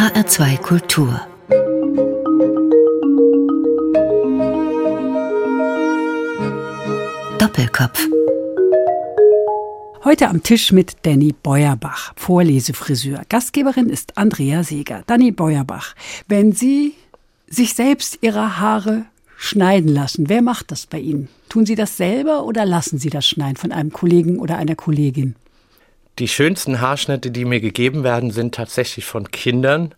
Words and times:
HR2 0.00 0.56
Kultur 0.62 1.20
Doppelkopf 7.38 8.08
Heute 10.02 10.28
am 10.28 10.42
Tisch 10.42 10.72
mit 10.72 10.96
Danny 11.02 11.34
Beuerbach, 11.42 12.14
Vorlesefriseur. 12.16 13.24
Gastgeberin 13.28 13.90
ist 13.90 14.16
Andrea 14.16 14.62
Seeger. 14.62 15.02
Danny 15.06 15.32
Beuerbach, 15.32 15.94
wenn 16.28 16.52
Sie 16.52 16.94
sich 17.46 17.74
selbst 17.74 18.20
Ihre 18.22 18.58
Haare 18.58 19.04
schneiden 19.36 19.92
lassen, 19.92 20.30
wer 20.30 20.40
macht 20.40 20.70
das 20.70 20.86
bei 20.86 20.98
Ihnen? 20.98 21.28
Tun 21.50 21.66
Sie 21.66 21.74
das 21.74 21.98
selber 21.98 22.44
oder 22.44 22.64
lassen 22.64 22.98
Sie 22.98 23.10
das 23.10 23.28
schneiden 23.28 23.56
von 23.56 23.70
einem 23.70 23.92
Kollegen 23.92 24.38
oder 24.38 24.56
einer 24.56 24.76
Kollegin? 24.76 25.36
Die 26.18 26.28
schönsten 26.28 26.80
Haarschnitte, 26.80 27.30
die 27.30 27.44
mir 27.44 27.60
gegeben 27.60 28.04
werden, 28.04 28.30
sind 28.30 28.54
tatsächlich 28.54 29.04
von 29.04 29.30
Kindern 29.30 29.94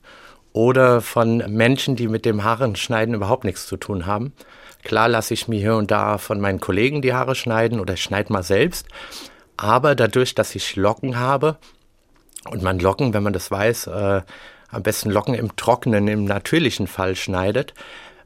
oder 0.53 1.01
von 1.01 1.39
Menschen, 1.49 1.97
die 1.97 2.09
mit 2.09 2.25
dem 2.25 2.45
Haarenschneiden 2.45 3.15
überhaupt 3.15 3.45
nichts 3.45 3.67
zu 3.67 3.77
tun 3.77 4.07
haben. 4.07 4.33
Klar 4.85 5.09
lasse 5.09 5.35
ich 5.35 5.49
mir 5.49 5.59
hier 5.59 5.77
und 5.77 5.91
da 5.91 6.19
von 6.19 6.41
meinen 6.41 6.61
Kollegen 6.61 7.03
die 7.03 7.15
Haare 7.15 7.35
schneiden 7.35 7.81
oder 7.81 7.95
ich 7.95 8.03
schneide 8.03 8.33
mal 8.33 8.43
selbst. 8.43 8.87
Aber 9.57 9.95
dadurch, 9.95 10.35
dass 10.35 10.55
ich 10.55 10.77
Locken 10.77 11.19
habe 11.19 11.57
und 12.51 12.63
man 12.63 12.79
Locken, 12.79 13.15
wenn 13.15 13.23
man 13.23 13.33
das 13.33 13.51
weiß, 13.51 13.87
äh, 13.89 14.23
am 14.71 14.83
besten 14.83 15.11
Locken 15.11 15.35
im 15.35 15.55
Trockenen, 15.57 16.09
im 16.09 16.25
natürlichen 16.25 16.87
Fall 16.87 17.15
schneidet, 17.15 17.75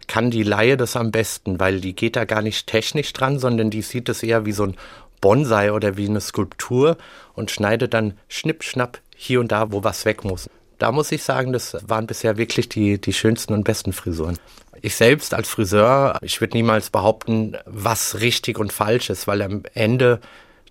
kann 0.07 0.31
die 0.31 0.45
Laie 0.45 0.77
das 0.77 0.97
am 0.97 1.11
besten, 1.11 1.59
weil 1.59 1.81
die 1.81 1.95
geht 1.95 2.17
da 2.17 2.25
gar 2.25 2.43
nicht 2.43 2.67
technisch 2.67 3.13
dran, 3.13 3.39
sondern 3.39 3.71
die 3.71 3.83
sieht 3.83 4.09
es 4.09 4.23
eher 4.23 4.47
wie 4.47 4.53
so 4.53 4.65
ein 4.65 4.77
Bonsai 5.21 5.73
oder 5.73 5.97
wie 5.97 6.09
eine 6.09 6.21
Skulptur 6.21 6.97
und 7.35 7.51
schneidet 7.51 7.95
dann 7.95 8.15
schnipp, 8.29 8.63
schnapp 8.63 9.01
hier 9.15 9.41
und 9.41 9.53
da, 9.53 9.73
wo 9.73 9.85
was 9.85 10.05
weg 10.05 10.25
muss. 10.25 10.49
Da 10.79 10.93
muss 10.93 11.11
ich 11.11 11.23
sagen, 11.23 11.53
das 11.53 11.77
waren 11.87 12.07
bisher 12.07 12.37
wirklich 12.37 12.69
die, 12.69 13.01
die 13.01 13.15
schönsten 13.15 13.55
und 13.55 13.65
besten 13.65 13.93
Frisuren. 13.93 14.39
Ich 14.83 14.95
selbst 14.95 15.33
als 15.33 15.49
Friseur, 15.49 16.19
ich 16.21 16.41
würde 16.41 16.57
niemals 16.57 16.91
behaupten, 16.91 17.57
was 17.65 18.21
richtig 18.21 18.59
und 18.59 18.73
falsch 18.73 19.09
ist, 19.09 19.27
weil 19.27 19.41
am 19.41 19.63
Ende 19.73 20.21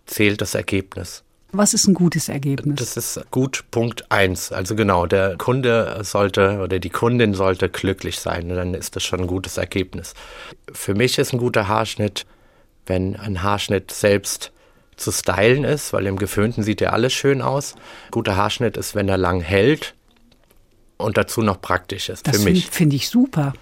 zählt 0.06 0.42
das 0.42 0.54
Ergebnis. 0.54 1.24
Was 1.52 1.74
ist 1.74 1.88
ein 1.88 1.94
gutes 1.94 2.28
Ergebnis? 2.28 2.76
Das 2.76 2.98
ist 2.98 3.32
gut 3.32 3.64
Punkt 3.72 4.12
eins. 4.12 4.52
Also 4.52 4.76
genau, 4.76 5.06
der 5.06 5.38
Kunde 5.38 6.00
sollte 6.04 6.60
oder 6.60 6.80
die 6.80 6.90
Kundin 6.90 7.34
sollte 7.34 7.70
glücklich 7.70 8.20
sein. 8.20 8.50
Dann 8.50 8.74
ist 8.74 8.96
das 8.96 9.04
schon 9.04 9.22
ein 9.22 9.28
gutes 9.28 9.58
Ergebnis. 9.58 10.14
Für 10.72 10.94
mich 10.96 11.18
ist 11.18 11.34
ein 11.34 11.40
guter 11.40 11.68
Haarschnitt, 11.68 12.26
wenn 12.86 13.16
ein 13.16 13.44
Haarschnitt 13.44 13.92
selbst 13.92 14.52
zu 14.96 15.12
stylen 15.12 15.64
ist, 15.64 15.94
weil 15.94 16.06
im 16.08 16.18
Geföhnten 16.18 16.64
sieht 16.64 16.82
ja 16.82 16.92
alles 16.92 17.14
schön 17.14 17.42
aus. 17.42 17.76
Guter 18.12 18.38
Haarschnitt 18.38 18.78
ist, 18.78 18.96
wenn 18.96 19.10
er 19.10 19.18
lang 19.18 19.42
hält 19.42 19.94
und 20.98 21.18
dazu 21.18 21.42
noch 21.42 21.62
praktisch 21.62 22.10
ist. 22.10 22.28
Das 22.28 22.38
für 22.38 22.44
mich. 22.44 22.70
finde 22.70 22.96
ich 22.96 23.10
super. 23.10 23.54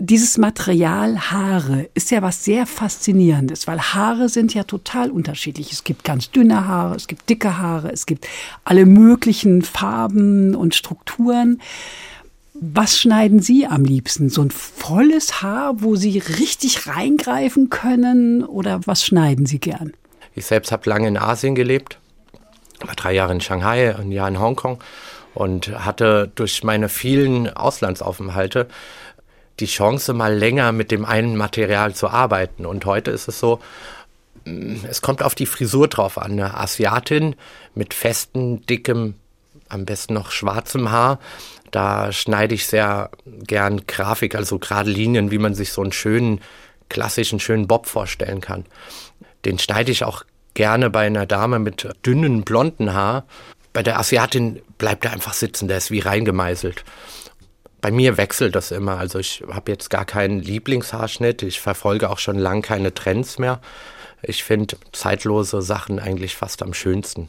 Dieses 0.00 0.38
Material 0.38 1.18
Haare 1.32 1.90
ist 1.94 2.12
ja 2.12 2.22
was 2.22 2.44
sehr 2.44 2.66
Faszinierendes, 2.66 3.66
weil 3.66 3.80
Haare 3.80 4.28
sind 4.28 4.54
ja 4.54 4.62
total 4.62 5.10
unterschiedlich. 5.10 5.72
Es 5.72 5.82
gibt 5.82 6.04
ganz 6.04 6.30
dünne 6.30 6.68
Haare, 6.68 6.94
es 6.94 7.08
gibt 7.08 7.28
dicke 7.28 7.58
Haare, 7.58 7.90
es 7.90 8.06
gibt 8.06 8.28
alle 8.62 8.86
möglichen 8.86 9.62
Farben 9.62 10.54
und 10.54 10.76
Strukturen. 10.76 11.60
Was 12.60 12.98
schneiden 12.98 13.40
Sie 13.40 13.66
am 13.66 13.84
liebsten? 13.84 14.30
So 14.30 14.42
ein 14.42 14.50
volles 14.50 15.42
Haar, 15.42 15.80
wo 15.80 15.94
Sie 15.94 16.18
richtig 16.18 16.88
reingreifen 16.88 17.70
können? 17.70 18.44
Oder 18.44 18.80
was 18.84 19.04
schneiden 19.04 19.46
Sie 19.46 19.60
gern? 19.60 19.92
Ich 20.34 20.46
selbst 20.46 20.72
habe 20.72 20.88
lange 20.90 21.06
in 21.08 21.16
Asien 21.16 21.54
gelebt, 21.54 21.98
war 22.84 22.94
drei 22.96 23.12
Jahre 23.12 23.32
in 23.32 23.40
Shanghai, 23.40 23.94
ein 23.94 24.10
Jahr 24.10 24.28
in 24.28 24.40
Hongkong 24.40 24.78
und 25.34 25.68
hatte 25.84 26.30
durch 26.34 26.64
meine 26.64 26.88
vielen 26.88 27.48
Auslandsaufenthalte 27.48 28.66
die 29.60 29.66
Chance, 29.66 30.12
mal 30.12 30.34
länger 30.34 30.72
mit 30.72 30.90
dem 30.90 31.04
einen 31.04 31.36
Material 31.36 31.94
zu 31.94 32.08
arbeiten. 32.08 32.66
Und 32.66 32.84
heute 32.86 33.10
ist 33.10 33.28
es 33.28 33.38
so, 33.38 33.60
es 34.88 35.02
kommt 35.02 35.22
auf 35.22 35.34
die 35.34 35.46
Frisur 35.46 35.88
drauf 35.88 36.18
an. 36.18 36.32
Eine 36.32 36.54
Asiatin 36.54 37.36
mit 37.74 37.94
festem, 37.94 38.64
dickem, 38.66 39.14
am 39.68 39.84
besten 39.84 40.14
noch 40.14 40.30
schwarzem 40.30 40.90
Haar, 40.90 41.18
da 41.70 42.12
schneide 42.12 42.54
ich 42.54 42.66
sehr 42.66 43.10
gern 43.26 43.86
Grafik, 43.86 44.34
also 44.34 44.58
gerade 44.58 44.90
Linien, 44.90 45.30
wie 45.30 45.38
man 45.38 45.54
sich 45.54 45.72
so 45.72 45.82
einen 45.82 45.92
schönen, 45.92 46.40
klassischen, 46.88 47.40
schönen 47.40 47.66
Bob 47.66 47.86
vorstellen 47.86 48.40
kann. 48.40 48.64
Den 49.44 49.58
schneide 49.58 49.92
ich 49.92 50.04
auch 50.04 50.24
gerne 50.54 50.90
bei 50.90 51.06
einer 51.06 51.26
Dame 51.26 51.58
mit 51.58 51.88
dünnen, 52.04 52.42
blonden 52.42 52.92
Haar. 52.94 53.24
Bei 53.72 53.82
der 53.82 53.98
Asiatin 53.98 54.60
bleibt 54.78 55.04
er 55.04 55.12
einfach 55.12 55.34
sitzen, 55.34 55.68
der 55.68 55.78
ist 55.78 55.90
wie 55.90 56.00
reingemeißelt. 56.00 56.84
Bei 57.80 57.92
mir 57.92 58.16
wechselt 58.16 58.56
das 58.56 58.72
immer. 58.72 58.98
Also 58.98 59.20
ich 59.20 59.44
habe 59.48 59.70
jetzt 59.70 59.88
gar 59.88 60.04
keinen 60.04 60.40
Lieblingshaarschnitt. 60.40 61.42
Ich 61.42 61.60
verfolge 61.60 62.10
auch 62.10 62.18
schon 62.18 62.38
lang 62.38 62.62
keine 62.62 62.92
Trends 62.92 63.38
mehr. 63.38 63.60
Ich 64.22 64.42
finde 64.42 64.76
zeitlose 64.92 65.62
Sachen 65.62 66.00
eigentlich 66.00 66.34
fast 66.34 66.62
am 66.62 66.74
schönsten. 66.74 67.28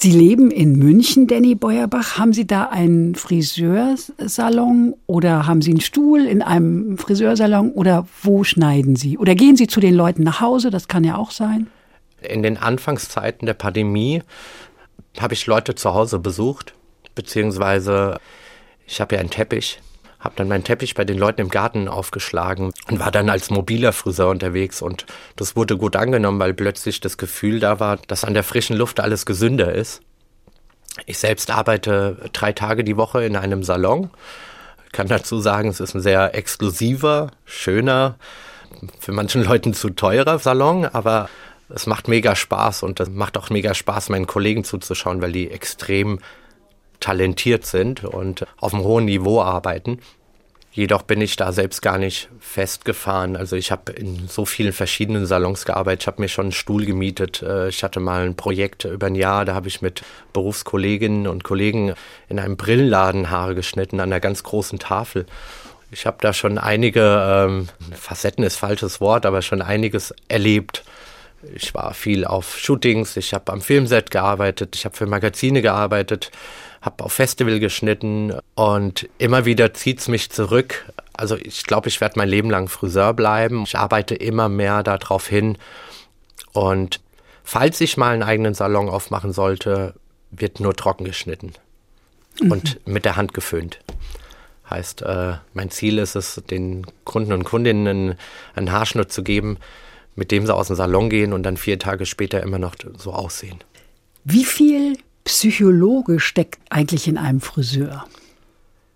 Sie 0.00 0.10
leben 0.10 0.50
in 0.50 0.78
München, 0.78 1.26
Danny 1.26 1.54
Beuerbach. 1.54 2.18
Haben 2.18 2.32
Sie 2.32 2.46
da 2.46 2.64
einen 2.64 3.14
Friseursalon 3.14 4.94
oder 5.06 5.46
haben 5.46 5.62
Sie 5.62 5.70
einen 5.70 5.80
Stuhl 5.80 6.26
in 6.26 6.42
einem 6.42 6.98
Friseursalon 6.98 7.70
oder 7.72 8.06
wo 8.22 8.44
schneiden 8.44 8.96
Sie? 8.96 9.16
Oder 9.18 9.34
gehen 9.34 9.56
Sie 9.56 9.66
zu 9.66 9.80
den 9.80 9.94
Leuten 9.94 10.22
nach 10.22 10.40
Hause? 10.40 10.70
Das 10.70 10.88
kann 10.88 11.04
ja 11.04 11.16
auch 11.16 11.30
sein. 11.30 11.68
In 12.20 12.42
den 12.42 12.56
Anfangszeiten 12.56 13.46
der 13.46 13.54
Pandemie 13.54 14.22
habe 15.18 15.34
ich 15.34 15.46
Leute 15.46 15.74
zu 15.74 15.94
Hause 15.94 16.18
besucht, 16.18 16.74
beziehungsweise 17.14 18.18
ich 18.86 19.00
habe 19.00 19.14
ja 19.14 19.20
einen 19.20 19.30
Teppich, 19.30 19.80
habe 20.24 20.34
dann 20.36 20.48
meinen 20.48 20.64
Teppich 20.64 20.94
bei 20.94 21.04
den 21.04 21.18
Leuten 21.18 21.42
im 21.42 21.50
Garten 21.50 21.86
aufgeschlagen 21.86 22.72
und 22.90 22.98
war 22.98 23.10
dann 23.10 23.28
als 23.28 23.50
mobiler 23.50 23.92
Friseur 23.92 24.30
unterwegs 24.30 24.80
und 24.80 25.04
das 25.36 25.54
wurde 25.54 25.76
gut 25.76 25.96
angenommen, 25.96 26.40
weil 26.40 26.54
plötzlich 26.54 27.00
das 27.00 27.18
Gefühl 27.18 27.60
da 27.60 27.78
war, 27.78 27.98
dass 28.08 28.24
an 28.24 28.34
der 28.34 28.42
frischen 28.42 28.76
Luft 28.76 29.00
alles 29.00 29.26
gesünder 29.26 29.72
ist. 29.72 30.00
Ich 31.06 31.18
selbst 31.18 31.50
arbeite 31.50 32.30
drei 32.32 32.52
Tage 32.52 32.84
die 32.84 32.96
Woche 32.96 33.24
in 33.24 33.36
einem 33.36 33.62
Salon. 33.62 34.10
Ich 34.86 34.92
kann 34.92 35.08
dazu 35.08 35.40
sagen, 35.40 35.68
es 35.68 35.80
ist 35.80 35.94
ein 35.94 36.00
sehr 36.00 36.34
exklusiver, 36.34 37.30
schöner, 37.44 38.16
für 38.98 39.12
manchen 39.12 39.44
Leuten 39.44 39.74
zu 39.74 39.90
teurer 39.90 40.38
Salon, 40.38 40.86
aber 40.86 41.28
es 41.68 41.86
macht 41.86 42.08
mega 42.08 42.34
Spaß 42.34 42.82
und 42.82 43.00
es 43.00 43.10
macht 43.10 43.36
auch 43.36 43.50
mega 43.50 43.74
Spaß, 43.74 44.08
meinen 44.08 44.26
Kollegen 44.26 44.64
zuzuschauen, 44.64 45.20
weil 45.20 45.32
die 45.32 45.50
extrem 45.50 46.20
talentiert 47.04 47.66
sind 47.66 48.02
und 48.02 48.46
auf 48.56 48.72
einem 48.72 48.82
hohen 48.82 49.04
Niveau 49.04 49.42
arbeiten. 49.42 49.98
Jedoch 50.72 51.02
bin 51.02 51.20
ich 51.20 51.36
da 51.36 51.52
selbst 51.52 51.82
gar 51.82 51.98
nicht 51.98 52.30
festgefahren. 52.40 53.36
Also 53.36 53.56
ich 53.56 53.70
habe 53.70 53.92
in 53.92 54.26
so 54.26 54.46
vielen 54.46 54.72
verschiedenen 54.72 55.26
Salons 55.26 55.66
gearbeitet. 55.66 56.02
Ich 56.02 56.06
habe 56.06 56.22
mir 56.22 56.28
schon 56.28 56.46
einen 56.46 56.52
Stuhl 56.52 56.86
gemietet. 56.86 57.42
Äh, 57.42 57.68
ich 57.68 57.84
hatte 57.84 58.00
mal 58.00 58.24
ein 58.24 58.36
Projekt 58.36 58.86
über 58.86 59.06
ein 59.06 59.16
Jahr, 59.16 59.44
da 59.44 59.54
habe 59.54 59.68
ich 59.68 59.82
mit 59.82 60.02
Berufskolleginnen 60.32 61.26
und 61.28 61.44
Kollegen 61.44 61.94
in 62.30 62.38
einem 62.38 62.56
Brillenladen 62.56 63.30
Haare 63.30 63.54
geschnitten 63.54 64.00
an 64.00 64.10
einer 64.10 64.20
ganz 64.20 64.42
großen 64.42 64.78
Tafel. 64.78 65.26
Ich 65.90 66.06
habe 66.06 66.16
da 66.22 66.32
schon 66.32 66.56
einige, 66.56 67.46
ähm, 67.46 67.68
Facetten 67.92 68.44
ist 68.44 68.56
falsches 68.56 69.00
Wort, 69.00 69.26
aber 69.26 69.42
schon 69.42 69.60
einiges 69.60 70.14
erlebt. 70.28 70.82
Ich 71.54 71.74
war 71.74 71.92
viel 71.92 72.24
auf 72.24 72.58
Shootings, 72.58 73.16
ich 73.18 73.34
habe 73.34 73.52
am 73.52 73.60
Filmset 73.60 74.10
gearbeitet, 74.10 74.74
ich 74.74 74.86
habe 74.86 74.96
für 74.96 75.06
Magazine 75.06 75.62
gearbeitet, 75.62 76.30
habe 76.84 77.02
auf 77.02 77.14
Festival 77.14 77.60
geschnitten 77.60 78.34
und 78.54 79.08
immer 79.16 79.46
wieder 79.46 79.72
zieht 79.72 80.00
es 80.00 80.08
mich 80.08 80.30
zurück. 80.30 80.92
Also 81.14 81.36
ich 81.36 81.64
glaube, 81.64 81.88
ich 81.88 82.00
werde 82.02 82.18
mein 82.18 82.28
Leben 82.28 82.50
lang 82.50 82.68
Friseur 82.68 83.14
bleiben. 83.14 83.62
Ich 83.62 83.78
arbeite 83.78 84.14
immer 84.14 84.50
mehr 84.50 84.82
darauf 84.82 85.26
hin. 85.26 85.56
Und 86.52 87.00
falls 87.42 87.80
ich 87.80 87.96
mal 87.96 88.12
einen 88.12 88.22
eigenen 88.22 88.52
Salon 88.52 88.90
aufmachen 88.90 89.32
sollte, 89.32 89.94
wird 90.30 90.60
nur 90.60 90.74
trocken 90.74 91.04
geschnitten 91.04 91.54
mhm. 92.42 92.52
und 92.52 92.86
mit 92.86 93.06
der 93.06 93.16
Hand 93.16 93.32
geföhnt. 93.32 93.80
Heißt, 94.68 95.02
äh, 95.02 95.34
mein 95.54 95.70
Ziel 95.70 95.98
ist 95.98 96.16
es, 96.16 96.42
den 96.50 96.86
Kunden 97.04 97.32
und 97.32 97.44
Kundinnen 97.44 98.16
einen 98.54 98.72
Haarschnitt 98.72 99.10
zu 99.10 99.22
geben, 99.22 99.56
mit 100.16 100.30
dem 100.30 100.44
sie 100.44 100.54
aus 100.54 100.66
dem 100.66 100.76
Salon 100.76 101.08
gehen 101.08 101.32
und 101.32 101.44
dann 101.44 101.56
vier 101.56 101.78
Tage 101.78 102.04
später 102.04 102.42
immer 102.42 102.58
noch 102.58 102.74
so 102.98 103.12
aussehen. 103.12 103.58
Wie 104.24 104.44
viel 104.44 104.98
Psychologe 105.24 106.20
steckt 106.20 106.60
eigentlich 106.70 107.08
in 107.08 107.18
einem 107.18 107.40
Friseur? 107.40 108.06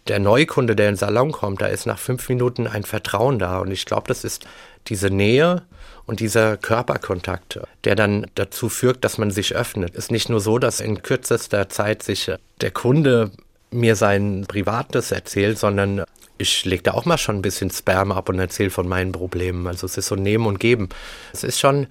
Der 0.09 0.19
Neukunde, 0.19 0.75
der 0.75 0.89
in 0.89 0.95
den 0.95 0.99
Salon 0.99 1.33
kommt, 1.33 1.61
da 1.61 1.67
ist 1.67 1.87
nach 1.87 1.99
fünf 1.99 2.29
Minuten 2.29 2.67
ein 2.67 2.85
Vertrauen 2.85 3.39
da. 3.39 3.59
Und 3.59 3.71
ich 3.71 3.85
glaube, 3.85 4.09
das 4.09 4.25
ist 4.25 4.47
diese 4.87 5.11
Nähe 5.11 5.63
und 6.07 6.21
dieser 6.21 6.57
Körperkontakt, 6.57 7.61
der 7.85 7.95
dann 7.95 8.27
dazu 8.35 8.71
führt, 8.71 9.05
dass 9.05 9.19
man 9.19 9.31
sich 9.31 9.55
öffnet. 9.55 9.91
Es 9.93 10.05
ist 10.05 10.11
nicht 10.11 10.31
nur 10.31 10.41
so, 10.41 10.59
dass 10.59 10.81
in 10.81 11.03
kürzester 11.03 11.69
Zeit 11.69 12.03
sich 12.03 12.31
der 12.63 12.71
Kunde 12.71 13.31
mir 13.71 13.97
sein 13.97 14.47
Privates 14.49 15.13
erzählt, 15.13 15.59
sondern 15.59 16.05
ich 16.39 16.65
lege 16.65 16.85
da 16.85 16.93
auch 16.93 17.05
mal 17.05 17.19
schon 17.19 17.37
ein 17.37 17.43
bisschen 17.43 17.71
Sperma 17.71 18.17
ab 18.17 18.29
und 18.31 18.39
erzähle 18.39 18.71
von 18.71 18.89
meinen 18.89 19.13
Problemen. 19.13 19.67
Also 19.67 19.87
es 19.87 19.99
ist 19.99 20.07
so 20.07 20.15
Nehmen 20.15 20.47
und 20.47 20.61
Geben. 20.61 20.89
Es 21.33 21.45
ist 21.45 21.61
schon, 21.61 21.87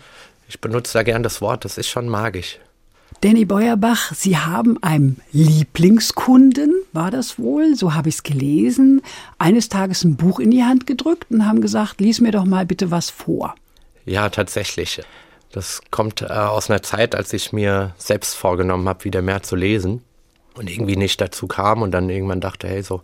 ich 0.47 0.59
benutze 0.59 0.93
da 0.93 1.03
gern 1.03 1.21
das 1.21 1.41
Wort, 1.41 1.65
das 1.65 1.77
ist 1.77 1.89
schon 1.89 2.07
magisch. 2.07 2.57
Danny 3.21 3.45
Beuerbach, 3.45 4.13
Sie 4.13 4.37
haben 4.37 4.81
einem 4.83 5.17
Lieblingskunden, 5.31 6.71
war 6.93 7.09
das 7.09 7.39
wohl, 7.39 7.75
so 7.75 7.95
habe 7.95 8.09
ich 8.09 8.15
es 8.15 8.23
gelesen, 8.23 9.01
eines 9.39 9.69
Tages 9.69 10.03
ein 10.03 10.17
Buch 10.17 10.39
in 10.39 10.51
die 10.51 10.63
Hand 10.63 10.85
gedrückt 10.85 11.25
und 11.31 11.43
haben 11.43 11.61
gesagt, 11.61 11.99
lies 11.99 12.21
mir 12.21 12.31
doch 12.31 12.45
mal 12.45 12.67
bitte 12.67 12.91
was 12.91 13.09
vor. 13.09 13.55
Ja, 14.05 14.29
tatsächlich. 14.29 15.01
Das 15.51 15.81
kommt 15.89 16.21
äh, 16.21 16.25
aus 16.25 16.69
einer 16.69 16.83
Zeit, 16.83 17.15
als 17.15 17.33
ich 17.33 17.51
mir 17.51 17.95
selbst 17.97 18.35
vorgenommen 18.35 18.87
habe, 18.87 19.03
wieder 19.03 19.23
mehr 19.23 19.41
zu 19.41 19.55
lesen 19.55 20.03
und 20.53 20.69
irgendwie 20.69 20.95
nicht 20.95 21.19
dazu 21.19 21.47
kam 21.47 21.81
und 21.81 21.91
dann 21.91 22.11
irgendwann 22.11 22.41
dachte, 22.41 22.67
hey, 22.67 22.83
so, 22.83 23.01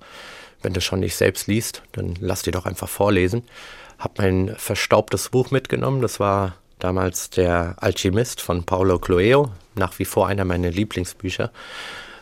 wenn 0.61 0.73
du 0.73 0.81
schon 0.81 0.99
nicht 0.99 1.15
selbst 1.15 1.47
liest, 1.47 1.81
dann 1.93 2.13
lass 2.19 2.43
dir 2.43 2.51
doch 2.51 2.67
einfach 2.67 2.89
vorlesen. 2.89 3.43
Hab 3.97 4.19
mein 4.19 4.53
verstaubtes 4.57 5.29
Buch 5.29 5.49
mitgenommen, 5.49 6.01
das 6.01 6.19
war 6.19 6.53
damals 6.83 7.29
der 7.29 7.75
Alchemist 7.77 8.41
von 8.41 8.63
Paulo 8.65 8.99
Coelho, 8.99 9.51
nach 9.75 9.97
wie 9.99 10.05
vor 10.05 10.27
einer 10.27 10.45
meiner 10.45 10.69
Lieblingsbücher 10.69 11.51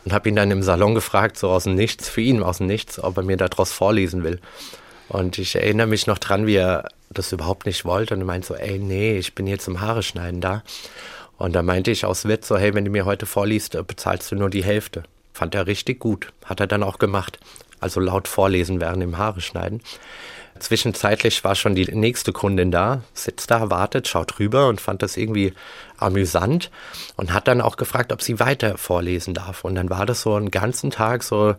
und 0.04 0.12
habe 0.12 0.28
ihn 0.28 0.36
dann 0.36 0.50
im 0.50 0.62
Salon 0.62 0.94
gefragt, 0.94 1.36
so 1.36 1.50
aus 1.50 1.64
dem 1.64 1.74
Nichts, 1.74 2.08
für 2.08 2.20
ihn 2.20 2.42
aus 2.42 2.58
dem 2.58 2.66
Nichts, 2.66 3.02
ob 3.02 3.16
er 3.16 3.22
mir 3.22 3.36
daraus 3.36 3.72
vorlesen 3.72 4.24
will. 4.24 4.40
Und 5.08 5.38
ich 5.38 5.56
erinnere 5.56 5.86
mich 5.86 6.06
noch 6.06 6.18
dran, 6.18 6.46
wie 6.46 6.56
er 6.56 6.88
das 7.10 7.32
überhaupt 7.32 7.66
nicht 7.66 7.84
wollte 7.84 8.14
und 8.14 8.20
er 8.20 8.26
meinte 8.26 8.48
so, 8.48 8.54
ey, 8.54 8.78
nee, 8.78 9.18
ich 9.18 9.34
bin 9.34 9.46
hier 9.46 9.58
zum 9.58 9.80
Haare 9.80 10.02
schneiden 10.02 10.40
da. 10.40 10.62
Und 11.38 11.54
da 11.54 11.62
meinte 11.62 11.90
ich 11.90 12.04
aus 12.04 12.26
Witz 12.26 12.48
so, 12.48 12.56
hey, 12.56 12.72
wenn 12.72 12.84
du 12.84 12.90
mir 12.90 13.04
heute 13.04 13.26
vorliest, 13.26 13.76
bezahlst 13.86 14.30
du 14.30 14.36
nur 14.36 14.48
die 14.48 14.64
Hälfte. 14.64 15.02
Fand 15.32 15.54
er 15.54 15.66
richtig 15.66 15.98
gut, 15.98 16.32
hat 16.44 16.60
er 16.60 16.66
dann 16.66 16.82
auch 16.82 16.98
gemacht. 16.98 17.38
Also 17.80 18.00
laut 18.00 18.28
vorlesen 18.28 18.80
während 18.80 19.02
dem 19.02 19.18
Haare 19.18 19.40
schneiden. 19.40 19.80
Zwischenzeitlich 20.58 21.42
war 21.44 21.54
schon 21.54 21.74
die 21.74 21.86
nächste 21.86 22.32
Kundin 22.32 22.70
da, 22.70 23.02
sitzt 23.14 23.50
da, 23.50 23.70
wartet, 23.70 24.06
schaut 24.06 24.38
rüber 24.38 24.68
und 24.68 24.80
fand 24.80 25.02
das 25.02 25.16
irgendwie 25.16 25.54
amüsant 25.96 26.70
und 27.16 27.32
hat 27.32 27.48
dann 27.48 27.60
auch 27.60 27.76
gefragt, 27.76 28.12
ob 28.12 28.22
sie 28.22 28.38
weiter 28.38 28.76
vorlesen 28.76 29.34
darf. 29.34 29.64
Und 29.64 29.74
dann 29.74 29.90
war 29.90 30.06
das 30.06 30.22
so 30.22 30.34
einen 30.34 30.50
ganzen 30.50 30.90
Tag 30.90 31.22
so 31.22 31.54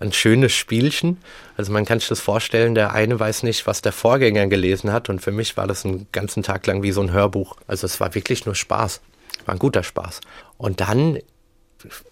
ein 0.00 0.12
schönes 0.12 0.52
Spielchen. 0.52 1.18
Also 1.56 1.72
man 1.72 1.84
kann 1.84 1.98
sich 1.98 2.08
das 2.08 2.20
vorstellen, 2.20 2.74
der 2.74 2.92
eine 2.92 3.18
weiß 3.18 3.42
nicht, 3.42 3.66
was 3.66 3.82
der 3.82 3.92
Vorgänger 3.92 4.46
gelesen 4.46 4.92
hat 4.92 5.08
und 5.08 5.20
für 5.20 5.32
mich 5.32 5.56
war 5.56 5.66
das 5.66 5.84
einen 5.84 6.06
ganzen 6.12 6.42
Tag 6.42 6.66
lang 6.66 6.82
wie 6.82 6.92
so 6.92 7.00
ein 7.00 7.12
Hörbuch. 7.12 7.56
Also 7.66 7.86
es 7.86 8.00
war 8.00 8.14
wirklich 8.14 8.46
nur 8.46 8.54
Spaß, 8.54 9.00
war 9.44 9.54
ein 9.54 9.58
guter 9.58 9.82
Spaß. 9.82 10.20
Und 10.56 10.80
dann, 10.80 11.16
ein 11.16 11.22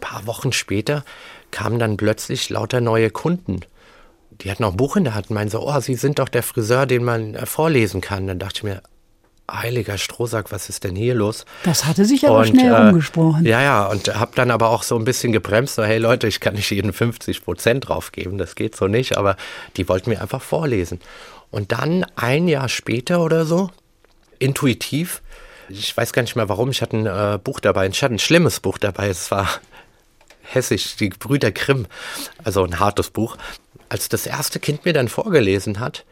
paar 0.00 0.26
Wochen 0.26 0.52
später, 0.52 1.04
kamen 1.50 1.78
dann 1.78 1.96
plötzlich 1.96 2.50
lauter 2.50 2.80
neue 2.80 3.10
Kunden 3.10 3.60
die 4.40 4.50
hatten 4.50 4.64
auch 4.64 4.72
ein 4.72 4.76
Buch 4.76 4.96
in 4.96 5.04
der 5.04 5.14
Hand 5.14 5.30
und 5.30 5.34
meinen 5.34 5.50
so, 5.50 5.66
oh, 5.66 5.80
Sie 5.80 5.94
sind 5.94 6.18
doch 6.18 6.28
der 6.28 6.42
Friseur, 6.42 6.86
den 6.86 7.04
man 7.04 7.34
äh, 7.34 7.46
vorlesen 7.46 8.00
kann. 8.00 8.26
Dann 8.26 8.38
dachte 8.38 8.58
ich 8.58 8.62
mir, 8.64 8.82
heiliger 9.50 9.98
Strohsack, 9.98 10.50
was 10.50 10.68
ist 10.68 10.84
denn 10.84 10.96
hier 10.96 11.14
los? 11.14 11.44
Das 11.64 11.84
hatte 11.84 12.04
sich 12.04 12.26
aber 12.26 12.38
und, 12.38 12.48
schnell 12.48 12.72
äh, 12.72 12.88
umgesprochen. 12.88 13.44
Ja, 13.44 13.62
ja, 13.62 13.86
und 13.86 14.14
habe 14.14 14.32
dann 14.34 14.50
aber 14.50 14.70
auch 14.70 14.82
so 14.82 14.96
ein 14.96 15.04
bisschen 15.04 15.32
gebremst, 15.32 15.76
so, 15.76 15.84
hey 15.84 15.98
Leute, 15.98 16.26
ich 16.26 16.40
kann 16.40 16.54
nicht 16.54 16.70
jeden 16.70 16.92
50 16.92 17.44
Prozent 17.44 17.88
draufgeben, 17.88 18.38
das 18.38 18.54
geht 18.54 18.76
so 18.76 18.88
nicht, 18.88 19.16
aber 19.16 19.36
die 19.76 19.88
wollten 19.88 20.10
mir 20.10 20.20
einfach 20.20 20.42
vorlesen. 20.42 21.00
Und 21.50 21.72
dann 21.72 22.04
ein 22.16 22.48
Jahr 22.48 22.68
später 22.68 23.22
oder 23.22 23.44
so, 23.44 23.70
intuitiv, 24.38 25.22
ich 25.68 25.96
weiß 25.96 26.12
gar 26.12 26.22
nicht 26.22 26.36
mehr 26.36 26.48
warum, 26.48 26.70
ich 26.70 26.82
hatte 26.82 26.96
ein 26.96 27.06
äh, 27.06 27.38
Buch 27.38 27.60
dabei, 27.60 27.86
ich 27.86 28.02
hatte 28.02 28.14
ein 28.14 28.18
schlimmes 28.18 28.60
Buch 28.60 28.78
dabei, 28.78 29.08
es 29.08 29.30
war 29.30 29.48
hessisch, 30.42 30.96
die 30.96 31.10
Brüder 31.10 31.52
Grimm, 31.52 31.86
also 32.42 32.64
ein 32.64 32.80
hartes 32.80 33.10
Buch 33.10 33.36
als 33.88 34.08
das 34.08 34.26
erste 34.26 34.60
Kind 34.60 34.84
mir 34.84 34.92
dann 34.92 35.08
vorgelesen 35.08 35.80
hat, 35.80 36.04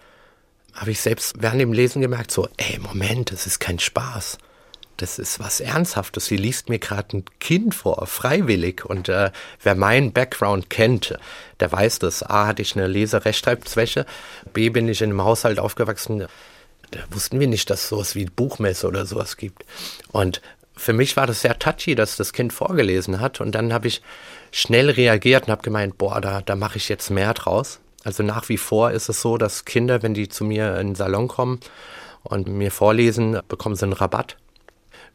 habe 0.75 0.91
ich 0.91 1.01
selbst 1.01 1.37
während 1.39 1.61
dem 1.61 1.73
Lesen 1.73 2.03
gemerkt, 2.03 2.31
so, 2.31 2.49
ey, 2.57 2.79
Moment, 2.79 3.31
das 3.33 3.47
ist 3.47 3.61
kein 3.61 3.79
Spaß. 3.79 4.39
Das 4.97 5.19
ist 5.19 5.41
was 5.41 5.61
Ernsthaftes. 5.61 6.27
Sie 6.27 6.37
liest 6.37 6.69
mir 6.69 6.79
gerade 6.79 7.17
ein 7.17 7.25
Kind 7.41 7.75
vor, 7.75 8.07
freiwillig. 8.07 8.85
Und 8.85 9.09
äh, 9.09 9.33
wer 9.63 9.75
meinen 9.75 10.13
Background 10.13 10.71
kennt, 10.71 11.19
der 11.59 11.73
weiß 11.73 11.99
das. 11.99 12.23
A, 12.23 12.47
hatte 12.47 12.63
ich 12.63 12.77
eine 12.77 12.87
Leserechtschreibzwäche. 12.87 14.07
B, 14.53 14.71
bin 14.71 14.89
ich 14.89 15.03
in 15.03 15.11
einem 15.11 15.23
Haushalt 15.23 15.59
aufgewachsen. 15.59 16.27
Da 16.93 17.01
wussten 17.11 17.41
wir 17.41 17.49
nicht, 17.49 17.71
dass 17.71 17.83
es 17.83 17.89
sowas 17.89 18.15
wie 18.15 18.27
Buchmesse 18.27 18.87
oder 18.87 19.05
sowas 19.05 19.37
gibt. 19.37 19.65
Und 20.13 20.41
für 20.77 20.93
mich 20.93 21.17
war 21.17 21.27
das 21.27 21.41
sehr 21.41 21.59
touchy, 21.59 21.97
dass 21.97 22.17
das 22.17 22.33
Kind 22.33 22.53
vorgelesen 22.53 23.21
hat. 23.21 23.41
Und 23.41 23.53
dann 23.53 23.73
habe 23.73 23.89
ich 23.89 24.01
schnell 24.55 24.89
reagiert 24.89 25.47
und 25.47 25.51
habe 25.51 25.63
gemeint, 25.63 25.99
boah, 25.99 26.21
da, 26.21 26.41
da 26.41 26.55
mache 26.55 26.77
ich 26.77 26.89
jetzt 26.89 27.11
mehr 27.11 27.35
draus. 27.35 27.81
Also 28.05 28.23
nach 28.23 28.49
wie 28.49 28.57
vor 28.57 28.93
ist 28.93 29.09
es 29.09 29.21
so, 29.21 29.37
dass 29.37 29.65
Kinder, 29.65 30.03
wenn 30.05 30.15
die 30.15 30.29
zu 30.29 30.45
mir 30.45 30.79
in 30.79 30.89
den 30.89 30.95
Salon 30.95 31.27
kommen 31.27 31.59
und 32.23 32.47
mir 32.47 32.71
vorlesen, 32.71 33.41
bekommen 33.49 33.75
sie 33.75 33.83
einen 33.83 33.95
Rabatt. 33.95 34.37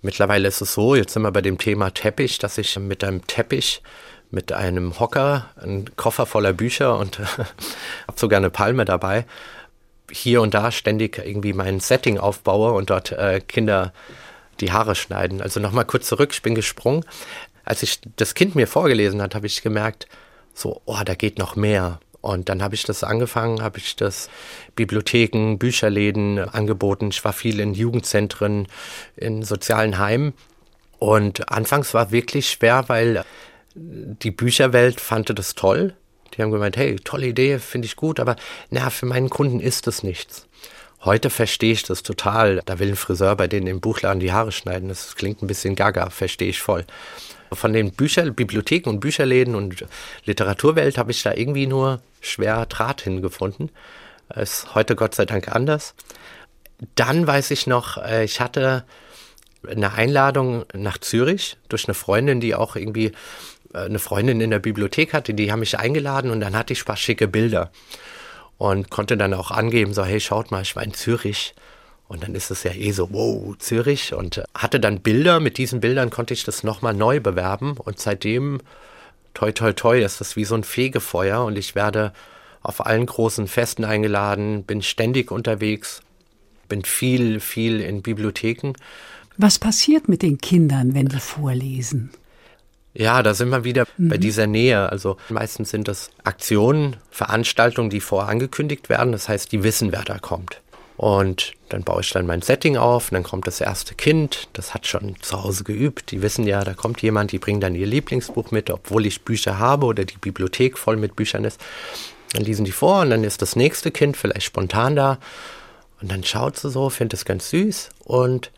Mittlerweile 0.02 0.50
ist 0.50 0.60
es 0.60 0.74
so, 0.74 0.94
jetzt 0.94 1.14
sind 1.14 1.22
wir 1.22 1.32
bei 1.32 1.42
dem 1.42 1.58
Thema 1.58 1.94
Teppich, 1.94 2.38
dass 2.40 2.58
ich 2.58 2.78
mit 2.80 3.02
einem 3.02 3.26
Teppich, 3.28 3.82
mit 4.30 4.52
einem 4.52 5.00
Hocker, 5.00 5.46
einen 5.56 5.96
Koffer 5.96 6.26
voller 6.26 6.52
Bücher 6.52 6.98
und 6.98 7.20
habe 8.08 8.20
sogar 8.20 8.38
eine 8.38 8.50
Palme 8.50 8.84
dabei, 8.84 9.26
hier 10.12 10.42
und 10.42 10.54
da 10.54 10.72
ständig 10.72 11.18
irgendwie 11.18 11.54
mein 11.54 11.80
Setting 11.80 12.18
aufbaue 12.18 12.74
und 12.74 12.90
dort 12.90 13.14
äh, 13.14 13.40
Kinder 13.40 13.94
die 14.60 14.74
Haare 14.74 14.96
schneiden. 14.96 15.42
Also 15.42 15.62
nochmal 15.62 15.86
kurz 15.86 16.08
zurück, 16.08 16.32
ich 16.34 16.42
bin 16.42 16.56
gesprungen 16.56 17.06
als 17.70 17.84
ich 17.84 18.00
das 18.16 18.34
Kind 18.34 18.56
mir 18.56 18.68
vorgelesen 18.68 19.22
hat, 19.22 19.36
habe 19.36 19.46
ich 19.46 19.62
gemerkt, 19.62 20.08
so, 20.56 20.82
oh, 20.86 20.98
da 21.06 21.14
geht 21.14 21.38
noch 21.38 21.56
mehr. 21.56 22.00
Und 22.20 22.50
dann 22.50 22.64
habe 22.64 22.74
ich 22.74 22.84
das 22.84 23.04
angefangen, 23.04 23.62
habe 23.62 23.78
ich 23.78 23.96
das 23.96 24.28
Bibliotheken, 24.76 25.58
Bücherläden 25.58 26.40
angeboten. 26.40 27.10
Ich 27.12 27.24
war 27.24 27.32
viel 27.32 27.60
in 27.60 27.76
Jugendzentren, 27.76 28.68
in 29.16 29.44
sozialen 29.44 30.00
Heimen. 30.00 30.34
Und 30.98 31.52
anfangs 31.52 31.94
war 31.94 32.12
wirklich 32.12 32.50
schwer, 32.50 32.86
weil 32.88 33.24
die 33.76 34.32
Bücherwelt 34.32 35.00
fand 35.00 35.38
das 35.38 35.54
toll. 35.54 35.94
Die 36.34 36.42
haben 36.42 36.52
gemeint, 36.52 36.76
hey, 36.76 36.96
tolle 36.96 37.28
Idee, 37.28 37.60
finde 37.60 37.86
ich 37.86 37.96
gut, 37.96 38.20
aber 38.20 38.36
na, 38.72 38.90
für 38.90 39.06
meinen 39.06 39.30
Kunden 39.30 39.60
ist 39.60 39.86
das 39.86 40.02
nichts. 40.02 40.48
Heute 41.02 41.30
verstehe 41.30 41.74
ich 41.74 41.84
das 41.84 42.02
total. 42.02 42.62
Da 42.66 42.80
will 42.80 42.90
ein 42.90 42.96
Friseur 42.96 43.36
bei 43.36 43.48
denen 43.48 43.68
im 43.68 43.80
Buchladen 43.80 44.20
die 44.20 44.34
Haare 44.34 44.52
schneiden. 44.52 44.90
Das 44.90 45.16
klingt 45.16 45.42
ein 45.44 45.48
bisschen 45.48 45.76
gaga, 45.76 46.10
verstehe 46.10 46.50
ich 46.50 46.60
voll. 46.60 46.86
Von 47.52 47.74
den 47.74 47.92
Bücher, 47.92 48.30
Bibliotheken 48.30 48.90
und 48.90 49.00
Bücherläden 49.00 49.56
und 49.56 49.86
Literaturwelt 50.26 50.98
habe 50.98 51.12
ich 51.12 51.24
da 51.24 51.34
irgendwie 51.34 51.68
nur 51.68 52.02
schwer 52.22 52.66
Draht 52.66 53.02
hingefunden. 53.02 53.72
Ist 54.36 54.76
heute 54.76 54.96
Gott 54.96 55.16
sei 55.16 55.26
Dank 55.26 55.54
anders. 55.54 55.96
Dann 56.96 57.26
weiß 57.26 57.52
ich 57.52 57.68
noch, 57.68 57.98
äh, 57.98 58.24
ich 58.24 58.40
hatte 58.40 58.86
eine 59.68 59.94
Einladung 59.94 60.66
nach 60.74 60.98
Zürich 61.00 61.58
durch 61.68 61.88
eine 61.88 61.94
Freundin, 61.94 62.40
die 62.40 62.56
auch 62.56 62.76
irgendwie 62.76 63.12
äh, 63.74 63.80
eine 63.80 64.00
Freundin 64.00 64.42
in 64.42 64.52
der 64.52 64.60
Bibliothek 64.60 65.14
hatte, 65.14 65.34
die 65.34 65.52
haben 65.52 65.60
mich 65.60 65.78
eingeladen 65.78 66.32
und 66.32 66.40
dann 66.40 66.56
hatte 66.56 66.74
ich 66.74 66.84
ein 66.84 66.86
paar 66.86 66.98
schicke 66.98 67.28
Bilder 67.28 67.72
und 68.58 68.90
konnte 68.90 69.18
dann 69.18 69.34
auch 69.34 69.52
angeben, 69.52 69.94
so 69.94 70.04
hey, 70.04 70.20
schaut 70.20 70.52
mal, 70.52 70.62
ich 70.62 70.76
war 70.76 70.84
in 70.84 70.94
Zürich 70.94 71.54
und 72.10 72.24
dann 72.24 72.34
ist 72.34 72.50
es 72.50 72.64
ja 72.64 72.72
eh 72.72 72.92
so, 72.92 73.14
wow, 73.14 73.56
Zürich. 73.60 74.16
Und 74.16 74.40
äh, 74.40 74.44
hatte 74.56 74.80
dann 74.80 75.00
Bilder. 75.00 75.40
Mit 75.40 75.60
diesen 75.60 75.80
Bildern 75.80 76.10
konnte 76.10 76.34
ich 76.34 76.44
das 76.44 76.64
nochmal 76.64 76.96
neu 76.96 77.20
bewerben. 77.20 77.78
Und 77.78 78.00
seitdem, 78.00 78.62
toi, 79.36 79.52
toi, 79.52 79.74
toi, 79.74 80.04
ist 80.04 80.20
das 80.20 80.36
wie 80.36 80.44
so 80.44 80.56
ein 80.56 80.64
Fegefeuer. 80.64 81.46
Und 81.46 81.56
ich 81.56 81.76
werde 81.76 82.12
auf 82.64 82.84
allen 82.84 83.06
großen 83.06 83.48
Festen 83.48 83.86
eingeladen, 83.86 84.64
bin 84.64 84.82
ständig 84.82 85.32
unterwegs, 85.32 86.02
bin 86.68 86.84
viel, 86.84 87.40
viel 87.40 87.80
in 87.80 88.02
Bibliotheken. 88.02 88.74
Was 89.38 89.60
passiert 89.60 90.10
mit 90.10 90.24
den 90.24 90.40
Kindern, 90.40 90.96
wenn 90.96 91.06
die 91.06 91.20
vorlesen? 91.20 92.10
Ja, 92.96 93.22
da 93.22 93.36
sind 93.36 93.50
wir 93.50 93.64
wieder 93.64 93.86
mhm. 93.98 94.10
bei 94.10 94.18
dieser 94.18 94.48
Nähe. 94.48 94.92
Also 94.92 95.18
meistens 95.30 95.70
sind 95.70 95.88
das 95.88 96.10
Aktionen, 96.24 96.96
Veranstaltungen, 97.12 97.92
die 97.92 98.02
vorangekündigt 98.02 98.90
werden. 98.90 99.12
Das 99.12 99.30
heißt, 99.30 99.52
die 99.52 99.62
wissen, 99.62 99.92
wer 99.92 100.04
da 100.04 100.18
kommt. 100.18 100.60
Und 101.00 101.54
dann 101.70 101.84
baue 101.84 102.02
ich 102.02 102.10
dann 102.10 102.28
mein 102.28 102.42
Setting 102.42 102.76
auf, 102.76 103.10
und 103.10 103.14
dann 103.14 103.24
kommt 103.24 103.48
das 103.48 103.62
erste 103.62 103.96
Kind, 103.96 104.50
das 104.52 104.74
hat 104.74 104.86
schon 104.86 105.16
zu 105.22 105.42
Hause 105.42 105.64
geübt. 105.64 106.12
Die 106.12 106.22
wissen 106.22 106.46
ja, 106.46 106.62
da 106.66 106.74
kommt 106.74 107.02
jemand, 107.02 107.32
die 107.32 107.40
bringen 107.40 107.62
dann 107.62 107.74
ihr 107.74 107.88
Lieblingsbuch 107.88 108.52
mit, 108.52 108.70
obwohl 108.70 109.06
ich 109.06 109.22
Bücher 109.22 109.60
habe 109.60 109.86
oder 109.86 110.04
die 110.04 110.18
Bibliothek 110.18 110.78
voll 110.78 110.98
mit 110.98 111.16
Büchern 111.16 111.46
ist. 111.46 111.62
Dann 112.34 112.44
lesen 112.44 112.66
die 112.66 112.74
vor 112.74 113.00
und 113.00 113.12
dann 113.12 113.24
ist 113.24 113.42
das 113.42 113.56
nächste 113.56 113.92
Kind 113.92 114.18
vielleicht 114.18 114.44
spontan 114.44 114.98
da. 114.98 115.20
Und 116.02 116.12
dann 116.12 116.26
schaut 116.26 116.58
sie 116.58 116.70
so, 116.70 116.90
findet 116.90 117.14
es 117.14 117.24
ganz 117.24 117.50
süß 117.50 117.92
und 118.04 118.52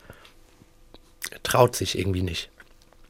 traut 1.44 1.76
sich 1.76 1.96
irgendwie 1.96 2.24
nicht. 2.24 2.50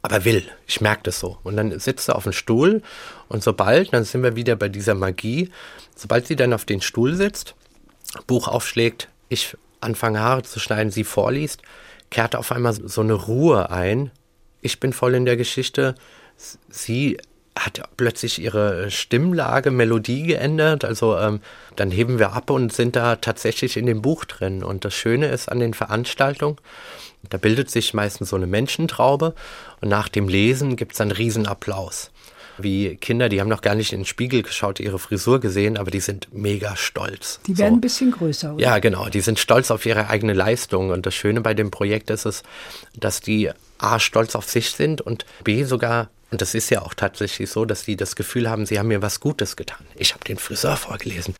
Aber 0.01 0.25
will, 0.25 0.43
ich 0.67 0.81
merke 0.81 1.03
das 1.03 1.21
so. 1.21 1.37
Und 1.43 1.55
dann 1.55 1.79
sitzt 1.79 2.07
sie 2.07 2.13
auf 2.13 2.23
dem 2.23 2.33
Stuhl 2.33 2.81
und 3.29 3.43
sobald, 3.43 3.93
dann 3.93 4.03
sind 4.03 4.23
wir 4.23 4.35
wieder 4.35 4.57
bei 4.57 4.67
dieser 4.67 4.93
Magie, 4.93 5.51
sobald 5.95 6.27
sie 6.27 6.35
dann 6.35 6.51
auf 6.51 6.65
den 6.65 6.81
Stuhl 6.81 7.15
sitzt, 7.15 7.55
Buch 8.27 8.49
aufschlägt, 8.49 9.07
ich 9.31 9.57
anfange 9.79 10.19
Haare 10.19 10.43
zu 10.43 10.59
schneiden, 10.59 10.91
sie 10.91 11.03
vorliest, 11.03 11.61
kehrt 12.09 12.35
auf 12.35 12.51
einmal 12.51 12.73
so 12.73 13.01
eine 13.01 13.13
Ruhe 13.13 13.69
ein. 13.69 14.11
Ich 14.61 14.79
bin 14.79 14.93
voll 14.93 15.15
in 15.15 15.25
der 15.25 15.37
Geschichte. 15.37 15.95
Sie 16.69 17.17
hat 17.57 17.81
plötzlich 17.97 18.41
ihre 18.41 18.91
Stimmlage, 18.91 19.71
Melodie 19.71 20.23
geändert. 20.23 20.85
Also 20.85 21.17
ähm, 21.17 21.41
dann 21.75 21.91
heben 21.91 22.19
wir 22.19 22.33
ab 22.33 22.49
und 22.49 22.73
sind 22.73 22.95
da 22.95 23.15
tatsächlich 23.15 23.77
in 23.77 23.85
dem 23.85 24.01
Buch 24.01 24.25
drin. 24.25 24.63
Und 24.63 24.85
das 24.85 24.93
Schöne 24.93 25.27
ist 25.27 25.49
an 25.49 25.59
den 25.59 25.73
Veranstaltungen, 25.73 26.57
da 27.29 27.37
bildet 27.37 27.69
sich 27.69 27.93
meistens 27.93 28.29
so 28.29 28.35
eine 28.35 28.47
Menschentraube 28.47 29.35
und 29.79 29.89
nach 29.89 30.09
dem 30.09 30.27
Lesen 30.27 30.75
gibt 30.75 30.93
es 30.93 31.01
einen 31.01 31.11
Riesenapplaus. 31.11 32.10
Wie 32.57 32.95
Kinder, 32.95 33.29
die 33.29 33.39
haben 33.39 33.49
noch 33.49 33.61
gar 33.61 33.75
nicht 33.75 33.93
in 33.93 34.01
den 34.01 34.05
Spiegel 34.05 34.43
geschaut, 34.43 34.79
ihre 34.79 34.99
Frisur 34.99 35.39
gesehen, 35.39 35.77
aber 35.77 35.91
die 35.91 35.99
sind 35.99 36.27
mega 36.33 36.75
stolz. 36.75 37.39
Die 37.47 37.57
werden 37.57 37.71
so. 37.71 37.77
ein 37.77 37.81
bisschen 37.81 38.11
größer. 38.11 38.53
Oder? 38.53 38.63
Ja, 38.63 38.79
genau. 38.79 39.09
Die 39.09 39.21
sind 39.21 39.39
stolz 39.39 39.71
auf 39.71 39.85
ihre 39.85 40.09
eigene 40.09 40.33
Leistung. 40.33 40.89
Und 40.89 41.05
das 41.05 41.15
Schöne 41.15 41.41
bei 41.41 41.53
dem 41.53 41.71
Projekt 41.71 42.09
ist 42.09 42.25
es, 42.25 42.43
dass 42.95 43.21
die 43.21 43.51
A, 43.77 43.99
stolz 43.99 44.35
auf 44.35 44.49
sich 44.49 44.71
sind 44.71 45.01
und 45.01 45.25
B, 45.43 45.63
sogar 45.63 46.09
und 46.31 46.41
das 46.41 46.55
ist 46.55 46.69
ja 46.69 46.81
auch 46.81 46.93
tatsächlich 46.93 47.49
so, 47.49 47.65
dass 47.65 47.83
die 47.83 47.97
das 47.97 48.15
Gefühl 48.15 48.49
haben, 48.49 48.65
sie 48.65 48.79
haben 48.79 48.87
mir 48.87 49.01
was 49.01 49.19
Gutes 49.19 49.57
getan. 49.57 49.85
Ich 49.95 50.13
habe 50.13 50.23
den 50.23 50.37
Friseur 50.37 50.77
vorgelesen. 50.77 51.35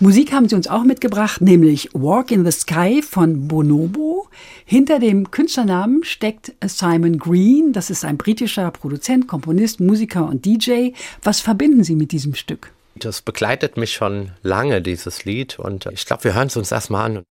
Musik 0.00 0.32
haben 0.32 0.48
sie 0.48 0.56
uns 0.56 0.66
auch 0.66 0.82
mitgebracht, 0.82 1.40
nämlich 1.40 1.90
Walk 1.92 2.32
in 2.32 2.44
the 2.44 2.50
Sky 2.50 3.00
von 3.00 3.46
Bonobo. 3.46 4.28
Hinter 4.64 4.98
dem 4.98 5.30
Künstlernamen 5.30 6.02
steckt 6.02 6.52
Simon 6.64 7.18
Green. 7.18 7.72
Das 7.72 7.90
ist 7.90 8.04
ein 8.04 8.16
britischer 8.16 8.72
Produzent, 8.72 9.28
Komponist, 9.28 9.78
Musiker 9.78 10.26
und 10.26 10.44
DJ. 10.44 10.90
Was 11.22 11.40
verbinden 11.40 11.84
Sie 11.84 11.94
mit 11.94 12.10
diesem 12.10 12.34
Stück? 12.34 12.72
Das 12.96 13.22
begleitet 13.22 13.76
mich 13.76 13.92
schon 13.92 14.32
lange, 14.42 14.82
dieses 14.82 15.24
Lied. 15.24 15.60
Und 15.60 15.86
ich 15.86 16.06
glaube, 16.06 16.24
wir 16.24 16.34
hören 16.34 16.48
es 16.48 16.56
uns 16.56 16.72
erstmal 16.72 17.06
an. 17.10 17.22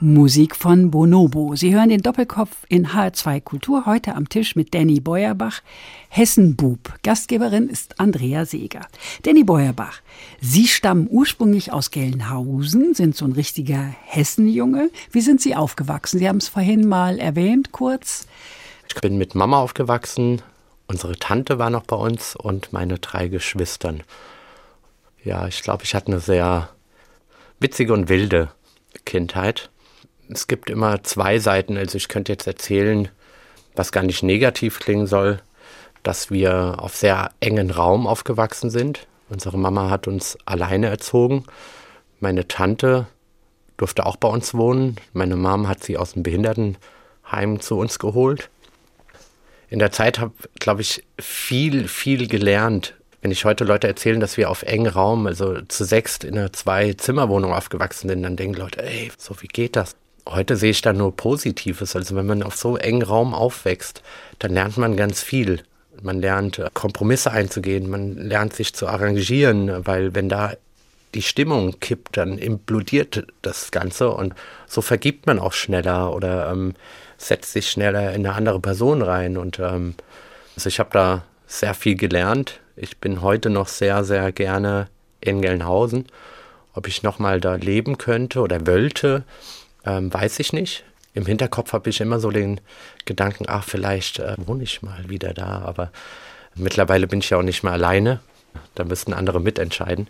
Musik 0.00 0.56
von 0.56 0.90
Bonobo. 0.90 1.54
Sie 1.54 1.72
hören 1.72 1.88
den 1.88 2.02
Doppelkopf 2.02 2.66
in 2.68 2.88
HR2 2.88 3.40
Kultur 3.40 3.86
heute 3.86 4.16
am 4.16 4.28
Tisch 4.28 4.56
mit 4.56 4.74
Danny 4.74 4.98
Beuerbach, 4.98 5.60
Hessenbub. 6.08 6.94
Gastgeberin 7.04 7.68
ist 7.68 8.00
Andrea 8.00 8.44
Seeger. 8.44 8.86
Danny 9.22 9.44
Beuerbach, 9.44 10.00
Sie 10.40 10.66
stammen 10.66 11.06
ursprünglich 11.08 11.72
aus 11.72 11.92
Gelnhausen, 11.92 12.94
sind 12.94 13.16
so 13.16 13.24
ein 13.24 13.32
richtiger 13.32 13.94
Hessenjunge. 14.04 14.90
Wie 15.12 15.20
sind 15.20 15.40
Sie 15.40 15.54
aufgewachsen? 15.54 16.18
Sie 16.18 16.28
haben 16.28 16.38
es 16.38 16.48
vorhin 16.48 16.88
mal 16.88 17.20
erwähnt, 17.20 17.70
kurz. 17.70 18.26
Ich 18.88 19.00
bin 19.00 19.16
mit 19.16 19.36
Mama 19.36 19.58
aufgewachsen. 19.58 20.42
Unsere 20.88 21.14
Tante 21.14 21.60
war 21.60 21.70
noch 21.70 21.84
bei 21.84 21.96
uns 21.96 22.34
und 22.34 22.72
meine 22.72 22.98
drei 22.98 23.28
Geschwistern. 23.28 24.02
Ja, 25.22 25.46
ich 25.46 25.62
glaube, 25.62 25.84
ich 25.84 25.94
hatte 25.94 26.08
eine 26.08 26.20
sehr 26.20 26.68
witzige 27.60 27.92
und 27.92 28.08
wilde 28.08 28.50
Kindheit 29.04 29.70
es 30.28 30.46
gibt 30.46 30.70
immer 30.70 31.02
zwei 31.02 31.38
Seiten. 31.38 31.76
Also 31.76 31.96
ich 31.96 32.08
könnte 32.08 32.32
jetzt 32.32 32.46
erzählen, 32.46 33.08
was 33.74 33.92
gar 33.92 34.02
nicht 34.02 34.22
negativ 34.22 34.78
klingen 34.80 35.06
soll, 35.06 35.40
dass 36.02 36.30
wir 36.30 36.76
auf 36.78 36.96
sehr 36.96 37.30
engen 37.40 37.70
Raum 37.70 38.06
aufgewachsen 38.06 38.70
sind. 38.70 39.06
Unsere 39.28 39.58
Mama 39.58 39.90
hat 39.90 40.06
uns 40.06 40.38
alleine 40.44 40.88
erzogen. 40.88 41.44
Meine 42.20 42.46
Tante 42.46 43.06
durfte 43.76 44.06
auch 44.06 44.16
bei 44.16 44.28
uns 44.28 44.54
wohnen. 44.54 44.96
Meine 45.12 45.36
Mom 45.36 45.66
hat 45.66 45.82
sie 45.82 45.96
aus 45.96 46.12
dem 46.12 46.22
Behindertenheim 46.22 47.60
zu 47.60 47.78
uns 47.78 47.98
geholt. 47.98 48.50
In 49.68 49.78
der 49.78 49.92
Zeit 49.92 50.20
habe, 50.20 50.32
glaube 50.60 50.82
ich, 50.82 51.02
viel, 51.18 51.88
viel 51.88 52.28
gelernt. 52.28 52.94
Wenn 53.22 53.30
ich 53.30 53.46
heute 53.46 53.64
Leute 53.64 53.88
erzählen, 53.88 54.20
dass 54.20 54.36
wir 54.36 54.50
auf 54.50 54.62
engen 54.62 54.86
Raum, 54.86 55.26
also 55.26 55.62
zu 55.62 55.84
sechst 55.84 56.22
in 56.22 56.36
einer 56.36 56.52
Zwei-Zimmer-Wohnung 56.52 57.52
aufgewachsen 57.52 58.08
sind, 58.08 58.22
dann 58.22 58.36
denken 58.36 58.60
Leute, 58.60 58.84
ey, 58.84 59.10
so 59.16 59.40
wie 59.40 59.48
geht 59.48 59.74
das? 59.76 59.96
Heute 60.28 60.56
sehe 60.56 60.70
ich 60.70 60.80
da 60.80 60.92
nur 60.92 61.14
Positives. 61.16 61.94
Also 61.96 62.16
wenn 62.16 62.26
man 62.26 62.42
auf 62.42 62.56
so 62.56 62.76
engen 62.76 63.02
Raum 63.02 63.34
aufwächst, 63.34 64.02
dann 64.38 64.52
lernt 64.52 64.76
man 64.78 64.96
ganz 64.96 65.22
viel. 65.22 65.62
Man 66.02 66.20
lernt 66.20 66.58
äh, 66.58 66.68
Kompromisse 66.72 67.30
einzugehen, 67.30 67.88
man 67.88 68.16
lernt 68.16 68.54
sich 68.54 68.74
zu 68.74 68.88
arrangieren, 68.88 69.86
weil 69.86 70.14
wenn 70.14 70.28
da 70.28 70.54
die 71.14 71.22
Stimmung 71.22 71.78
kippt, 71.78 72.16
dann 72.16 72.38
implodiert 72.38 73.26
das 73.42 73.70
Ganze 73.70 74.10
und 74.10 74.34
so 74.66 74.82
vergibt 74.82 75.26
man 75.26 75.38
auch 75.38 75.52
schneller 75.52 76.12
oder 76.12 76.50
ähm, 76.50 76.74
setzt 77.16 77.52
sich 77.52 77.70
schneller 77.70 78.12
in 78.12 78.26
eine 78.26 78.34
andere 78.34 78.60
Person 78.60 79.02
rein. 79.02 79.36
Und 79.36 79.58
ähm, 79.60 79.94
also 80.56 80.68
ich 80.68 80.80
habe 80.80 80.90
da 80.92 81.22
sehr 81.46 81.74
viel 81.74 81.94
gelernt. 81.96 82.60
Ich 82.76 82.98
bin 82.98 83.22
heute 83.22 83.50
noch 83.50 83.68
sehr, 83.68 84.02
sehr 84.04 84.32
gerne 84.32 84.88
in 85.20 85.40
Gelnhausen. 85.40 86.06
Ob 86.72 86.88
ich 86.88 87.04
nochmal 87.04 87.40
da 87.40 87.54
leben 87.54 87.98
könnte 87.98 88.40
oder 88.40 88.66
wollte, 88.66 89.22
ähm, 89.84 90.12
weiß 90.12 90.38
ich 90.40 90.52
nicht. 90.52 90.84
Im 91.14 91.26
Hinterkopf 91.26 91.72
habe 91.72 91.90
ich 91.90 92.00
immer 92.00 92.18
so 92.18 92.30
den 92.30 92.60
Gedanken, 93.04 93.44
ach, 93.46 93.64
vielleicht 93.64 94.18
äh, 94.18 94.34
wohne 94.38 94.64
ich 94.64 94.82
mal 94.82 95.08
wieder 95.08 95.32
da, 95.32 95.62
aber 95.64 95.92
mittlerweile 96.56 97.06
bin 97.06 97.20
ich 97.20 97.30
ja 97.30 97.38
auch 97.38 97.42
nicht 97.42 97.62
mehr 97.62 97.72
alleine. 97.72 98.20
Da 98.74 98.84
müssten 98.84 99.12
andere 99.12 99.40
mitentscheiden. 99.40 100.08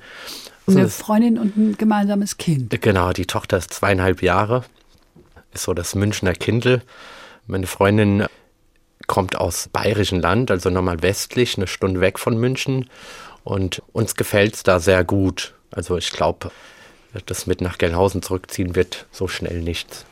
Also 0.66 0.78
Eine 0.78 0.88
Freundin 0.88 1.38
und 1.38 1.56
ein 1.56 1.76
gemeinsames 1.76 2.38
Kind. 2.38 2.80
Genau, 2.80 3.12
die 3.12 3.26
Tochter 3.26 3.58
ist 3.58 3.72
zweieinhalb 3.72 4.22
Jahre, 4.22 4.64
ist 5.52 5.64
so 5.64 5.74
das 5.74 5.94
Münchner 5.94 6.32
Kindl. 6.32 6.82
Meine 7.46 7.66
Freundin 7.66 8.26
kommt 9.06 9.36
aus 9.36 9.68
bayerischen 9.68 10.20
Land, 10.20 10.50
also 10.50 10.70
nochmal 10.70 11.02
westlich, 11.02 11.56
eine 11.56 11.66
Stunde 11.66 12.00
weg 12.00 12.18
von 12.18 12.38
München. 12.38 12.88
Und 13.42 13.82
uns 13.92 14.14
gefällt 14.14 14.54
es 14.54 14.62
da 14.62 14.80
sehr 14.80 15.04
gut. 15.04 15.54
Also 15.70 15.98
ich 15.98 16.10
glaube, 16.10 16.50
das 17.26 17.46
mit 17.46 17.60
nach 17.60 17.78
Gelnhausen 17.78 18.22
zurückziehen 18.22 18.74
wird 18.74 19.06
so 19.10 19.28
schnell 19.28 19.60
nichts. 19.60 20.04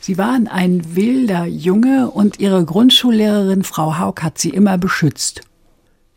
Sie 0.00 0.18
waren 0.18 0.48
ein 0.48 0.96
wilder 0.96 1.44
Junge 1.44 2.10
und 2.10 2.38
Ihre 2.40 2.64
Grundschullehrerin 2.64 3.64
Frau 3.64 3.98
Haug 3.98 4.22
hat 4.22 4.38
Sie 4.38 4.50
immer 4.50 4.78
beschützt. 4.78 5.42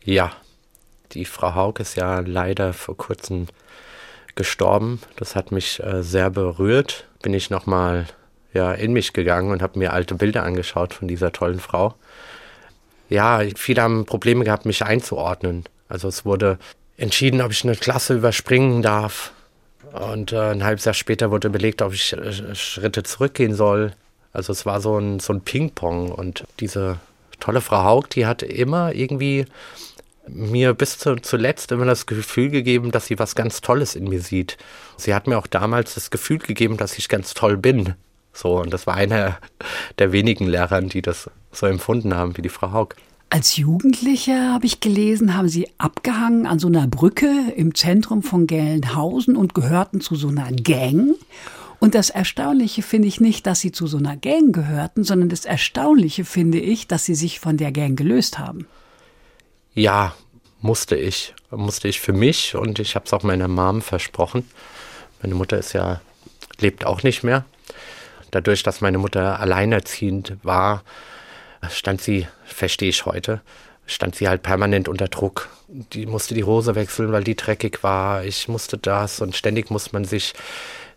Ja, 0.04 0.32
die 1.12 1.24
Frau 1.24 1.54
Haug 1.54 1.80
ist 1.80 1.96
ja 1.96 2.20
leider 2.20 2.72
vor 2.72 2.96
kurzem 2.96 3.46
gestorben. 4.34 5.00
Das 5.16 5.36
hat 5.36 5.52
mich 5.52 5.82
äh, 5.82 6.02
sehr 6.02 6.30
berührt. 6.30 7.06
Bin 7.22 7.34
ich 7.34 7.50
nochmal 7.50 8.06
ja, 8.54 8.72
in 8.72 8.92
mich 8.92 9.12
gegangen 9.12 9.50
und 9.50 9.62
habe 9.62 9.78
mir 9.78 9.92
alte 9.92 10.14
Bilder 10.14 10.42
angeschaut 10.42 10.94
von 10.94 11.08
dieser 11.08 11.32
tollen 11.32 11.60
Frau. 11.60 11.94
Ja, 13.08 13.42
viele 13.56 13.82
haben 13.82 14.06
Probleme 14.06 14.44
gehabt, 14.44 14.64
mich 14.64 14.84
einzuordnen. 14.84 15.64
Also 15.88 16.08
es 16.08 16.24
wurde 16.24 16.58
entschieden, 16.96 17.42
ob 17.42 17.52
ich 17.52 17.64
eine 17.64 17.76
Klasse 17.76 18.14
überspringen 18.14 18.80
darf 18.82 19.32
und 19.92 20.32
äh, 20.32 20.50
ein 20.50 20.64
halbes 20.64 20.84
Jahr 20.84 20.94
später 20.94 21.30
wurde 21.30 21.48
überlegt, 21.48 21.82
ob 21.82 21.92
ich 21.92 22.12
äh, 22.12 22.54
Schritte 22.54 23.02
zurückgehen 23.02 23.54
soll. 23.54 23.92
Also 24.32 24.52
es 24.52 24.64
war 24.64 24.80
so 24.80 24.98
ein, 24.98 25.20
so 25.20 25.32
ein 25.32 25.42
Ping-Pong. 25.42 26.10
Und 26.10 26.44
diese 26.60 26.98
tolle 27.40 27.60
Frau 27.60 27.84
Haug, 27.84 28.08
die 28.10 28.26
hat 28.26 28.42
immer 28.42 28.94
irgendwie 28.94 29.44
mir 30.28 30.72
bis 30.74 30.98
zu, 30.98 31.16
zuletzt 31.16 31.72
immer 31.72 31.84
das 31.84 32.06
Gefühl 32.06 32.48
gegeben, 32.48 32.90
dass 32.90 33.06
sie 33.06 33.18
was 33.18 33.34
ganz 33.34 33.60
Tolles 33.60 33.94
in 33.94 34.04
mir 34.04 34.20
sieht. 34.20 34.56
Sie 34.96 35.14
hat 35.14 35.26
mir 35.26 35.36
auch 35.36 35.46
damals 35.46 35.94
das 35.94 36.10
Gefühl 36.10 36.38
gegeben, 36.38 36.76
dass 36.76 36.96
ich 36.96 37.08
ganz 37.08 37.34
toll 37.34 37.56
bin. 37.56 37.94
So, 38.32 38.60
und 38.60 38.72
das 38.72 38.86
war 38.86 38.94
einer 38.94 39.38
der 39.98 40.12
wenigen 40.12 40.46
Lehrern, 40.46 40.88
die 40.88 41.02
das 41.02 41.28
so 41.50 41.66
empfunden 41.66 42.14
haben 42.14 42.36
wie 42.36 42.42
die 42.42 42.48
Frau 42.48 42.72
Haug. 42.72 42.94
Als 43.32 43.56
Jugendliche 43.56 44.50
habe 44.52 44.66
ich 44.66 44.80
gelesen, 44.80 45.34
haben 45.34 45.48
Sie 45.48 45.66
abgehangen 45.78 46.46
an 46.46 46.58
so 46.58 46.66
einer 46.66 46.86
Brücke 46.86 47.50
im 47.56 47.74
Zentrum 47.74 48.22
von 48.22 48.46
Gelnhausen 48.46 49.36
und 49.36 49.54
gehörten 49.54 50.02
zu 50.02 50.16
so 50.16 50.28
einer 50.28 50.52
Gang. 50.52 51.14
Und 51.80 51.94
das 51.94 52.10
Erstaunliche 52.10 52.82
finde 52.82 53.08
ich 53.08 53.22
nicht, 53.22 53.46
dass 53.46 53.60
Sie 53.60 53.72
zu 53.72 53.86
so 53.86 53.96
einer 53.96 54.18
Gang 54.18 54.54
gehörten, 54.54 55.02
sondern 55.02 55.30
das 55.30 55.46
Erstaunliche 55.46 56.26
finde 56.26 56.60
ich, 56.60 56.88
dass 56.88 57.06
Sie 57.06 57.14
sich 57.14 57.40
von 57.40 57.56
der 57.56 57.72
Gang 57.72 57.96
gelöst 57.96 58.38
haben. 58.38 58.66
Ja, 59.72 60.14
musste 60.60 60.96
ich. 60.96 61.34
Musste 61.50 61.88
ich 61.88 62.00
für 62.02 62.12
mich 62.12 62.54
und 62.54 62.80
ich 62.80 62.96
habe 62.96 63.06
es 63.06 63.14
auch 63.14 63.22
meiner 63.22 63.48
Mom 63.48 63.80
versprochen. 63.80 64.46
Meine 65.22 65.36
Mutter 65.36 65.56
ist 65.56 65.72
ja, 65.72 66.02
lebt 66.60 66.84
auch 66.84 67.02
nicht 67.02 67.22
mehr. 67.22 67.46
Dadurch, 68.30 68.62
dass 68.62 68.82
meine 68.82 68.98
Mutter 68.98 69.40
alleinerziehend 69.40 70.36
war, 70.42 70.82
stand 71.70 72.00
sie, 72.00 72.26
verstehe 72.44 72.90
ich 72.90 73.06
heute, 73.06 73.40
stand 73.86 74.14
sie 74.14 74.28
halt 74.28 74.42
permanent 74.42 74.88
unter 74.88 75.08
Druck. 75.08 75.48
Die 75.68 76.06
musste 76.06 76.34
die 76.34 76.44
Hose 76.44 76.74
wechseln, 76.74 77.12
weil 77.12 77.24
die 77.24 77.36
dreckig 77.36 77.82
war. 77.82 78.24
Ich 78.24 78.48
musste 78.48 78.78
das 78.78 79.20
und 79.20 79.36
ständig 79.36 79.70
muss 79.70 79.92
man 79.92 80.04
sich. 80.04 80.34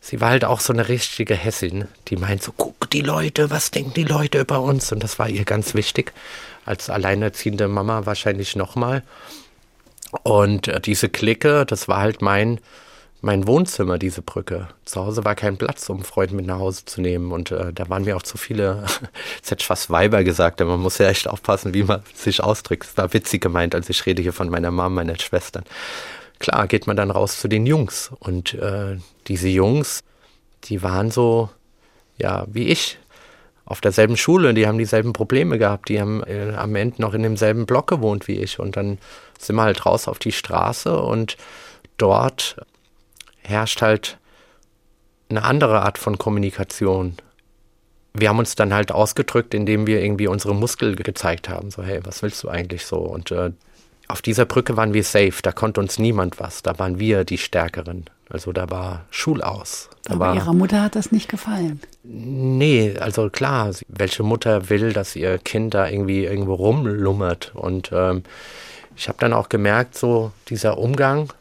Sie 0.02 0.22
war 0.22 0.30
halt 0.30 0.46
auch 0.46 0.60
so 0.60 0.74
eine 0.74 0.88
richtige 0.88 1.34
Hessin, 1.34 1.88
die 2.10 2.18
meint 2.18 2.44
so, 2.44 2.54
guck 2.56 2.90
die 2.92 3.02
Leute, 3.02 3.50
was 3.50 3.72
denken 3.72 3.94
die 3.94 4.04
Leute 4.04 4.40
über 4.40 4.62
uns? 4.62 4.92
Und 4.92 5.04
das 5.04 5.18
war 5.18 5.30
ihr 5.30 5.46
ganz 5.46 5.74
wichtig. 5.74 6.14
Als 6.66 6.90
alleinerziehende 6.90 7.68
Mama 7.68 8.06
wahrscheinlich 8.06 8.56
nochmal. 8.56 9.04
Und 10.24 10.68
äh, 10.68 10.80
diese 10.80 11.10
Clique, 11.10 11.66
das 11.66 11.88
war 11.88 12.00
halt 12.00 12.22
mein 12.22 12.60
mein 13.26 13.48
Wohnzimmer, 13.48 13.98
diese 13.98 14.22
Brücke. 14.22 14.68
Zu 14.86 15.04
Hause 15.04 15.26
war 15.26 15.34
kein 15.34 15.58
Platz, 15.58 15.90
um 15.90 16.04
Freunde 16.04 16.36
mit 16.36 16.46
nach 16.46 16.60
Hause 16.60 16.86
zu 16.86 17.02
nehmen. 17.02 17.32
Und 17.32 17.50
äh, 17.50 17.74
da 17.74 17.90
waren 17.90 18.04
mir 18.04 18.16
auch 18.16 18.22
zu 18.22 18.38
viele, 18.38 18.86
jetzt 19.36 19.50
hätte 19.50 19.62
ich 19.62 19.66
fast 19.66 19.90
Weiber 19.90 20.24
gesagt, 20.24 20.62
aber 20.62 20.72
man 20.72 20.82
muss 20.82 21.00
ja 21.00 21.08
echt 21.10 21.28
aufpassen, 21.28 21.74
wie 21.74 21.82
man 21.82 22.04
sich 22.14 22.44
ausdrückt. 22.44 22.86
Es 22.86 22.98
war 22.98 23.12
witzig 23.14 23.42
gemeint, 23.42 23.74
als 23.74 23.90
ich 23.90 24.06
rede 24.06 24.22
hier 24.22 24.32
von 24.32 24.50
meiner 24.50 24.70
Mama, 24.70 24.90
meiner 24.90 25.20
Schwestern. 25.20 25.64
Klar, 26.38 26.68
geht 26.68 26.86
man 26.86 26.96
dann 26.96 27.10
raus 27.10 27.40
zu 27.40 27.48
den 27.48 27.66
Jungs. 27.66 28.12
Und 28.20 28.54
äh, 28.54 28.98
diese 29.26 29.48
Jungs, 29.48 30.04
die 30.66 30.84
waren 30.84 31.10
so, 31.10 31.50
ja, 32.20 32.46
wie 32.48 32.68
ich, 32.68 33.00
auf 33.66 33.82
derselben 33.82 34.18
Schule, 34.18 34.54
die 34.54 34.68
haben 34.68 34.78
dieselben 34.78 35.14
Probleme 35.14 35.58
gehabt, 35.58 35.90
die 35.90 36.00
haben 36.00 36.24
äh, 36.26 36.54
am 36.56 36.76
Ende 36.76 37.02
noch 37.02 37.16
in 37.16 37.24
demselben 37.24 37.66
Block 37.66 37.88
gewohnt 37.88 38.28
wie 38.28 38.36
ich. 38.36 38.60
Und 38.60 38.78
dann 38.78 39.00
sind 39.40 39.56
wir 39.56 39.64
halt 39.64 39.84
raus 39.88 40.08
auf 40.08 40.20
die 40.20 40.32
Straße 40.32 40.96
und 41.02 41.38
dort 41.98 42.58
herrscht 43.48 43.82
halt 43.82 44.18
eine 45.30 45.44
andere 45.44 45.82
Art 45.82 45.98
von 45.98 46.18
Kommunikation. 46.18 47.16
Wir 48.14 48.30
haben 48.30 48.40
uns 48.40 48.56
dann 48.56 48.74
halt 48.74 48.92
ausgedrückt, 48.92 49.54
indem 49.54 49.88
wir 49.88 50.02
irgendwie 50.02 50.28
unsere 50.28 50.56
Muskel 50.56 50.96
gezeigt 50.96 51.50
haben. 51.50 51.72
So, 51.72 51.84
hey, 51.84 52.00
was 52.04 52.22
willst 52.22 52.44
du 52.44 52.50
eigentlich 52.50 52.86
so? 52.86 52.98
Und 52.98 53.32
äh, 53.32 53.52
auf 54.08 54.22
dieser 54.22 54.46
Brücke 54.46 54.78
waren 54.78 54.94
wir 54.94 55.04
safe, 55.04 55.42
da 55.42 55.52
konnte 55.52 55.82
uns 55.82 56.00
niemand 56.00 56.40
was. 56.40 56.62
Da 56.62 56.78
waren 56.80 57.00
wir 57.00 57.24
die 57.24 57.38
Stärkeren. 57.38 58.06
Also 58.30 58.52
da 58.52 58.70
war 58.70 59.06
Schulaus. 59.12 59.90
Da 60.04 60.16
Aber 60.16 60.28
war, 60.28 60.36
Ihrer 60.36 60.54
Mutter 60.54 60.82
hat 60.82 60.96
das 60.96 61.12
nicht 61.12 61.30
gefallen. 61.30 61.82
Nee, 62.04 62.96
also 63.00 63.30
klar, 63.30 63.72
welche 63.88 64.24
Mutter 64.24 64.70
will, 64.70 64.94
dass 64.94 65.16
ihr 65.16 65.38
Kind 65.38 65.74
da 65.74 65.88
irgendwie 65.88 66.26
irgendwo 66.26 66.54
rumlummert? 66.56 67.54
Und 67.56 67.92
ähm, 67.94 68.24
ich 68.96 69.08
habe 69.08 69.18
dann 69.20 69.34
auch 69.34 69.50
gemerkt, 69.50 69.98
so 69.98 70.32
dieser 70.50 70.78
Umgang 70.78 71.34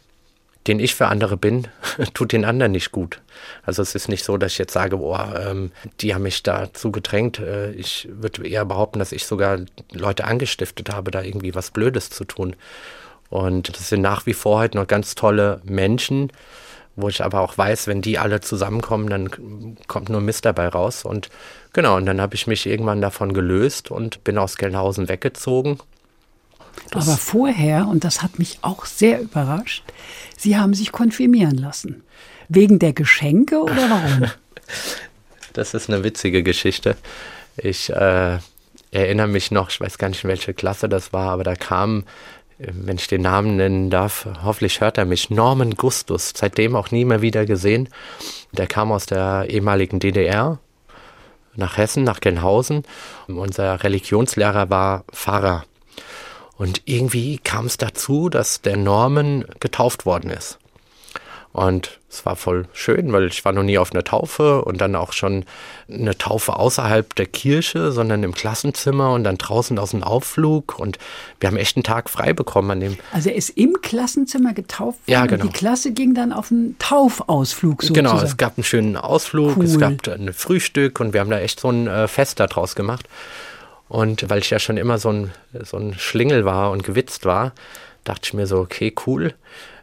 den 0.67 0.81
ich 0.81 0.95
für 0.95 1.09
andere 1.09 1.37
bin, 1.37 1.69
tut 2.15 2.33
den 2.33 2.45
anderen 2.45 2.73
nicht 2.73 2.93
gut. 2.93 3.21
Also 3.65 3.83
es 3.83 3.95
ist 3.95 4.09
nicht 4.09 4.25
so, 4.25 4.37
dass 4.39 4.53
ich 4.53 4.59
jetzt 4.59 4.73
sage, 4.73 4.97
boah, 4.97 5.35
ähm, 5.47 5.73
die 6.01 6.15
haben 6.15 6.23
mich 6.23 6.43
dazu 6.43 6.91
gedrängt. 6.91 7.39
Äh, 7.39 7.73
ich 7.73 8.09
würde 8.11 8.47
eher 8.47 8.65
behaupten, 8.65 8.99
dass 8.99 9.13
ich 9.13 9.27
sogar 9.27 9.59
Leute 9.93 10.25
angestiftet 10.25 10.91
habe, 10.91 11.11
da 11.11 11.23
irgendwie 11.23 11.55
was 11.55 11.71
Blödes 11.71 12.11
zu 12.11 12.25
tun. 12.25 12.57
Und 13.31 13.77
das 13.77 13.89
sind 13.89 14.01
nach 14.01 14.27
wie 14.27 14.35
vor 14.35 14.61
halt 14.61 14.75
noch 14.75 14.87
ganz 14.87 15.15
tolle 15.15 15.61
Menschen. 15.65 16.31
wo 16.97 17.09
ich 17.09 17.25
aber 17.25 17.41
auch 17.41 17.59
weiß, 17.59 17.89
wenn 17.89 18.03
die 18.03 18.19
alle 18.19 18.41
zusammenkommen, 18.41 19.09
dann 19.09 19.77
kommt 19.89 20.11
nur 20.11 20.21
Mist 20.21 20.45
dabei 20.45 20.69
raus. 20.69 21.05
Und 21.05 21.29
genau, 21.73 21.97
und 21.97 22.07
dann 22.07 22.21
habe 22.21 22.37
ich 22.37 22.47
mich 22.47 22.67
irgendwann 22.67 23.01
davon 23.01 23.35
gelöst 23.35 23.91
und 23.91 24.23
bin 24.23 24.39
aus 24.39 24.57
Gelnhausen 24.57 25.09
weggezogen. 25.09 25.79
Das 26.91 27.09
aber 27.09 27.17
vorher, 27.17 27.89
und 27.89 28.05
das 28.05 28.23
hat 28.23 28.39
mich 28.39 28.59
auch 28.63 28.87
sehr 28.87 29.21
überrascht, 29.21 29.85
Sie 30.37 30.57
haben 30.57 30.75
sich 30.75 30.93
konfirmieren 30.93 31.57
lassen. 31.57 32.03
Wegen 32.49 32.79
der 32.79 32.93
Geschenke 32.93 33.63
oder 33.63 33.77
warum? 33.77 34.31
das 35.53 35.75
ist 35.75 35.89
eine 35.89 36.05
witzige 36.05 36.43
Geschichte. 36.43 36.97
Ich 37.57 37.91
äh, 37.91 38.39
erinnere 38.91 39.29
mich 39.29 39.51
noch, 39.51 39.71
ich 39.71 39.81
weiß 39.81 39.99
gar 39.99 40.09
nicht, 40.09 40.25
in 40.25 40.29
welche 40.29 40.55
Klasse 40.55 40.89
das 40.89 41.13
war, 41.13 41.31
aber 41.31 41.45
da 41.45 41.55
kam 41.55 42.05
wenn 42.59 42.97
ich 42.97 43.09
den 43.09 43.23
Namen 43.23 43.57
nennen 43.57 43.91
darf, 43.91 44.29
hoffentlich 44.43 44.81
hört 44.81 44.99
er 44.99 45.05
mich, 45.05 45.31
Norman 45.31 45.75
Gustus, 45.75 46.33
seitdem 46.37 46.77
auch 46.77 46.91
nie 46.91 47.05
mehr 47.05 47.23
wieder 47.23 47.47
gesehen. 47.47 47.89
Der 48.53 48.67
kam 48.67 48.93
aus 48.93 49.07
der 49.07 49.47
ehemaligen 49.49 49.99
DDR 49.99 50.59
nach 51.57 51.77
Hessen, 51.77 52.05
nach 52.05 52.21
Genhausen. 52.21 52.85
Unser 53.27 53.83
Religionslehrer 53.83 54.71
war 54.71 55.05
Pfarrer. 55.13 55.65
Und 56.57 56.83
irgendwie 56.85 57.39
kam 57.39 57.67
es 57.67 57.79
dazu, 57.79 58.29
dass 58.29 58.61
der 58.63 58.77
Norman 58.77 59.45
getauft 59.61 60.07
worden 60.07 60.31
ist. 60.31 60.59
Und 61.55 62.01
es 62.11 62.27
war 62.27 62.35
voll 62.35 62.67
schön, 62.73 63.13
weil 63.13 63.29
ich 63.29 63.45
war 63.45 63.53
noch 63.53 63.63
nie 63.63 63.79
auf 63.79 63.93
einer 63.93 64.03
Taufe 64.03 64.65
und 64.65 64.81
dann 64.81 64.97
auch 64.97 65.13
schon 65.13 65.45
eine 65.89 66.19
Taufe 66.19 66.57
außerhalb 66.57 67.15
der 67.15 67.27
Kirche, 67.27 67.93
sondern 67.93 68.25
im 68.25 68.35
Klassenzimmer 68.35 69.13
und 69.13 69.23
dann 69.23 69.39
draußen 69.39 69.79
aus 69.79 69.93
dem 69.93 70.03
Aufflug. 70.03 70.81
Und 70.81 70.99
wir 71.39 71.49
haben 71.49 71.57
echt 71.57 71.77
einen 71.77 71.85
Tag 71.85 72.11
frei 72.11 72.33
bekommen 72.33 72.73
an 72.73 72.81
dem. 72.81 72.97
Also 73.13 73.31
er 73.31 73.37
ist 73.37 73.51
im 73.51 73.81
Klassenzimmer 73.83 74.53
getauft 74.53 74.99
worden 75.07 75.13
ja, 75.13 75.27
genau. 75.27 75.45
und 75.45 75.53
die 75.53 75.57
Klasse 75.57 75.93
ging 75.93 76.13
dann 76.13 76.33
auf 76.33 76.51
einen 76.51 76.77
Taufausflug 76.81 77.83
sozusagen. 77.83 78.09
Genau, 78.09 78.21
es 78.21 78.37
gab 78.37 78.59
einen 78.59 78.65
schönen 78.65 78.97
Ausflug, 78.97 79.57
cool. 79.57 79.65
es 79.65 79.79
gab 79.79 80.09
ein 80.09 80.33
Frühstück 80.33 80.99
und 80.99 81.13
wir 81.13 81.21
haben 81.21 81.31
da 81.31 81.39
echt 81.39 81.61
so 81.61 81.71
ein 81.71 81.87
äh, 81.87 82.09
Fest 82.09 82.41
daraus 82.41 82.75
gemacht. 82.75 83.09
Und 83.89 84.29
weil 84.31 84.41
ich 84.41 84.51
ja 84.51 84.59
schon 84.59 84.77
immer 84.77 84.99
so 84.99 85.11
ein, 85.11 85.31
so 85.63 85.77
ein 85.77 85.95
Schlingel 85.99 86.45
war 86.45 86.71
und 86.71 86.85
gewitzt 86.85 87.25
war, 87.25 87.53
dachte 88.05 88.23
ich 88.25 88.35
mir 88.35 88.47
so, 88.47 88.59
okay, 88.59 88.95
cool. 89.07 89.35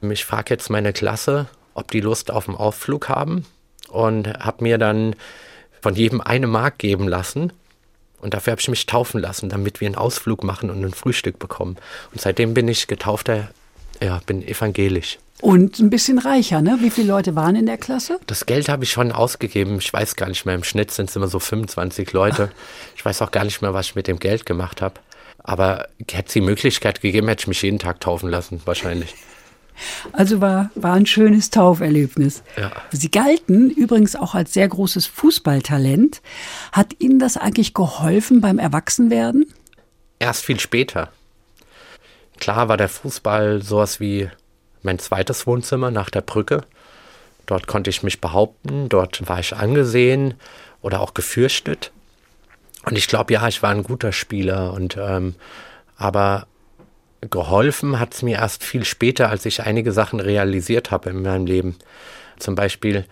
Ich 0.01 0.25
frage 0.25 0.53
jetzt 0.53 0.69
meine 0.69 0.93
Klasse, 0.93 1.47
ob 1.73 1.91
die 1.91 2.01
Lust 2.01 2.31
auf 2.31 2.47
einen 2.47 2.57
Aufflug 2.57 3.09
haben 3.09 3.45
und 3.89 4.27
habe 4.27 4.63
mir 4.63 4.77
dann 4.77 5.15
von 5.81 5.95
jedem 5.95 6.21
eine 6.21 6.47
Mark 6.47 6.77
geben 6.77 7.07
lassen. 7.07 7.53
Und 8.19 8.35
dafür 8.35 8.51
habe 8.51 8.61
ich 8.61 8.67
mich 8.67 8.85
taufen 8.85 9.19
lassen, 9.19 9.49
damit 9.49 9.81
wir 9.81 9.87
einen 9.87 9.95
Ausflug 9.95 10.43
machen 10.43 10.69
und 10.69 10.83
ein 10.83 10.93
Frühstück 10.93 11.39
bekommen. 11.39 11.77
Und 12.11 12.21
seitdem 12.21 12.53
bin 12.53 12.67
ich 12.67 12.87
getaufter, 12.87 13.49
ja, 13.99 14.21
bin 14.25 14.47
evangelisch. 14.47 15.17
Und 15.41 15.79
ein 15.79 15.89
bisschen 15.89 16.19
reicher, 16.19 16.61
ne? 16.61 16.77
Wie 16.81 16.91
viele 16.91 17.07
Leute 17.07 17.35
waren 17.35 17.55
in 17.55 17.65
der 17.65 17.77
Klasse? 17.77 18.19
Das 18.27 18.45
Geld 18.45 18.69
habe 18.69 18.83
ich 18.83 18.91
schon 18.91 19.11
ausgegeben. 19.11 19.79
Ich 19.79 19.91
weiß 19.91 20.15
gar 20.15 20.29
nicht 20.29 20.45
mehr. 20.45 20.53
Im 20.53 20.63
Schnitt 20.63 20.91
sind 20.91 21.09
es 21.09 21.15
immer 21.15 21.27
so 21.27 21.39
25 21.39 22.13
Leute. 22.13 22.51
Ich 22.95 23.03
weiß 23.03 23.23
auch 23.23 23.31
gar 23.31 23.43
nicht 23.43 23.63
mehr, 23.63 23.73
was 23.73 23.87
ich 23.87 23.95
mit 23.95 24.05
dem 24.05 24.19
Geld 24.19 24.45
gemacht 24.45 24.79
habe. 24.79 24.95
Aber 25.39 25.87
hätte 26.11 26.27
es 26.27 26.33
die 26.33 26.41
Möglichkeit 26.41 27.01
gegeben, 27.01 27.27
hätte 27.27 27.41
ich 27.41 27.47
mich 27.47 27.63
jeden 27.63 27.79
Tag 27.79 27.99
taufen 27.99 28.29
lassen, 28.29 28.61
wahrscheinlich. 28.65 29.15
Also 30.11 30.41
war, 30.41 30.69
war 30.75 30.93
ein 30.93 31.07
schönes 31.07 31.49
Tauferlebnis. 31.49 32.43
Ja. 32.55 32.71
Sie 32.91 33.09
galten 33.09 33.71
übrigens 33.71 34.15
auch 34.15 34.35
als 34.35 34.53
sehr 34.53 34.67
großes 34.67 35.07
Fußballtalent. 35.07 36.21
Hat 36.71 36.93
Ihnen 36.99 37.17
das 37.17 37.37
eigentlich 37.37 37.73
geholfen 37.73 38.41
beim 38.41 38.59
Erwachsenwerden? 38.59 39.51
Erst 40.19 40.45
viel 40.45 40.59
später. 40.59 41.09
Klar 42.39 42.67
war 42.67 42.77
der 42.77 42.89
Fußball 42.89 43.63
sowas 43.63 43.99
wie 43.99 44.29
mein 44.83 44.99
zweites 44.99 45.47
Wohnzimmer 45.47 45.91
nach 45.91 46.09
der 46.09 46.21
Brücke. 46.21 46.63
Dort 47.45 47.67
konnte 47.67 47.89
ich 47.89 48.03
mich 48.03 48.21
behaupten, 48.21 48.89
dort 48.89 49.27
war 49.27 49.39
ich 49.39 49.55
angesehen 49.55 50.35
oder 50.81 51.01
auch 51.01 51.13
gefürchtet. 51.13 51.91
Und 52.85 52.97
ich 52.97 53.07
glaube, 53.07 53.33
ja, 53.33 53.47
ich 53.47 53.61
war 53.61 53.71
ein 53.71 53.83
guter 53.83 54.11
Spieler 54.11 54.73
und 54.73 54.97
ähm, 54.97 55.35
aber 55.97 56.47
geholfen 57.29 57.99
hat 57.99 58.15
es 58.15 58.23
mir 58.23 58.37
erst 58.37 58.63
viel 58.63 58.83
später, 58.83 59.29
als 59.29 59.45
ich 59.45 59.61
einige 59.61 59.91
Sachen 59.91 60.19
realisiert 60.19 60.89
habe 60.89 61.11
in 61.11 61.21
meinem 61.21 61.45
Leben. 61.45 61.77
Zum 62.39 62.55
Beispiel, 62.55 63.05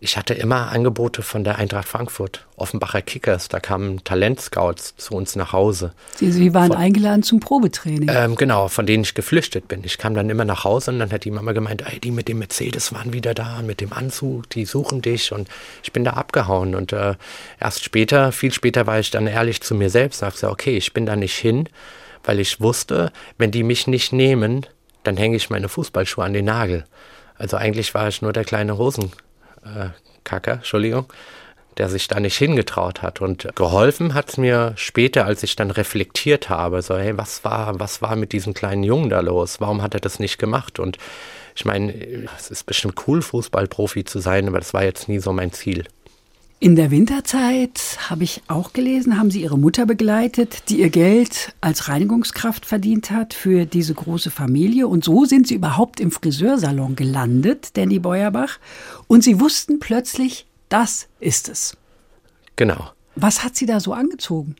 ich 0.00 0.16
hatte 0.16 0.32
immer 0.32 0.70
Angebote 0.70 1.22
von 1.22 1.42
der 1.42 1.58
Eintracht 1.58 1.88
Frankfurt, 1.88 2.46
Offenbacher 2.56 3.02
Kickers, 3.02 3.48
da 3.48 3.58
kamen 3.58 4.04
Talentscouts 4.04 4.94
zu 4.96 5.14
uns 5.14 5.34
nach 5.34 5.52
Hause. 5.52 5.92
Sie, 6.14 6.30
Sie 6.30 6.54
waren 6.54 6.68
von, 6.68 6.76
eingeladen 6.76 7.24
zum 7.24 7.40
Probetraining. 7.40 8.08
Ähm, 8.12 8.36
genau, 8.36 8.68
von 8.68 8.86
denen 8.86 9.02
ich 9.02 9.14
geflüchtet 9.14 9.66
bin. 9.66 9.82
Ich 9.82 9.98
kam 9.98 10.14
dann 10.14 10.30
immer 10.30 10.44
nach 10.44 10.62
Hause 10.62 10.92
und 10.92 11.00
dann 11.00 11.10
hat 11.10 11.24
die 11.24 11.32
Mama 11.32 11.50
gemeint, 11.50 11.82
ey, 11.84 11.98
die 11.98 12.12
mit 12.12 12.28
dem 12.28 12.38
Mercedes 12.38 12.92
waren 12.92 13.12
wieder 13.12 13.34
da, 13.34 13.60
mit 13.62 13.80
dem 13.80 13.92
Anzug, 13.92 14.48
die 14.50 14.66
suchen 14.66 15.02
dich 15.02 15.32
und 15.32 15.48
ich 15.82 15.92
bin 15.92 16.04
da 16.04 16.12
abgehauen. 16.12 16.76
Und 16.76 16.92
äh, 16.92 17.14
erst 17.58 17.82
später, 17.82 18.30
viel 18.30 18.52
später 18.52 18.86
war 18.86 19.00
ich 19.00 19.10
dann 19.10 19.26
ehrlich 19.26 19.62
zu 19.62 19.74
mir 19.74 19.90
selbst, 19.90 20.20
sagte, 20.20 20.48
okay, 20.48 20.76
ich 20.76 20.92
bin 20.92 21.06
da 21.06 21.16
nicht 21.16 21.36
hin, 21.36 21.68
weil 22.22 22.38
ich 22.38 22.60
wusste, 22.60 23.10
wenn 23.36 23.50
die 23.50 23.64
mich 23.64 23.88
nicht 23.88 24.12
nehmen, 24.12 24.64
dann 25.02 25.16
hänge 25.16 25.36
ich 25.36 25.50
meine 25.50 25.68
Fußballschuhe 25.68 26.24
an 26.24 26.34
den 26.34 26.44
Nagel. 26.44 26.84
Also 27.36 27.56
eigentlich 27.56 27.94
war 27.94 28.08
ich 28.08 28.22
nur 28.22 28.32
der 28.32 28.44
kleine 28.44 28.78
Hosenkacker, 28.78 29.27
äh, 29.76 29.90
Entschuldigung, 30.30 31.10
der 31.78 31.88
sich 31.88 32.08
da 32.08 32.20
nicht 32.20 32.36
hingetraut 32.36 33.02
hat. 33.02 33.20
Und 33.20 33.48
geholfen 33.54 34.14
hat 34.14 34.28
es 34.28 34.36
mir 34.36 34.72
später, 34.76 35.24
als 35.24 35.42
ich 35.42 35.56
dann 35.56 35.70
reflektiert 35.70 36.50
habe, 36.50 36.82
so, 36.82 36.98
hey, 36.98 37.16
was 37.16 37.44
war, 37.44 37.80
was 37.80 38.02
war 38.02 38.14
mit 38.16 38.32
diesem 38.32 38.52
kleinen 38.52 38.82
Jungen 38.82 39.08
da 39.10 39.20
los? 39.20 39.60
Warum 39.60 39.80
hat 39.80 39.94
er 39.94 40.00
das 40.00 40.18
nicht 40.18 40.38
gemacht? 40.38 40.78
Und 40.78 40.98
ich 41.54 41.64
meine, 41.64 41.92
es 42.36 42.50
ist 42.50 42.66
bestimmt 42.66 42.94
cool, 43.06 43.22
Fußballprofi 43.22 44.04
zu 44.04 44.18
sein, 44.18 44.48
aber 44.48 44.58
das 44.58 44.74
war 44.74 44.84
jetzt 44.84 45.08
nie 45.08 45.18
so 45.18 45.32
mein 45.32 45.52
Ziel. 45.52 45.84
In 46.60 46.74
der 46.74 46.90
Winterzeit 46.90 47.98
habe 48.10 48.24
ich 48.24 48.42
auch 48.48 48.72
gelesen, 48.72 49.16
haben 49.16 49.30
Sie 49.30 49.42
Ihre 49.42 49.56
Mutter 49.56 49.86
begleitet, 49.86 50.68
die 50.68 50.80
ihr 50.80 50.90
Geld 50.90 51.54
als 51.60 51.88
Reinigungskraft 51.88 52.66
verdient 52.66 53.12
hat 53.12 53.32
für 53.32 53.64
diese 53.64 53.94
große 53.94 54.32
Familie. 54.32 54.88
Und 54.88 55.04
so 55.04 55.24
sind 55.24 55.46
Sie 55.46 55.54
überhaupt 55.54 56.00
im 56.00 56.10
Friseursalon 56.10 56.96
gelandet, 56.96 57.76
Danny 57.76 58.00
Beuerbach. 58.00 58.58
Und 59.06 59.22
Sie 59.22 59.38
wussten 59.38 59.78
plötzlich, 59.78 60.46
das 60.68 61.06
ist 61.20 61.48
es. 61.48 61.76
Genau. 62.56 62.90
Was 63.14 63.44
hat 63.44 63.54
Sie 63.54 63.66
da 63.66 63.78
so 63.78 63.92
angezogen? 63.92 64.56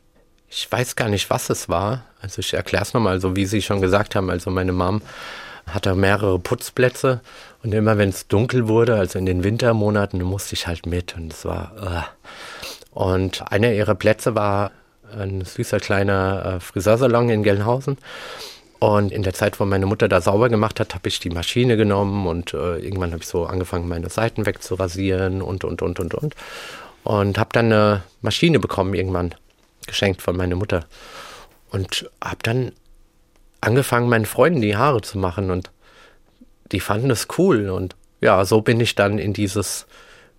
Ich 0.47 0.71
weiß 0.71 0.95
gar 0.95 1.09
nicht, 1.09 1.29
was 1.29 1.49
es 1.49 1.67
war. 1.67 2.05
Also 2.21 2.39
ich 2.39 2.53
erkläre 2.53 2.83
es 2.83 2.93
nochmal, 2.93 3.19
so 3.19 3.35
wie 3.35 3.45
Sie 3.45 3.61
schon 3.61 3.81
gesagt 3.81 4.15
haben. 4.15 4.29
Also 4.29 4.51
meine 4.51 4.71
Mom 4.71 5.01
hatte 5.73 5.95
mehrere 5.95 6.39
Putzplätze 6.39 7.21
und 7.63 7.73
immer 7.73 7.97
wenn 7.97 8.09
es 8.09 8.27
dunkel 8.27 8.67
wurde, 8.67 8.95
also 8.95 9.19
in 9.19 9.25
den 9.25 9.43
Wintermonaten, 9.43 10.21
musste 10.21 10.53
ich 10.53 10.67
halt 10.67 10.85
mit 10.85 11.15
und 11.15 11.33
es 11.33 11.45
war. 11.45 11.71
Uh. 11.81 12.99
Und 12.99 13.51
einer 13.51 13.71
ihrer 13.71 13.95
Plätze 13.95 14.35
war 14.35 14.71
ein 15.17 15.43
süßer 15.43 15.79
kleiner 15.79 16.55
äh, 16.55 16.59
Friseursalon 16.59 17.29
in 17.29 17.43
Gelnhausen. 17.43 17.97
Und 18.79 19.11
in 19.11 19.23
der 19.23 19.33
Zeit, 19.33 19.59
wo 19.59 19.65
meine 19.65 19.85
Mutter 19.85 20.07
da 20.07 20.21
sauber 20.21 20.47
gemacht 20.47 20.79
hat, 20.79 20.95
habe 20.95 21.09
ich 21.09 21.19
die 21.19 21.29
Maschine 21.29 21.75
genommen 21.75 22.27
und 22.27 22.53
äh, 22.53 22.77
irgendwann 22.77 23.11
habe 23.11 23.21
ich 23.21 23.27
so 23.27 23.45
angefangen, 23.45 23.89
meine 23.89 24.09
Seiten 24.09 24.45
wegzurasieren 24.45 25.41
und, 25.41 25.65
und, 25.65 25.81
und, 25.81 25.99
und, 25.99 26.13
und. 26.13 26.35
Und 27.03 27.37
habe 27.37 27.49
dann 27.51 27.65
eine 27.65 28.03
Maschine 28.21 28.59
bekommen 28.59 28.93
irgendwann, 28.93 29.35
geschenkt 29.85 30.21
von 30.21 30.37
meiner 30.37 30.55
Mutter. 30.55 30.85
Und 31.71 32.09
habe 32.23 32.39
dann 32.41 32.71
angefangen, 33.61 34.09
meinen 34.09 34.25
Freunden 34.25 34.61
die 34.61 34.75
Haare 34.75 35.01
zu 35.01 35.17
machen 35.17 35.51
und 35.51 35.71
die 36.71 36.79
fanden 36.79 37.09
es 37.11 37.27
cool 37.37 37.69
und 37.69 37.95
ja, 38.21 38.43
so 38.45 38.61
bin 38.61 38.79
ich 38.79 38.95
dann 38.95 39.17
in 39.17 39.33
dieses 39.33 39.85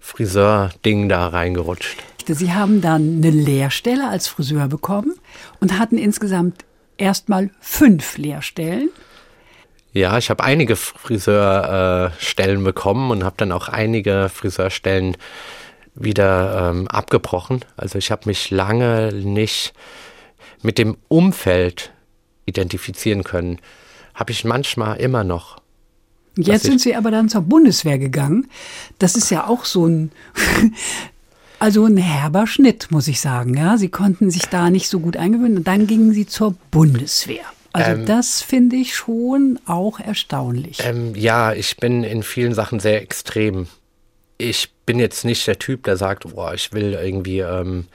Friseur-Ding 0.00 1.08
da 1.08 1.28
reingerutscht. 1.28 1.98
Sie 2.26 2.52
haben 2.52 2.80
dann 2.80 3.16
eine 3.16 3.30
Lehrstelle 3.30 4.08
als 4.08 4.28
Friseur 4.28 4.68
bekommen 4.68 5.14
und 5.60 5.78
hatten 5.78 5.98
insgesamt 5.98 6.64
erstmal 6.96 7.50
fünf 7.60 8.18
Lehrstellen. 8.18 8.90
Ja, 9.92 10.16
ich 10.18 10.30
habe 10.30 10.44
einige 10.44 10.76
Friseurstellen 10.76 12.62
bekommen 12.62 13.10
und 13.10 13.24
habe 13.24 13.34
dann 13.38 13.50
auch 13.50 13.68
einige 13.68 14.30
Friseurstellen 14.32 15.16
wieder 15.94 16.70
ähm, 16.70 16.86
abgebrochen. 16.86 17.64
Also 17.76 17.98
ich 17.98 18.12
habe 18.12 18.22
mich 18.26 18.50
lange 18.50 19.12
nicht 19.12 19.72
mit 20.62 20.78
dem 20.78 20.96
Umfeld 21.08 21.92
identifizieren 22.50 23.24
können. 23.24 23.58
Habe 24.14 24.32
ich 24.32 24.44
manchmal 24.44 24.98
immer 24.98 25.24
noch. 25.24 25.60
Jetzt 26.36 26.64
sind 26.64 26.80
Sie 26.80 26.94
aber 26.94 27.10
dann 27.10 27.28
zur 27.28 27.42
Bundeswehr 27.42 27.98
gegangen. 27.98 28.48
Das 28.98 29.16
ist 29.16 29.30
ja 29.30 29.46
auch 29.46 29.64
so 29.64 29.86
ein, 29.86 30.12
also 31.58 31.84
ein 31.84 31.96
herber 31.96 32.46
Schnitt, 32.46 32.90
muss 32.90 33.08
ich 33.08 33.20
sagen. 33.20 33.54
Ja, 33.56 33.78
Sie 33.78 33.88
konnten 33.88 34.30
sich 34.30 34.46
da 34.46 34.70
nicht 34.70 34.88
so 34.88 35.00
gut 35.00 35.16
eingewöhnen 35.16 35.58
und 35.58 35.66
dann 35.66 35.86
gingen 35.86 36.12
Sie 36.12 36.26
zur 36.26 36.54
Bundeswehr. 36.70 37.44
Also 37.72 37.92
ähm, 37.92 38.06
das 38.06 38.42
finde 38.42 38.76
ich 38.76 38.94
schon 38.94 39.58
auch 39.66 40.00
erstaunlich. 40.00 40.78
Ähm, 40.82 41.14
ja, 41.14 41.52
ich 41.52 41.76
bin 41.76 42.04
in 42.04 42.22
vielen 42.22 42.54
Sachen 42.54 42.80
sehr 42.80 43.00
extrem. 43.00 43.68
Ich 44.38 44.70
bin 44.86 44.98
jetzt 44.98 45.24
nicht 45.24 45.46
der 45.46 45.58
Typ, 45.58 45.84
der 45.84 45.96
sagt, 45.96 46.34
boah, 46.34 46.54
ich 46.54 46.72
will 46.72 46.94
irgendwie, 46.94 47.40
ähm, 47.40 47.86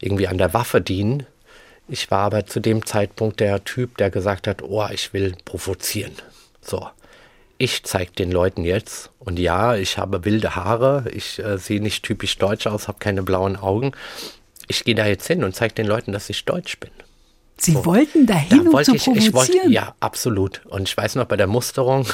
irgendwie 0.00 0.28
an 0.28 0.38
der 0.38 0.54
Waffe 0.54 0.80
dienen. 0.80 1.26
Ich 1.88 2.10
war 2.10 2.20
aber 2.20 2.46
zu 2.46 2.60
dem 2.60 2.84
Zeitpunkt 2.84 3.40
der 3.40 3.62
Typ, 3.64 3.96
der 3.98 4.10
gesagt 4.10 4.46
hat, 4.46 4.62
oh, 4.62 4.86
ich 4.92 5.12
will 5.12 5.34
provozieren. 5.44 6.12
So. 6.60 6.88
ich 7.58 7.84
zeige 7.84 8.12
den 8.12 8.30
Leuten 8.30 8.64
jetzt. 8.64 9.10
Und 9.18 9.38
ja, 9.38 9.76
ich 9.76 9.98
habe 9.98 10.24
wilde 10.24 10.56
Haare, 10.56 11.04
ich 11.12 11.38
äh, 11.38 11.58
sehe 11.58 11.80
nicht 11.80 12.02
typisch 12.04 12.38
deutsch 12.38 12.66
aus, 12.66 12.88
habe 12.88 12.98
keine 12.98 13.22
blauen 13.22 13.56
Augen. 13.56 13.92
Ich 14.68 14.84
gehe 14.84 14.94
da 14.94 15.06
jetzt 15.06 15.26
hin 15.26 15.44
und 15.44 15.54
zeige 15.54 15.74
den 15.74 15.86
Leuten, 15.86 16.12
dass 16.12 16.28
ich 16.28 16.44
deutsch 16.44 16.78
bin. 16.78 16.90
Sie 17.58 17.72
so. 17.72 17.86
wollten 17.86 18.26
dahin, 18.26 18.64
da 18.64 18.70
um 18.70 18.84
zu 18.84 18.94
ich, 18.94 19.04
provozieren? 19.04 19.28
Ich 19.28 19.32
wollte, 19.32 19.68
ja, 19.70 19.94
absolut. 20.00 20.60
Und 20.66 20.88
ich 20.88 20.96
weiß 20.96 21.14
noch, 21.14 21.24
bei 21.24 21.36
der 21.36 21.46
Musterung. 21.46 22.06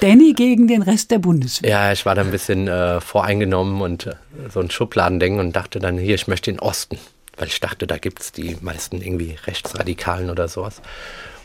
Danny 0.00 0.32
gegen 0.32 0.66
den 0.66 0.80
Rest 0.80 1.10
der 1.10 1.18
Bundeswehr. 1.18 1.70
Ja, 1.70 1.92
ich 1.92 2.06
war 2.06 2.14
da 2.14 2.22
ein 2.22 2.30
bisschen 2.30 2.68
äh, 2.68 3.00
voreingenommen 3.00 3.82
und 3.82 4.06
äh, 4.06 4.14
so 4.52 4.60
ein 4.60 4.70
Schubladendenken 4.70 5.40
und 5.40 5.54
dachte 5.54 5.78
dann, 5.78 5.98
hier, 5.98 6.14
ich 6.14 6.26
möchte 6.26 6.50
den 6.50 6.60
Osten. 6.60 6.98
Weil 7.38 7.48
ich 7.48 7.60
dachte, 7.60 7.86
da 7.86 7.98
gibt 7.98 8.20
es 8.20 8.32
die 8.32 8.56
meisten 8.60 9.00
irgendwie 9.00 9.36
Rechtsradikalen 9.46 10.30
oder 10.30 10.48
sowas. 10.48 10.82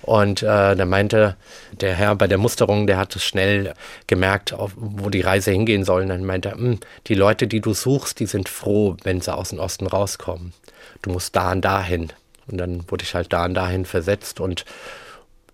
Und 0.02 0.44
äh, 0.44 0.76
da 0.76 0.86
meinte 0.86 1.38
der 1.72 1.94
Herr 1.94 2.16
bei 2.16 2.28
der 2.28 2.38
Musterung, 2.38 2.88
der 2.88 2.98
hat 2.98 3.16
es 3.16 3.24
schnell 3.24 3.74
gemerkt, 4.06 4.54
auf, 4.54 4.72
wo 4.76 5.10
die 5.10 5.22
Reise 5.22 5.52
hingehen 5.52 5.86
soll. 5.86 6.02
Und 6.02 6.10
dann 6.10 6.26
meinte 6.26 6.50
er, 6.50 6.56
hm, 6.56 6.80
die 7.08 7.16
Leute, 7.16 7.48
die 7.48 7.62
du 7.62 7.74
suchst, 7.74 8.20
die 8.20 8.26
sind 8.26 8.50
froh, 8.50 8.98
wenn 9.04 9.22
sie 9.22 9.34
aus 9.34 9.50
dem 9.50 9.60
Osten 9.60 9.88
rauskommen. 9.88 10.54
Du 11.02 11.12
musst 11.12 11.36
da 11.36 11.54
und 11.54 11.62
dahin. 11.62 12.12
Und 12.48 12.58
dann 12.58 12.84
wurde 12.92 13.04
ich 13.04 13.16
halt 13.16 13.32
da 13.32 13.46
und 13.46 13.54
dahin 13.54 13.86
versetzt 13.86 14.42
und 14.42 14.66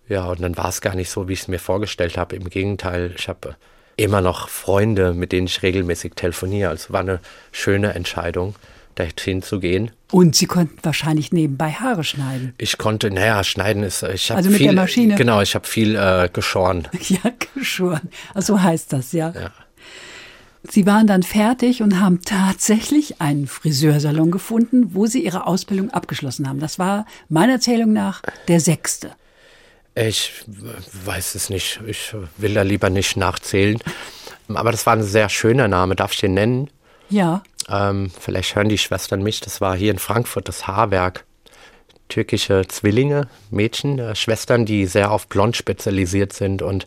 ja, 0.08 0.26
und 0.26 0.42
dann 0.42 0.56
war 0.56 0.68
es 0.68 0.80
gar 0.80 0.96
nicht 0.96 1.08
so, 1.08 1.28
wie 1.28 1.34
ich 1.34 1.42
es 1.42 1.48
mir 1.48 1.60
vorgestellt 1.60 2.18
habe. 2.18 2.34
Im 2.34 2.50
Gegenteil, 2.50 3.14
ich 3.16 3.28
habe 3.28 3.54
immer 3.96 4.20
noch 4.20 4.48
Freunde, 4.48 5.12
mit 5.14 5.30
denen 5.30 5.46
ich 5.46 5.62
regelmäßig 5.62 6.14
telefoniere. 6.16 6.70
Also 6.70 6.92
war 6.92 7.00
eine 7.00 7.20
schöne 7.52 7.94
Entscheidung, 7.94 8.56
dahin 9.08 9.42
zu 9.42 9.60
gehen. 9.60 9.90
Und 10.10 10.34
Sie 10.34 10.46
konnten 10.46 10.78
wahrscheinlich 10.82 11.32
nebenbei 11.32 11.70
Haare 11.72 12.04
schneiden. 12.04 12.54
Ich 12.58 12.78
konnte, 12.78 13.10
naja, 13.10 13.44
schneiden 13.44 13.82
ist, 13.82 14.02
ich 14.02 14.30
habe 14.30 14.38
Also 14.38 14.50
mit 14.50 14.58
viel, 14.58 14.66
der 14.66 14.76
Maschine? 14.76 15.14
Genau, 15.14 15.40
ich 15.40 15.54
habe 15.54 15.66
viel 15.66 15.96
äh, 15.96 16.28
geschoren. 16.32 16.88
Ja, 17.08 17.32
geschoren. 17.54 18.08
Also 18.34 18.54
so 18.54 18.62
heißt 18.62 18.92
das, 18.92 19.12
ja. 19.12 19.30
Ja. 19.30 19.50
Sie 20.62 20.86
waren 20.86 21.06
dann 21.06 21.22
fertig 21.22 21.82
und 21.82 22.00
haben 22.00 22.22
tatsächlich 22.22 23.20
einen 23.20 23.46
Friseursalon 23.46 24.30
gefunden, 24.30 24.94
wo 24.94 25.06
Sie 25.06 25.24
Ihre 25.24 25.46
Ausbildung 25.46 25.90
abgeschlossen 25.90 26.48
haben. 26.48 26.60
Das 26.60 26.78
war 26.78 27.06
meiner 27.28 27.54
Erzählung 27.54 27.92
nach 27.92 28.22
der 28.46 28.60
sechste. 28.60 29.12
Ich 29.94 30.32
weiß 31.04 31.34
es 31.34 31.50
nicht. 31.50 31.80
Ich 31.86 32.14
will 32.36 32.54
da 32.54 32.62
lieber 32.62 32.90
nicht 32.90 33.16
nachzählen. 33.16 33.78
Aber 34.48 34.70
das 34.70 34.86
war 34.86 34.94
ein 34.94 35.02
sehr 35.02 35.28
schöner 35.28 35.68
Name. 35.68 35.96
Darf 35.96 36.12
ich 36.12 36.20
den 36.20 36.34
nennen? 36.34 36.70
Ja. 37.08 37.42
Ähm, 37.70 38.10
vielleicht 38.18 38.56
hören 38.56 38.68
die 38.68 38.78
Schwestern 38.78 39.22
mich. 39.22 39.40
Das 39.40 39.60
war 39.60 39.76
hier 39.76 39.90
in 39.90 39.98
Frankfurt 39.98 40.48
das 40.48 40.66
Haarwerk. 40.66 41.24
Türkische 42.08 42.64
Zwillinge, 42.66 43.28
Mädchen, 43.50 43.98
äh, 43.98 44.16
Schwestern, 44.16 44.66
die 44.66 44.86
sehr 44.86 45.12
auf 45.12 45.28
Blond 45.28 45.56
spezialisiert 45.56 46.32
sind. 46.32 46.62
Und 46.62 46.86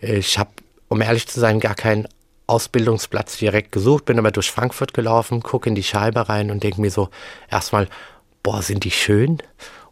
ich 0.00 0.38
habe, 0.38 0.50
um 0.88 1.00
ehrlich 1.00 1.28
zu 1.28 1.38
sein, 1.38 1.60
gar 1.60 1.76
keinen 1.76 2.08
Ausbildungsplatz 2.46 3.38
direkt 3.38 3.72
gesucht, 3.72 4.04
bin 4.04 4.18
aber 4.18 4.30
durch 4.30 4.50
Frankfurt 4.50 4.94
gelaufen, 4.94 5.42
gucke 5.42 5.68
in 5.68 5.74
die 5.74 5.82
Scheibe 5.82 6.28
rein 6.28 6.50
und 6.50 6.62
denke 6.62 6.80
mir 6.80 6.90
so 6.90 7.08
erstmal, 7.50 7.88
boah, 8.42 8.62
sind 8.62 8.84
die 8.84 8.90
schön? 8.90 9.38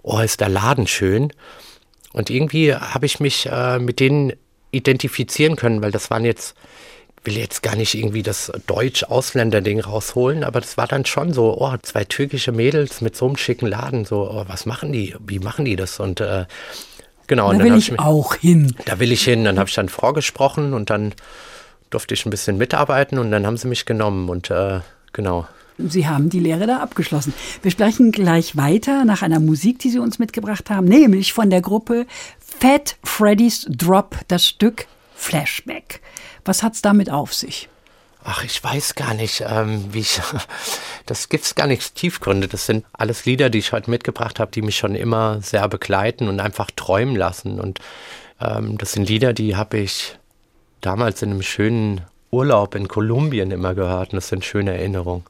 Oh, 0.03 0.19
ist 0.19 0.40
der 0.40 0.49
Laden 0.49 0.87
schön? 0.87 1.33
Und 2.12 2.29
irgendwie 2.29 2.75
habe 2.75 3.07
ich 3.07 3.21
mich 3.21 3.47
äh, 3.47 3.79
mit 3.79 4.01
denen 4.01 4.33
identifizieren 4.73 5.57
können, 5.57 5.83
weil 5.83 5.90
das 5.90 6.11
waren 6.11 6.25
jetzt, 6.25 6.55
will 7.24 7.37
jetzt 7.37 7.62
gar 7.62 7.76
nicht 7.76 7.94
irgendwie 7.94 8.22
das 8.22 8.50
Deutsch-Ausländer-Ding 8.66 9.80
rausholen, 9.80 10.42
aber 10.42 10.61
das 10.61 10.76
war 10.76 10.87
dann 10.87 11.04
schon 11.04 11.33
so, 11.33 11.56
oh, 11.61 11.74
zwei 11.83 12.04
türkische 12.04 12.52
Mädels 12.52 13.00
mit 13.00 13.16
so 13.16 13.26
einem 13.26 13.37
schicken 13.37 13.66
Laden, 13.66 14.04
so, 14.04 14.30
oh, 14.30 14.44
was 14.46 14.64
machen 14.66 14.92
die? 14.92 15.14
Wie 15.26 15.38
machen 15.38 15.64
die 15.64 15.76
das? 15.76 16.00
Und 16.00 16.20
äh, 16.20 16.46
genau. 17.26 17.50
Da 17.52 17.59
und 17.59 17.64
will 17.64 17.76
ich, 17.76 17.92
ich 17.92 17.98
auch 17.98 18.35
hin. 18.35 18.74
Da 18.87 18.98
will 18.98 19.12
ich 19.12 19.24
hin. 19.24 19.44
Dann 19.44 19.59
habe 19.59 19.68
ich 19.68 19.74
dann 19.74 19.88
vorgesprochen 19.88 20.72
und 20.72 20.88
dann 20.88 21.14
durfte 21.90 22.14
ich 22.14 22.24
ein 22.24 22.30
bisschen 22.30 22.56
mitarbeiten 22.56 23.18
und 23.18 23.30
dann 23.30 23.46
haben 23.46 23.56
sie 23.56 23.68
mich 23.68 23.85
genommen 23.85 24.28
und 24.28 24.50
äh, 24.50 24.80
genau. 25.12 25.46
Sie 25.78 26.06
haben 26.06 26.28
die 26.28 26.40
Lehre 26.40 26.66
da 26.66 26.78
abgeschlossen. 26.78 27.33
Wir 27.62 27.70
sprechen 27.70 28.12
gleich 28.12 28.56
weiter 28.56 29.04
nach 29.04 29.22
einer 29.22 29.40
Musik, 29.40 29.78
die 29.78 29.90
Sie 29.90 29.98
uns 29.98 30.18
mitgebracht 30.18 30.68
haben, 30.68 30.87
nämlich 30.87 31.33
von 31.33 31.48
der 31.50 31.62
Gruppe 31.62 32.06
Fat 32.38 32.96
Freddy's 33.02 33.66
Drop, 33.68 34.16
das 34.28 34.46
Stück 34.46 34.87
Flashback. 35.14 36.00
Was 36.44 36.62
hat's 36.62 36.83
damit 36.83 37.11
auf 37.11 37.35
sich? 37.35 37.68
Ach, 38.22 38.44
ich 38.44 38.62
weiß 38.62 38.96
gar 38.96 39.14
nicht, 39.14 39.44
ähm, 39.46 39.92
wie 39.92 40.00
ich. 40.00 40.20
Das 41.07 41.29
gibt's 41.29 41.57
gar 41.57 41.66
nichts 41.66 41.92
Tiefgründe. 41.92 42.46
Das 42.46 42.66
sind 42.66 42.85
alles 42.92 43.24
Lieder, 43.24 43.50
die 43.50 43.59
ich 43.59 43.72
heute 43.72 43.90
mitgebracht 43.90 44.38
habe, 44.38 44.53
die 44.53 44.62
mich 44.62 44.76
schon 44.76 44.94
immer 44.94 45.40
sehr 45.42 45.66
begleiten 45.66 46.29
und 46.29 46.38
einfach 46.38 46.70
träumen 46.70 47.16
lassen. 47.16 47.59
Und 47.59 47.81
ähm, 48.40 48.79
das 48.79 48.92
sind 48.92 49.09
Lieder, 49.09 49.33
die 49.33 49.57
habe 49.57 49.79
ich 49.79 50.18
damals 50.83 51.22
in 51.22 51.31
einem 51.31 51.42
schönen 51.42 52.03
Urlaub 52.31 52.76
in 52.76 52.87
Kolumbien 52.87 53.50
immer 53.50 53.74
gehört 53.74 54.12
und 54.12 54.16
das 54.16 54.29
sind 54.29 54.44
schöne 54.44 54.72
Erinnerungen. 54.72 55.24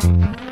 Mm-hmm. 0.00 0.47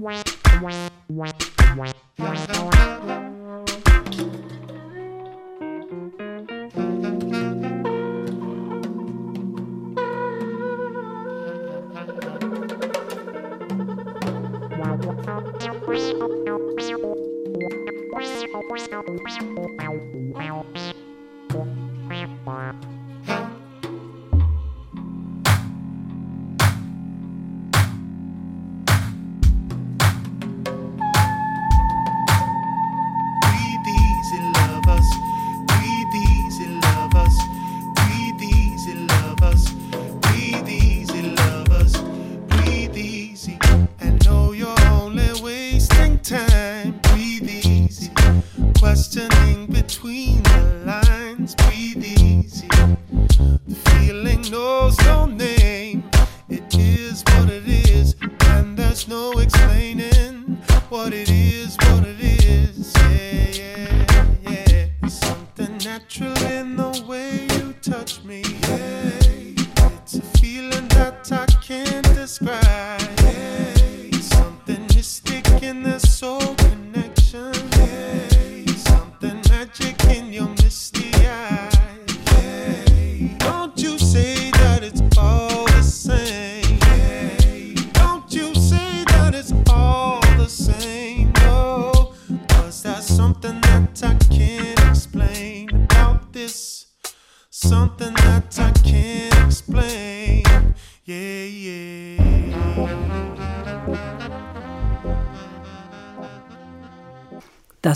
wah 0.00 0.22
wah 0.62 0.88
wah 1.10 1.32
wah 1.76 1.92
wah 2.18 2.49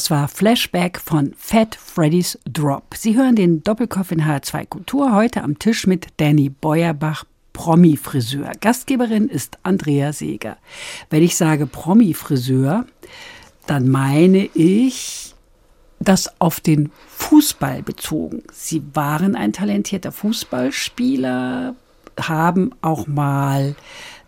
Das 0.05 0.11
war 0.11 0.29
Flashback 0.29 1.01
von 1.01 1.33
Fat 1.39 1.75
Freddy's 1.77 2.39
Drop. 2.45 2.95
Sie 2.95 3.17
hören 3.17 3.37
den 3.37 3.63
Doppelkopf 3.63 4.13
in 4.13 4.25
H2 4.25 4.67
Kultur 4.67 5.15
heute 5.15 5.43
am 5.43 5.59
Tisch 5.59 5.87
mit 5.87 6.09
Danny 6.19 6.51
Beuerbach, 6.51 7.25
Promi-Friseur. 7.55 8.53
Gastgeberin 8.61 9.31
ist 9.31 9.57
Andrea 9.63 10.13
Seeger. 10.13 10.59
Wenn 11.09 11.23
ich 11.23 11.37
sage 11.37 11.67
Promi-Friseur, 11.67 12.85
dann 13.67 13.89
meine 13.89 14.51
ich 14.53 15.35
das 16.01 16.39
auf 16.39 16.61
den 16.61 16.93
Fußball 17.09 17.83
bezogen. 17.83 18.43
Sie 18.53 18.83
waren 18.93 19.35
ein 19.35 19.55
talentierter 19.55 20.13
Fußballspieler, 20.13 21.77
haben 22.21 22.73
auch 22.83 23.07
mal 23.07 23.75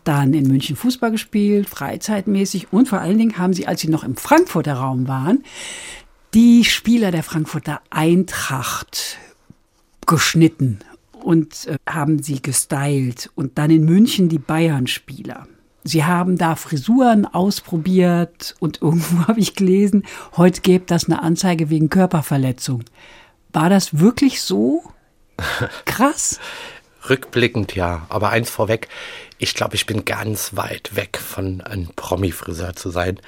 dann 0.06 0.34
in 0.34 0.48
München 0.48 0.76
Fußball 0.76 1.10
gespielt, 1.10 1.68
freizeitmäßig 1.68 2.72
und 2.72 2.88
vor 2.88 3.00
allen 3.00 3.18
Dingen 3.18 3.38
haben 3.38 3.52
sie, 3.52 3.66
als 3.66 3.80
sie 3.80 3.88
noch 3.88 4.04
im 4.04 4.16
Frankfurter 4.16 4.74
Raum 4.74 5.08
waren, 5.08 5.44
die 6.34 6.64
Spieler 6.64 7.10
der 7.10 7.22
Frankfurter 7.22 7.80
Eintracht 7.90 9.18
geschnitten 10.06 10.80
und 11.12 11.66
äh, 11.66 11.76
haben 11.88 12.22
sie 12.22 12.40
gestylt 12.40 13.30
und 13.34 13.58
dann 13.58 13.70
in 13.70 13.84
München 13.84 14.28
die 14.28 14.38
Bayern-Spieler. 14.38 15.48
Sie 15.82 16.04
haben 16.04 16.36
da 16.36 16.56
Frisuren 16.56 17.26
ausprobiert 17.26 18.54
und 18.60 18.82
irgendwo 18.82 19.26
habe 19.26 19.40
ich 19.40 19.54
gelesen, 19.54 20.04
heute 20.36 20.60
gäbe 20.60 20.84
das 20.86 21.06
eine 21.06 21.22
Anzeige 21.22 21.70
wegen 21.70 21.90
Körperverletzung. 21.90 22.84
War 23.52 23.70
das 23.70 23.98
wirklich 23.98 24.42
so 24.42 24.82
krass? 25.84 26.38
Rückblickend 27.08 27.74
ja, 27.74 28.06
aber 28.08 28.30
eins 28.30 28.50
vorweg, 28.50 28.88
ich 29.38 29.54
glaube, 29.54 29.74
ich 29.74 29.86
bin 29.86 30.04
ganz 30.04 30.56
weit 30.56 30.96
weg 30.96 31.18
von 31.18 31.60
ein 31.60 31.88
Promi-Friseur 31.94 32.74
zu 32.74 32.90
sein. 32.90 33.20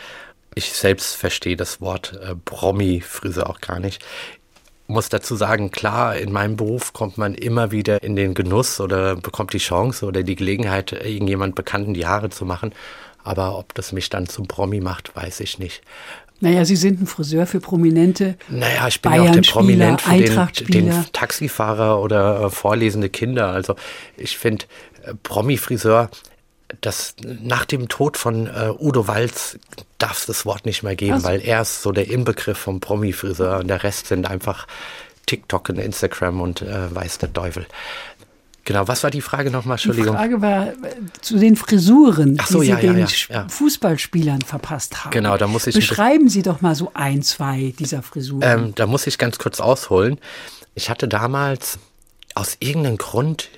Ich 0.55 0.73
selbst 0.73 1.16
verstehe 1.16 1.57
das 1.57 1.81
Wort 1.81 2.18
äh, 2.23 2.35
Promi-Friseur 2.35 3.49
auch 3.49 3.61
gar 3.61 3.79
nicht. 3.79 4.05
Muss 4.87 5.11
dazu 5.11 5.37
sagen, 5.37 5.71
klar, 5.71 6.16
in 6.16 6.33
meinem 6.33 6.57
Beruf 6.57 6.94
kommt 6.94 7.18
man 7.18 7.35
immer 7.35 7.71
wieder 7.73 8.03
in 8.03 8.16
den 8.16 8.33
Genuss 8.33 8.81
oder 8.81 9.16
bekommt 9.16 9.53
die 9.53 9.59
Chance 9.59 10.07
oder 10.07 10.23
die 10.23 10.37
Gelegenheit, 10.37 10.92
irgendjemand 10.92 11.55
Bekannten 11.55 11.92
die 11.92 12.07
Haare 12.07 12.31
zu 12.31 12.47
machen. 12.47 12.73
Aber 13.23 13.59
ob 13.59 13.75
das 13.75 13.92
mich 13.92 14.09
dann 14.09 14.27
zum 14.27 14.49
Promi 14.49 14.81
macht, 14.81 15.14
weiß 15.14 15.40
ich 15.40 15.59
nicht. 15.59 15.83
Naja, 16.40 16.64
Sie 16.64 16.77
sind 16.77 17.01
ein 17.01 17.07
Friseur 17.07 17.46
für 17.46 17.61
Prominente. 17.61 18.37
Naja, 18.48 18.87
ich 18.88 19.03
bin 19.03 19.12
auch 19.12 19.31
der 19.31 19.42
Prominent 19.42 20.01
für 20.01 20.16
den, 20.64 20.90
den. 20.90 21.05
Taxifahrer 21.12 22.01
oder 22.01 22.44
äh, 22.44 22.51
vorlesende 22.51 23.09
Kinder. 23.09 23.48
Also 23.48 23.74
ich 24.16 24.38
finde, 24.38 24.66
äh, 25.03 25.14
Promi-Friseur, 25.22 26.11
das 26.81 27.16
nach 27.22 27.64
dem 27.64 27.88
Tod 27.88 28.16
von 28.16 28.46
äh, 28.46 28.70
Udo 28.79 29.09
Walz 29.09 29.59
darf 29.96 30.18
es 30.18 30.27
das 30.27 30.46
Wort 30.46 30.66
nicht 30.66 30.83
mehr 30.83 30.96
geben, 30.96 31.14
Ach 31.16 31.20
so. 31.20 31.29
weil 31.29 31.40
er 31.40 31.62
ist 31.62 31.83
so 31.83 31.92
der 31.92 32.09
Inbegriff 32.09 32.59
vom 32.59 32.81
Promi-Friseur 32.81 33.59
und 33.59 33.68
der 33.68 33.83
Rest 33.83 34.07
sind 34.07 34.29
einfach 34.31 34.66
TikTok 35.27 35.70
und 35.70 35.79
Instagram 35.79 36.40
und 36.40 36.62
äh, 36.62 36.94
weiß 36.94 37.18
der 37.18 37.33
Teufel. 37.33 37.66
Genau, 38.69 38.87
was 38.87 39.03
war 39.03 39.11
die 39.11 39.23
Frage 39.23 39.51
nochmal? 39.51 39.79
Die 39.79 39.89
Entschuldigung. 39.89 40.15
Frage 40.15 40.43
war 40.43 40.67
äh, 40.67 40.75
zu 41.23 41.39
den 41.39 41.57
Frisuren, 41.57 42.39
so, 42.47 42.61
die 42.61 42.67
Sie 42.67 42.71
ja, 42.71 42.79
ja, 42.79 42.93
den 42.93 43.07
ja. 43.31 43.49
Fußballspielern 43.49 44.43
verpasst 44.43 45.07
haben. 45.07 45.11
Genau, 45.11 45.39
da 45.39 45.47
muss 45.47 45.67
ich 45.67 45.75
Beschreiben 45.75 46.29
Sie 46.29 46.43
doch 46.43 46.61
mal 46.61 46.75
so 46.75 46.91
ein, 46.93 47.23
zwei 47.23 47.73
dieser 47.79 48.03
Frisuren. 48.03 48.43
Ähm, 48.43 48.75
da 48.75 48.87
muss 48.87 49.07
ich 49.07 49.17
ganz 49.17 49.39
kurz 49.39 49.61
ausholen. 49.61 50.21
Ich 50.75 50.91
hatte 50.91 51.09
damals 51.09 51.79
aus 52.35 52.59
irgendeinem 52.61 52.99
Grund, 52.99 53.49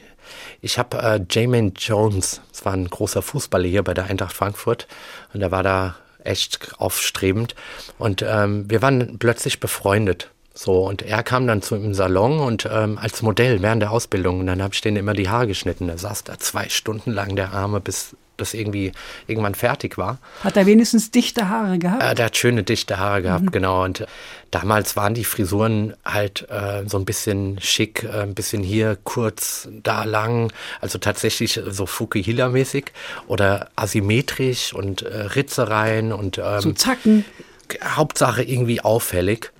ich 0.60 0.78
habe 0.78 0.98
äh, 0.98 1.20
Jamin 1.28 1.72
Jones, 1.76 2.40
das 2.52 2.64
war 2.64 2.74
ein 2.74 2.88
großer 2.88 3.20
Fußballer 3.20 3.66
hier 3.66 3.82
bei 3.82 3.94
der 3.94 4.04
Eintracht 4.04 4.36
Frankfurt 4.36 4.86
und 5.34 5.40
der 5.40 5.50
war 5.50 5.64
da 5.64 5.96
echt 6.22 6.74
aufstrebend 6.78 7.56
und 7.98 8.22
ähm, 8.24 8.70
wir 8.70 8.80
waren 8.80 9.18
plötzlich 9.18 9.58
befreundet. 9.58 10.30
So, 10.62 10.86
und 10.86 11.00
er 11.00 11.22
kam 11.22 11.46
dann 11.46 11.62
zu 11.62 11.74
im 11.74 11.94
Salon 11.94 12.38
und 12.38 12.68
ähm, 12.70 12.98
als 12.98 13.22
Modell 13.22 13.62
während 13.62 13.80
der 13.80 13.90
Ausbildung 13.92 14.40
und 14.40 14.46
dann 14.46 14.62
habe 14.62 14.74
ich 14.74 14.82
denen 14.82 14.98
immer 14.98 15.14
die 15.14 15.30
Haare 15.30 15.46
geschnitten. 15.46 15.88
Da 15.88 15.96
saß 15.96 16.24
da 16.24 16.38
zwei 16.38 16.68
Stunden 16.68 17.12
lang 17.12 17.34
der 17.34 17.54
Arme, 17.54 17.80
bis 17.80 18.14
das 18.36 18.52
irgendwie 18.52 18.92
irgendwann 19.26 19.54
fertig 19.54 19.96
war. 19.96 20.18
Hat 20.44 20.58
er 20.58 20.66
wenigstens 20.66 21.10
dichte 21.10 21.48
Haare 21.48 21.78
gehabt? 21.78 22.02
Äh, 22.02 22.14
der 22.14 22.26
hat 22.26 22.36
schöne, 22.36 22.62
dichte 22.62 22.98
Haare 22.98 23.22
gehabt, 23.22 23.52
genau. 23.52 23.84
Und 23.84 24.00
äh, 24.00 24.06
damals 24.50 24.96
waren 24.96 25.14
die 25.14 25.24
Frisuren 25.24 25.94
halt 26.04 26.46
äh, 26.50 26.86
so 26.86 26.98
ein 26.98 27.06
bisschen 27.06 27.58
schick, 27.62 28.04
äh, 28.04 28.20
ein 28.20 28.34
bisschen 28.34 28.62
hier 28.62 28.98
kurz, 29.02 29.66
da 29.82 30.04
lang. 30.04 30.52
Also 30.82 30.98
tatsächlich 30.98 31.58
so 31.70 31.86
Fukuhila-mäßig 31.86 32.88
oder 33.28 33.70
asymmetrisch 33.76 34.74
und 34.74 35.00
äh, 35.00 35.22
Ritzereien 35.22 36.12
und 36.12 36.36
ähm, 36.36 36.60
so 36.60 36.72
Zacken. 36.72 37.24
Hauptsache 37.82 38.42
irgendwie 38.42 38.82
auffällig. 38.82 39.52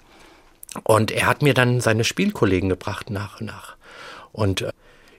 Und 0.85 1.11
er 1.11 1.27
hat 1.27 1.43
mir 1.43 1.55
dann 1.55 1.81
seine 1.81 2.05
Spielkollegen 2.05 2.69
gebracht 2.69 3.11
nach 3.11 3.41
und 3.41 3.47
nach. 3.47 3.77
Und 4.33 4.63
äh, 4.63 4.73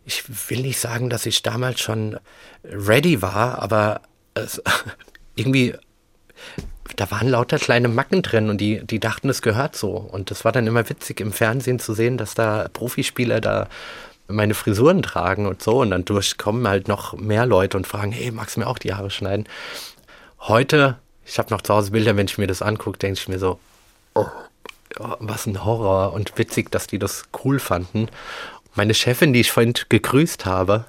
ich 0.05 0.23
will 0.49 0.61
nicht 0.61 0.79
sagen, 0.79 1.09
dass 1.09 1.25
ich 1.25 1.43
damals 1.43 1.79
schon 1.79 2.17
ready 2.63 3.21
war, 3.21 3.59
aber 3.59 4.01
es, 4.33 4.61
irgendwie, 5.35 5.75
da 6.95 7.11
waren 7.11 7.27
lauter 7.27 7.57
kleine 7.57 7.87
Macken 7.87 8.21
drin 8.21 8.49
und 8.49 8.59
die, 8.59 8.85
die 8.85 8.99
dachten, 8.99 9.29
es 9.29 9.41
gehört 9.41 9.75
so. 9.75 9.91
Und 9.91 10.31
das 10.31 10.45
war 10.45 10.51
dann 10.51 10.67
immer 10.67 10.89
witzig 10.89 11.19
im 11.19 11.33
Fernsehen 11.33 11.79
zu 11.79 11.93
sehen, 11.93 12.17
dass 12.17 12.33
da 12.33 12.67
Profispieler 12.71 13.41
da 13.41 13.67
meine 14.27 14.53
Frisuren 14.53 15.03
tragen 15.03 15.47
und 15.47 15.61
so. 15.61 15.81
Und 15.81 15.91
dann 15.91 16.05
durchkommen 16.05 16.67
halt 16.67 16.87
noch 16.87 17.13
mehr 17.13 17.45
Leute 17.45 17.77
und 17.77 17.87
fragen, 17.87 18.11
hey, 18.11 18.31
magst 18.31 18.55
du 18.55 18.61
mir 18.61 18.67
auch 18.67 18.79
die 18.79 18.93
Haare 18.93 19.09
schneiden? 19.09 19.47
Heute, 20.39 20.97
ich 21.25 21.37
habe 21.37 21.51
noch 21.53 21.61
zu 21.61 21.73
Hause 21.73 21.91
Bilder, 21.91 22.15
wenn 22.17 22.25
ich 22.25 22.37
mir 22.37 22.47
das 22.47 22.61
angucke, 22.61 22.97
denke 22.97 23.19
ich 23.19 23.27
mir 23.27 23.39
so, 23.39 23.59
oh, 24.15 24.25
was 24.97 25.45
ein 25.45 25.63
Horror 25.65 26.13
und 26.13 26.37
witzig, 26.37 26.71
dass 26.71 26.87
die 26.87 26.99
das 26.99 27.23
cool 27.43 27.59
fanden. 27.59 28.07
Meine 28.75 28.93
Chefin, 28.93 29.33
die 29.33 29.41
ich 29.41 29.51
vorhin 29.51 29.73
gegrüßt 29.89 30.45
habe, 30.45 30.85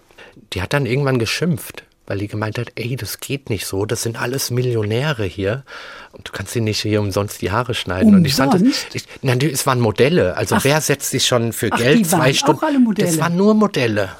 die 0.52 0.62
hat 0.62 0.72
dann 0.72 0.86
irgendwann 0.86 1.18
geschimpft, 1.18 1.84
weil 2.06 2.18
die 2.18 2.28
gemeint 2.28 2.58
hat, 2.58 2.72
ey, 2.76 2.96
das 2.96 3.20
geht 3.20 3.50
nicht 3.50 3.66
so, 3.66 3.86
das 3.86 4.02
sind 4.02 4.20
alles 4.20 4.50
Millionäre 4.50 5.24
hier 5.24 5.64
und 6.12 6.28
du 6.28 6.32
kannst 6.32 6.52
sie 6.52 6.60
nicht 6.60 6.80
hier 6.80 7.00
umsonst 7.00 7.40
die 7.42 7.50
Haare 7.50 7.74
schneiden. 7.74 8.14
Und 8.14 8.24
ich 8.24 8.34
fand 8.34 8.54
das, 8.54 8.60
Umsonst? 8.62 8.94
ich, 8.94 9.04
nein, 9.22 9.38
die- 9.38 9.50
es 9.50 9.66
waren 9.66 9.80
Modelle. 9.80 10.36
Also 10.36 10.56
wer 10.62 10.80
setzt 10.80 11.10
sich 11.10 11.26
schon 11.26 11.52
für 11.52 11.70
Ach, 11.72 11.78
Geld 11.78 12.06
zwei 12.06 12.18
waren 12.18 12.34
Stunden? 12.34 12.58
auch 12.58 12.62
alle 12.62 12.78
Modelle? 12.78 13.08
Das 13.08 13.18
waren 13.18 13.36
nur 13.36 13.54
Modelle. 13.54 14.10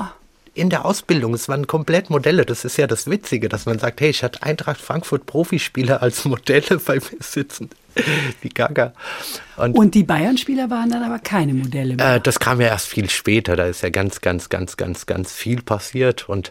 In 0.55 0.69
der 0.69 0.85
Ausbildung, 0.85 1.33
es 1.33 1.49
waren 1.49 1.67
komplett 1.67 2.11
Modelle. 2.11 2.45
Das 2.45 2.65
ist 2.67 2.77
ja 2.77 2.87
das 2.87 3.09
Witzige, 3.09 3.49
dass 3.49 3.65
man 3.65 3.79
sagt, 3.79 4.01
hey, 4.03 4.11
ich 4.11 4.23
hatte 4.23 4.43
Eintracht 4.43 4.81
Frankfurt 4.81 5.25
Profispieler 5.25 6.03
als 6.03 6.25
Modelle 6.27 6.79
bei 6.85 6.97
mir 6.97 7.03
sitzen. 7.21 7.71
Wie 8.41 8.49
gaga. 8.49 8.93
Und 9.57 9.77
Und 9.77 9.95
die 9.95 10.03
Bayern-Spieler 10.05 10.71
waren 10.71 10.91
dann 10.91 11.03
aber 11.03 11.19
keine 11.19 11.55
Modelle 11.55 11.97
mehr. 11.97 12.17
äh, 12.17 12.21
das 12.21 12.39
kam 12.41 12.61
ja 12.61 12.69
erst 12.69 12.89
viel 12.89 13.11
später. 13.11 13.57
Da 13.57 13.65
ist 13.67 13.83
ja 13.83 13.91
ganz, 13.91 14.21
ganz, 14.21 14.49
ganz, 14.49 14.77
ganz, 14.77 15.07
ganz 15.07 15.33
viel 15.33 15.63
passiert. 15.63 16.29
Und 16.29 16.51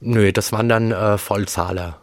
nö, 0.00 0.32
das 0.32 0.52
waren 0.52 0.68
dann 0.68 0.92
äh, 0.92 1.18
Vollzahler. 1.18 1.98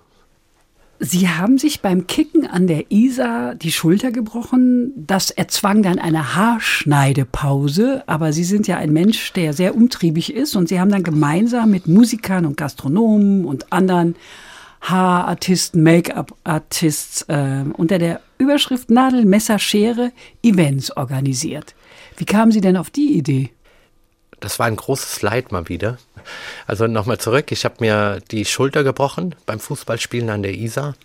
Sie 0.99 1.27
haben 1.27 1.57
sich 1.57 1.81
beim 1.81 2.07
Kicken 2.07 2.47
an 2.47 2.67
der 2.67 2.89
Isar 2.89 3.55
die 3.55 3.73
Schulter 3.73 4.11
gebrochen. 4.11 4.93
Das 4.95 5.29
erzwang 5.29 5.83
dann 5.83 5.99
eine 5.99 6.35
Haarschneidepause. 6.35 8.03
Aber 8.07 8.31
Sie 8.31 8.45
sind 8.45 8.65
ja 8.67 8.77
ein 8.77 8.93
Mensch, 8.93 9.33
der 9.33 9.51
sehr 9.51 9.75
umtriebig 9.75 10.33
ist. 10.33 10.55
Und 10.55 10.69
Sie 10.69 10.79
haben 10.79 10.91
dann 10.91 11.03
gemeinsam 11.03 11.69
mit 11.69 11.87
Musikern 11.87 12.45
und 12.45 12.55
Gastronomen 12.55 13.43
und 13.43 13.73
anderen 13.73 14.15
Haarartisten, 14.89 15.83
Make-up-Artists 15.83 17.23
äh, 17.23 17.63
unter 17.73 17.97
der 17.97 18.21
Überschrift 18.37 18.89
Nadel, 18.89 19.25
Messer, 19.25 19.59
Schere 19.59 20.11
Events 20.43 20.95
organisiert. 20.95 21.75
Wie 22.17 22.25
kamen 22.25 22.51
Sie 22.51 22.61
denn 22.61 22.77
auf 22.77 22.89
die 22.89 23.17
Idee? 23.17 23.51
Das 24.39 24.59
war 24.59 24.67
ein 24.67 24.75
großes 24.75 25.21
Leid 25.21 25.51
mal 25.51 25.69
wieder. 25.69 25.97
Also 26.67 26.87
nochmal 26.87 27.17
zurück. 27.17 27.51
Ich 27.51 27.65
habe 27.65 27.75
mir 27.79 28.19
die 28.31 28.45
Schulter 28.45 28.83
gebrochen 28.83 29.35
beim 29.45 29.59
Fußballspielen 29.59 30.29
an 30.29 30.43
der 30.43 30.53
Isar. 30.53 30.95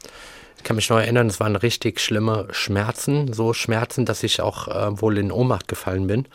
Ich 0.58 0.64
kann 0.64 0.76
mich 0.76 0.90
noch 0.90 0.98
erinnern, 0.98 1.28
es 1.28 1.40
waren 1.40 1.56
richtig 1.56 2.00
schlimme 2.00 2.48
Schmerzen. 2.50 3.32
So 3.32 3.54
Schmerzen, 3.54 4.04
dass 4.04 4.22
ich 4.22 4.40
auch 4.42 4.68
äh, 4.68 5.00
wohl 5.00 5.16
in 5.16 5.32
Ohnmacht 5.32 5.68
gefallen 5.68 6.06
bin. 6.06 6.26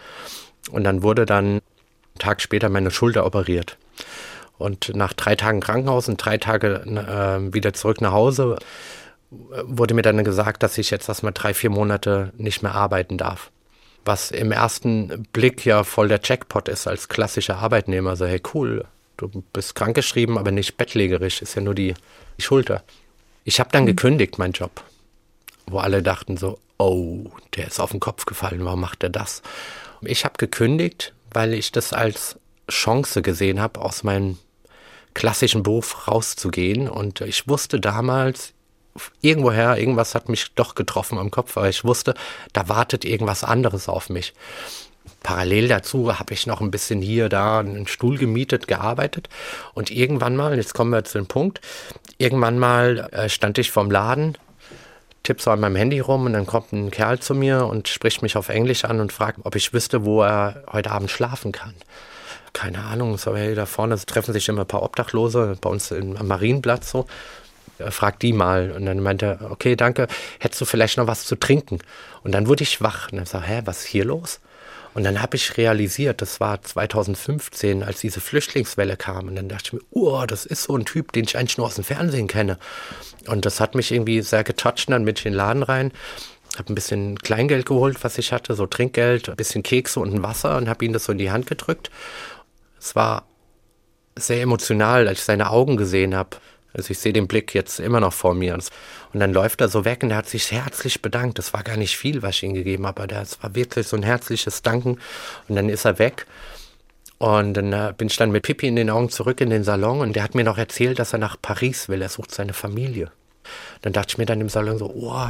Und 0.71 0.83
dann 0.83 1.03
wurde 1.03 1.25
dann 1.25 1.45
einen 1.45 1.61
Tag 2.17 2.41
später 2.41 2.69
meine 2.69 2.91
Schulter 2.91 3.25
operiert. 3.25 3.77
Und 4.57 4.95
nach 4.95 5.13
drei 5.13 5.35
Tagen 5.35 5.59
Krankenhaus 5.59 6.07
und 6.07 6.17
drei 6.17 6.37
Tage 6.37 6.81
äh, 6.85 7.53
wieder 7.53 7.73
zurück 7.73 8.01
nach 8.01 8.13
Hause 8.13 8.57
äh, 9.31 9.35
wurde 9.63 9.93
mir 9.93 10.01
dann 10.01 10.23
gesagt, 10.23 10.63
dass 10.63 10.77
ich 10.77 10.91
jetzt 10.91 11.09
erstmal 11.09 11.33
drei, 11.33 11.53
vier 11.53 11.69
Monate 11.69 12.31
nicht 12.37 12.63
mehr 12.63 12.73
arbeiten 12.73 13.17
darf. 13.17 13.51
Was 14.05 14.31
im 14.31 14.51
ersten 14.51 15.27
Blick 15.33 15.65
ja 15.65 15.83
voll 15.83 16.07
der 16.07 16.21
Jackpot 16.23 16.69
ist 16.69 16.87
als 16.87 17.09
klassischer 17.09 17.57
Arbeitnehmer. 17.57 18.11
Also, 18.11 18.25
hey, 18.25 18.41
cool, 18.53 18.85
du 19.17 19.43
bist 19.51 19.75
krankgeschrieben, 19.75 20.37
aber 20.37 20.51
nicht 20.51 20.77
bettlägerisch, 20.77 21.41
ist 21.41 21.55
ja 21.55 21.61
nur 21.61 21.75
die, 21.75 21.95
die 22.37 22.43
Schulter. 22.43 22.83
Ich 23.43 23.59
habe 23.59 23.71
dann 23.71 23.85
gekündigt, 23.85 24.37
meinen 24.37 24.53
Job, 24.53 24.83
wo 25.65 25.79
alle 25.79 26.01
dachten 26.01 26.37
so, 26.37 26.59
oh, 26.77 27.31
der 27.55 27.67
ist 27.67 27.79
auf 27.79 27.91
den 27.91 27.99
Kopf 27.99 28.25
gefallen, 28.25 28.63
warum 28.63 28.81
macht 28.81 29.03
er 29.03 29.09
das? 29.09 29.41
Ich 30.01 30.23
habe 30.25 30.35
gekündigt, 30.37 31.13
weil 31.31 31.53
ich 31.53 31.71
das 31.71 31.93
als 31.93 32.37
Chance 32.69 33.21
gesehen 33.21 33.59
habe, 33.59 33.81
aus 33.81 34.03
meinem 34.03 34.37
klassischen 35.13 35.63
Beruf 35.63 36.07
rauszugehen. 36.07 36.89
Und 36.89 37.21
ich 37.21 37.47
wusste 37.47 37.79
damals, 37.79 38.53
irgendwoher, 39.21 39.77
irgendwas 39.77 40.15
hat 40.15 40.29
mich 40.29 40.53
doch 40.55 40.75
getroffen 40.75 41.17
am 41.17 41.31
Kopf, 41.31 41.57
aber 41.57 41.69
ich 41.69 41.83
wusste, 41.83 42.13
da 42.53 42.69
wartet 42.69 43.05
irgendwas 43.05 43.43
anderes 43.43 43.89
auf 43.89 44.09
mich. 44.09 44.33
Parallel 45.21 45.67
dazu 45.67 46.17
habe 46.19 46.33
ich 46.33 46.45
noch 46.45 46.61
ein 46.61 46.71
bisschen 46.71 47.01
hier, 47.01 47.29
da 47.29 47.59
einen 47.59 47.87
Stuhl 47.87 48.17
gemietet, 48.17 48.67
gearbeitet. 48.67 49.27
Und 49.73 49.91
irgendwann 49.91 50.35
mal, 50.35 50.55
jetzt 50.55 50.73
kommen 50.73 50.91
wir 50.91 51.03
zu 51.03 51.17
dem 51.17 51.27
Punkt, 51.27 51.61
irgendwann 52.17 52.59
mal 52.59 53.09
äh, 53.11 53.29
stand 53.29 53.57
ich 53.57 53.71
vorm 53.71 53.89
Laden, 53.91 54.37
tipp 55.23 55.41
so 55.41 55.51
an 55.51 55.59
meinem 55.59 55.75
Handy 55.75 55.99
rum 55.99 56.25
und 56.25 56.33
dann 56.33 56.45
kommt 56.45 56.71
ein 56.73 56.91
Kerl 56.91 57.19
zu 57.19 57.33
mir 57.33 57.65
und 57.65 57.87
spricht 57.87 58.21
mich 58.21 58.37
auf 58.37 58.49
Englisch 58.49 58.85
an 58.85 58.99
und 58.99 59.11
fragt, 59.11 59.39
ob 59.43 59.55
ich 59.55 59.73
wüsste, 59.73 60.05
wo 60.05 60.21
er 60.21 60.63
heute 60.71 60.91
Abend 60.91 61.09
schlafen 61.09 61.51
kann. 61.51 61.73
Keine 62.55 62.85
Ahnung, 62.85 63.17
so 63.17 63.35
hey, 63.35 63.53
da 63.53 63.65
vorne 63.65 63.97
treffen 63.97 64.31
sich 64.31 64.47
immer 64.47 64.61
ein 64.61 64.67
paar 64.67 64.81
Obdachlose, 64.81 65.57
bei 65.59 65.69
uns 65.69 65.91
im, 65.91 66.15
am 66.15 66.27
Marienplatz 66.27 66.89
so. 66.89 67.05
Fragt 67.89 68.21
die 68.21 68.31
mal 68.31 68.71
und 68.71 68.85
dann 68.85 69.01
meinte 69.01 69.37
er, 69.41 69.51
okay, 69.51 69.75
danke, 69.75 70.07
hättest 70.39 70.61
du 70.61 70.65
vielleicht 70.65 70.95
noch 70.95 71.07
was 71.07 71.25
zu 71.25 71.35
trinken? 71.35 71.79
Und 72.23 72.31
dann 72.31 72.47
wurde 72.47 72.63
ich 72.63 72.81
wach 72.81 73.11
und 73.11 73.17
dann 73.17 73.25
sag, 73.25 73.45
hä, 73.45 73.63
was 73.65 73.79
ist 73.79 73.87
hier 73.87 74.05
los? 74.05 74.39
Und 74.93 75.03
dann 75.03 75.21
habe 75.21 75.35
ich 75.35 75.57
realisiert, 75.57 76.21
das 76.21 76.39
war 76.39 76.61
2015, 76.61 77.83
als 77.83 77.99
diese 77.99 78.21
Flüchtlingswelle 78.21 78.95
kam. 78.95 79.27
Und 79.27 79.35
dann 79.35 79.49
dachte 79.49 79.63
ich 79.65 79.73
mir, 79.73 79.81
oh, 79.91 80.23
das 80.25 80.45
ist 80.45 80.63
so 80.63 80.77
ein 80.77 80.85
Typ, 80.85 81.11
den 81.11 81.25
ich 81.25 81.37
eigentlich 81.37 81.57
nur 81.57 81.67
aus 81.67 81.75
dem 81.75 81.83
Fernsehen 81.83 82.29
kenne. 82.29 82.57
Und 83.27 83.45
das 83.45 83.59
hat 83.59 83.75
mich 83.75 83.91
irgendwie 83.91 84.21
sehr 84.21 84.45
getoucht. 84.45 84.87
Und 84.87 84.93
dann 84.93 85.03
bin 85.03 85.15
ich 85.17 85.25
in 85.25 85.33
den 85.33 85.37
Laden 85.37 85.63
rein, 85.63 85.91
habe 86.57 86.71
ein 86.71 86.75
bisschen 86.75 87.19
Kleingeld 87.19 87.65
geholt, 87.65 88.05
was 88.05 88.17
ich 88.17 88.31
hatte, 88.31 88.55
so 88.55 88.65
Trinkgeld, 88.65 89.27
ein 89.27 89.35
bisschen 89.35 89.63
Kekse 89.63 89.99
und 89.99 90.13
ein 90.13 90.23
Wasser 90.23 90.55
und 90.55 90.69
habe 90.69 90.85
ihm 90.85 90.93
das 90.93 91.03
so 91.03 91.11
in 91.11 91.17
die 91.17 91.31
Hand 91.31 91.47
gedrückt. 91.47 91.91
Es 92.85 92.95
war 92.95 93.25
sehr 94.15 94.43
emotional, 94.43 95.07
als 95.07 95.17
ich 95.17 95.25
seine 95.25 95.49
Augen 95.49 95.75
gesehen 95.75 96.13
habe. 96.13 96.37
Also 96.71 96.91
ich 96.91 96.99
sehe 96.99 97.13
den 97.13 97.27
Blick 97.27 97.55
jetzt 97.55 97.79
immer 97.79 97.99
noch 97.99 98.13
vor 98.13 98.35
mir. 98.35 98.53
Und 98.53 99.19
dann 99.19 99.33
läuft 99.33 99.61
er 99.61 99.69
so 99.69 99.85
weg 99.85 100.03
und 100.03 100.11
er 100.11 100.17
hat 100.17 100.29
sich 100.29 100.51
herzlich 100.51 101.01
bedankt. 101.01 101.39
Das 101.39 101.51
war 101.51 101.63
gar 101.63 101.77
nicht 101.77 101.97
viel, 101.97 102.21
was 102.21 102.35
ich 102.35 102.43
ihm 102.43 102.53
gegeben 102.53 102.85
habe, 102.85 103.01
aber 103.01 103.07
das 103.07 103.41
war 103.41 103.55
wirklich 103.55 103.87
so 103.87 103.97
ein 103.97 104.03
herzliches 104.03 104.61
Danken. 104.61 104.99
Und 105.47 105.55
dann 105.55 105.67
ist 105.67 105.83
er 105.85 105.97
weg. 105.97 106.27
Und 107.17 107.55
dann 107.55 107.73
äh, 107.73 107.91
bin 107.97 108.07
ich 108.07 108.17
dann 108.17 108.29
mit 108.29 108.43
Pippi 108.43 108.67
in 108.67 108.75
den 108.75 108.91
Augen 108.91 109.09
zurück 109.09 109.41
in 109.41 109.49
den 109.49 109.63
Salon 109.63 110.01
und 110.01 110.15
der 110.15 110.21
hat 110.21 110.35
mir 110.35 110.43
noch 110.43 110.59
erzählt, 110.59 110.99
dass 110.99 111.11
er 111.11 111.19
nach 111.19 111.37
Paris 111.41 111.89
will. 111.89 112.03
Er 112.03 112.09
sucht 112.09 112.29
seine 112.35 112.53
Familie. 112.53 113.11
Dann 113.81 113.93
dachte 113.93 114.09
ich 114.11 114.17
mir 114.19 114.27
dann 114.27 114.41
im 114.41 114.49
Salon 114.49 114.77
so, 114.77 114.91
oh, 114.93 115.27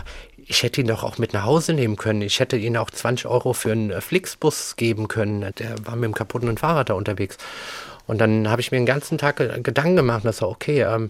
ich 0.48 0.64
hätte 0.64 0.82
ihn 0.82 0.88
doch 0.88 1.04
auch 1.04 1.18
mit 1.18 1.34
nach 1.34 1.44
Hause 1.44 1.74
nehmen 1.74 1.96
können. 1.96 2.22
Ich 2.22 2.40
hätte 2.40 2.58
ihm 2.58 2.76
auch 2.76 2.92
20 2.92 3.26
Euro 3.28 3.54
für 3.54 3.72
einen 3.72 3.92
äh, 3.92 4.02
Flixbus 4.02 4.76
geben 4.76 5.08
können. 5.08 5.54
Der 5.58 5.76
war 5.86 5.96
mit 5.96 6.06
dem 6.06 6.14
kaputten 6.14 6.58
Fahrrad 6.58 6.90
da 6.90 6.94
unterwegs. 6.94 7.38
Und 8.08 8.20
dann 8.20 8.50
habe 8.50 8.62
ich 8.62 8.72
mir 8.72 8.78
den 8.78 8.86
ganzen 8.86 9.18
Tag 9.18 9.38
Gedanken 9.38 9.96
gemacht, 9.96 10.26
dass 10.26 10.38
so, 10.38 10.48
okay, 10.48 10.82
ähm, 10.82 11.10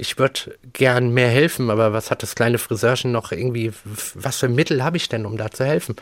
ich 0.00 0.18
würde 0.18 0.56
gern 0.72 1.12
mehr 1.12 1.28
helfen, 1.28 1.70
aber 1.70 1.92
was 1.92 2.10
hat 2.10 2.22
das 2.22 2.34
kleine 2.34 2.58
Friseurchen 2.58 3.12
noch 3.12 3.32
irgendwie, 3.32 3.72
was 4.14 4.38
für 4.38 4.48
Mittel 4.48 4.82
habe 4.82 4.96
ich 4.96 5.08
denn, 5.08 5.26
um 5.26 5.36
da 5.36 5.50
zu 5.50 5.64
helfen? 5.64 5.96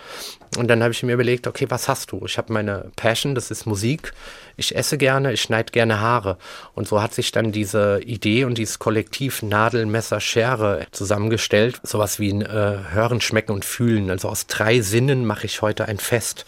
Und 0.56 0.68
dann 0.68 0.82
habe 0.82 0.92
ich 0.92 1.02
mir 1.02 1.12
überlegt, 1.12 1.46
okay, 1.46 1.66
was 1.68 1.88
hast 1.88 2.12
du? 2.12 2.22
Ich 2.24 2.38
habe 2.38 2.52
meine 2.52 2.90
Passion, 2.96 3.34
das 3.34 3.50
ist 3.50 3.66
Musik. 3.66 4.12
Ich 4.56 4.74
esse 4.74 4.98
gerne, 4.98 5.32
ich 5.32 5.42
schneide 5.42 5.72
gerne 5.72 6.00
Haare. 6.00 6.38
Und 6.74 6.88
so 6.88 7.02
hat 7.02 7.12
sich 7.12 7.32
dann 7.32 7.52
diese 7.52 8.00
Idee 8.02 8.44
und 8.44 8.56
dieses 8.56 8.78
Kollektiv 8.78 9.42
Nadel, 9.42 9.86
Messer, 9.86 10.20
Schere 10.20 10.86
zusammengestellt. 10.92 11.80
Sowas 11.82 12.18
wie 12.18 12.32
ein 12.32 12.42
äh, 12.42 12.78
Hören, 12.90 13.20
Schmecken 13.20 13.52
und 13.52 13.64
Fühlen. 13.64 14.10
Also 14.10 14.28
aus 14.28 14.46
drei 14.46 14.80
Sinnen 14.80 15.26
mache 15.26 15.46
ich 15.46 15.60
heute 15.60 15.86
ein 15.86 15.98
Fest. 15.98 16.44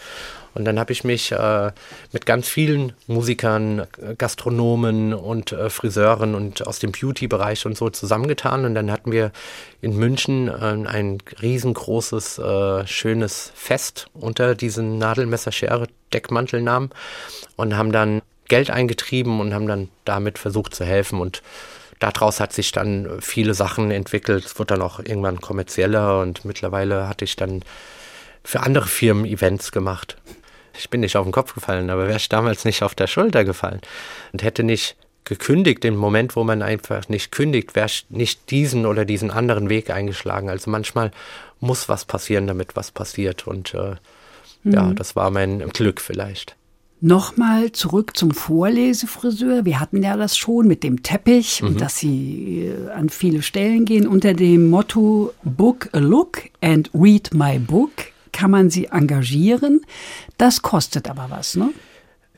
Und 0.55 0.65
dann 0.65 0.79
habe 0.79 0.93
ich 0.93 1.05
mich 1.05 1.33
äh, 1.33 1.73
mit 2.13 2.27
ganz 2.27 2.49
vielen 2.49 2.93
Musikern, 3.07 3.87
Gastronomen 4.19 5.15
und 5.15 5.53
äh, 5.53 5.71
Friseuren 5.71 6.35
und 6.35 6.67
aus 6.67 6.79
dem 6.79 6.93
Beauty-Bereich 6.93 7.67
und 7.67 7.77
so 7.77 7.91
zusammengetan. 7.91 8.65
Und 8.65 8.75
dann 8.75 8.91
hatten 8.91 9.13
wir 9.13 9.33
in 9.81 9.97
München 9.97 10.49
äh, 10.49 10.89
ein 10.89 11.19
riesengroßes, 11.41 12.39
äh, 12.39 12.87
schönes 12.87 13.53
Fest 13.55 14.09
unter 14.13 14.55
diesen 14.55 14.99
Nadelmesser-Schere-Deckmantelnamen 14.99 16.91
und 17.57 17.77
haben 17.77 17.93
dann 17.93 18.23
Geld 18.49 18.71
eingetrieben 18.71 19.41
und 19.41 19.55
haben 19.55 19.69
dann 19.69 19.89
damit 20.05 20.39
versucht 20.39 20.75
zu 20.75 20.85
helfen. 20.85 21.21
Und 21.21 21.43
daraus 22.01 22.41
hat 22.41 22.53
sich 22.53 22.73
dann 22.73 23.21
viele 23.21 23.55
Sachen 23.55 23.93
entwickelt. 23.93 24.45
Es 24.45 24.59
wurde 24.59 24.75
dann 24.75 24.83
auch 24.83 24.99
irgendwann 24.99 25.41
kommerzieller 25.41 26.21
und 26.21 26.45
mittlerweile 26.45 27.09
hatte 27.09 27.25
ich 27.25 27.37
dann 27.37 27.63
für 28.43 28.61
andere 28.61 28.89
Firmen 28.89 29.25
Events 29.25 29.71
gemacht. 29.71 30.17
Ich 30.81 30.91
bin 30.91 31.01
nicht 31.01 31.17
auf 31.17 31.25
den 31.25 31.33
Kopf 31.33 31.55
gefallen, 31.55 31.91
aber 31.91 32.09
wäre 32.09 32.17
ich 32.17 32.29
damals 32.29 32.65
nicht 32.65 32.83
auf 32.83 32.95
der 32.95 33.07
Schulter 33.07 33.45
gefallen 33.45 33.81
und 34.33 34.43
hätte 34.43 34.63
nicht 34.63 34.97
gekündigt, 35.25 35.85
im 35.85 35.97
Moment, 35.97 36.35
wo 36.35 36.45
man 36.45 36.63
einfach 36.63 37.09
nicht 37.09 37.31
kündigt, 37.31 37.77
wäre 37.77 37.87
ich 37.87 38.07
nicht 38.09 38.51
diesen 38.51 38.87
oder 38.87 39.05
diesen 39.05 39.31
anderen 39.31 39.69
Weg 39.69 39.91
eingeschlagen. 39.91 40.49
Also 40.49 40.71
manchmal 40.71 41.13
muss 41.61 41.89
was 41.89 42.05
passieren, 42.05 42.47
damit 42.47 42.75
was 42.75 42.91
passiert. 42.91 43.47
Und 43.47 43.75
äh, 43.75 43.97
ja, 44.65 44.93
das 44.93 45.17
war 45.17 45.31
mein 45.31 45.61
Glück 45.71 46.01
vielleicht. 46.01 46.57
Nochmal 47.03 47.73
zurück 47.73 48.15
zum 48.15 48.33
Vorlesefriseur. 48.33 49.65
Wir 49.65 49.81
hatten 49.81 50.03
ja 50.03 50.17
das 50.17 50.37
schon 50.37 50.67
mit 50.67 50.83
dem 50.83 51.03
Teppich 51.03 51.63
und 51.63 51.81
dass 51.81 51.97
Sie 51.97 52.67
äh, 52.67 52.91
an 52.91 53.09
viele 53.09 53.41
Stellen 53.41 53.87
gehen. 53.87 54.07
Unter 54.07 54.35
dem 54.35 54.69
Motto 54.69 55.33
Book 55.43 55.89
a 55.93 55.99
Look 55.99 56.43
and 56.61 56.91
Read 56.93 57.33
My 57.33 57.59
Book 57.59 57.93
kann 58.33 58.51
man 58.51 58.71
Sie 58.71 58.87
engagieren. 58.87 59.81
Das 60.39 60.63
kostet 60.63 61.09
aber 61.09 61.27
was, 61.31 61.57
ne? 61.57 61.71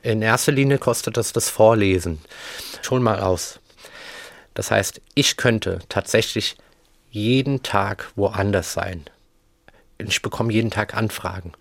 In 0.01 0.21
erster 0.21 0.51
Linie 0.51 0.79
kostet 0.79 1.15
das 1.17 1.31
das 1.31 1.49
Vorlesen 1.49 2.19
schon 2.81 3.01
mal 3.01 3.19
aus. 3.19 3.59
Das 4.53 4.69
heißt, 4.69 5.01
ich 5.15 5.37
könnte 5.37 5.79
tatsächlich 5.89 6.57
jeden 7.09 7.63
Tag 7.63 8.11
woanders 8.15 8.73
sein. 8.73 9.05
Ich 9.97 10.21
bekomme 10.21 10.51
jeden 10.51 10.71
Tag 10.71 10.95
Anfragen. 10.95 11.53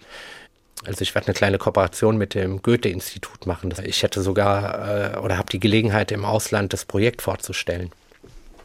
Also 0.85 1.03
ich 1.03 1.14
werde 1.14 1.28
eine 1.28 1.35
kleine 1.35 1.59
Kooperation 1.59 2.16
mit 2.16 2.35
dem 2.35 2.61
Goethe-Institut 2.61 3.47
machen. 3.47 3.72
Ich 3.85 4.03
hätte 4.03 4.20
sogar 4.20 5.14
äh, 5.14 5.18
oder 5.18 5.39
habe 5.39 5.51
die 5.53 5.61
Gelegenheit, 5.61 6.11
im 6.11 6.24
Ausland 6.24 6.72
das 6.72 6.85
Projekt 6.85 7.22
vorzustellen. 7.22 7.93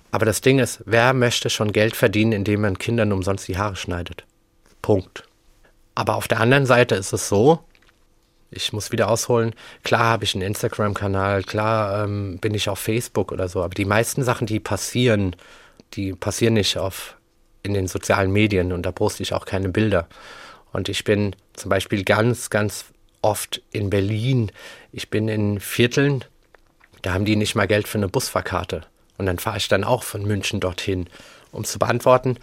Aber 0.09 0.26
das 0.26 0.41
Ding 0.41 0.57
ist, 0.59 0.82
wer 0.86 1.13
möchte 1.13 1.49
schon 1.49 1.72
Geld 1.74 1.95
verdienen, 1.95 2.32
indem 2.32 2.61
man 2.61 2.80
Kindern 2.80 3.11
umsonst 3.11 3.47
die 3.47 3.57
Haare 3.57 3.76
schneidet? 3.76 4.24
Punkt. 4.82 5.26
Aber 5.97 6.13
auf 6.13 6.27
der 6.27 6.41
anderen 6.41 6.67
Seite 6.67 6.93
ist 6.93 7.11
es 7.11 7.27
so, 7.27 7.57
ich 8.51 8.71
muss 8.71 8.91
wieder 8.91 9.09
ausholen, 9.09 9.55
klar 9.83 10.03
habe 10.03 10.25
ich 10.25 10.35
einen 10.35 10.43
Instagram-Kanal, 10.43 11.41
klar 11.41 12.03
ähm, 12.03 12.37
bin 12.37 12.53
ich 12.53 12.69
auf 12.69 12.77
Facebook 12.77 13.31
oder 13.31 13.47
so, 13.47 13.63
aber 13.63 13.73
die 13.73 13.83
meisten 13.83 14.21
Sachen, 14.21 14.45
die 14.45 14.59
passieren, 14.59 15.35
die 15.95 16.13
passieren 16.13 16.53
nicht 16.53 16.77
auf, 16.77 17.17
in 17.63 17.73
den 17.73 17.87
sozialen 17.87 18.31
Medien 18.31 18.73
und 18.73 18.83
da 18.83 18.91
poste 18.91 19.23
ich 19.23 19.33
auch 19.33 19.45
keine 19.47 19.69
Bilder. 19.69 20.07
Und 20.71 20.87
ich 20.87 21.03
bin 21.03 21.35
zum 21.53 21.69
Beispiel 21.69 22.03
ganz, 22.03 22.51
ganz 22.51 22.85
oft 23.23 23.63
in 23.71 23.89
Berlin, 23.89 24.51
ich 24.91 25.09
bin 25.09 25.27
in 25.27 25.59
Vierteln, 25.59 26.23
da 27.01 27.15
haben 27.15 27.25
die 27.25 27.35
nicht 27.35 27.55
mal 27.55 27.67
Geld 27.67 27.87
für 27.87 27.97
eine 27.97 28.07
Busfahrkarte. 28.07 28.83
Und 29.17 29.25
dann 29.25 29.39
fahre 29.39 29.57
ich 29.57 29.67
dann 29.67 29.83
auch 29.83 30.03
von 30.03 30.23
München 30.23 30.59
dorthin. 30.59 31.09
Um 31.51 31.63
zu 31.63 31.79
beantworten, 31.79 32.37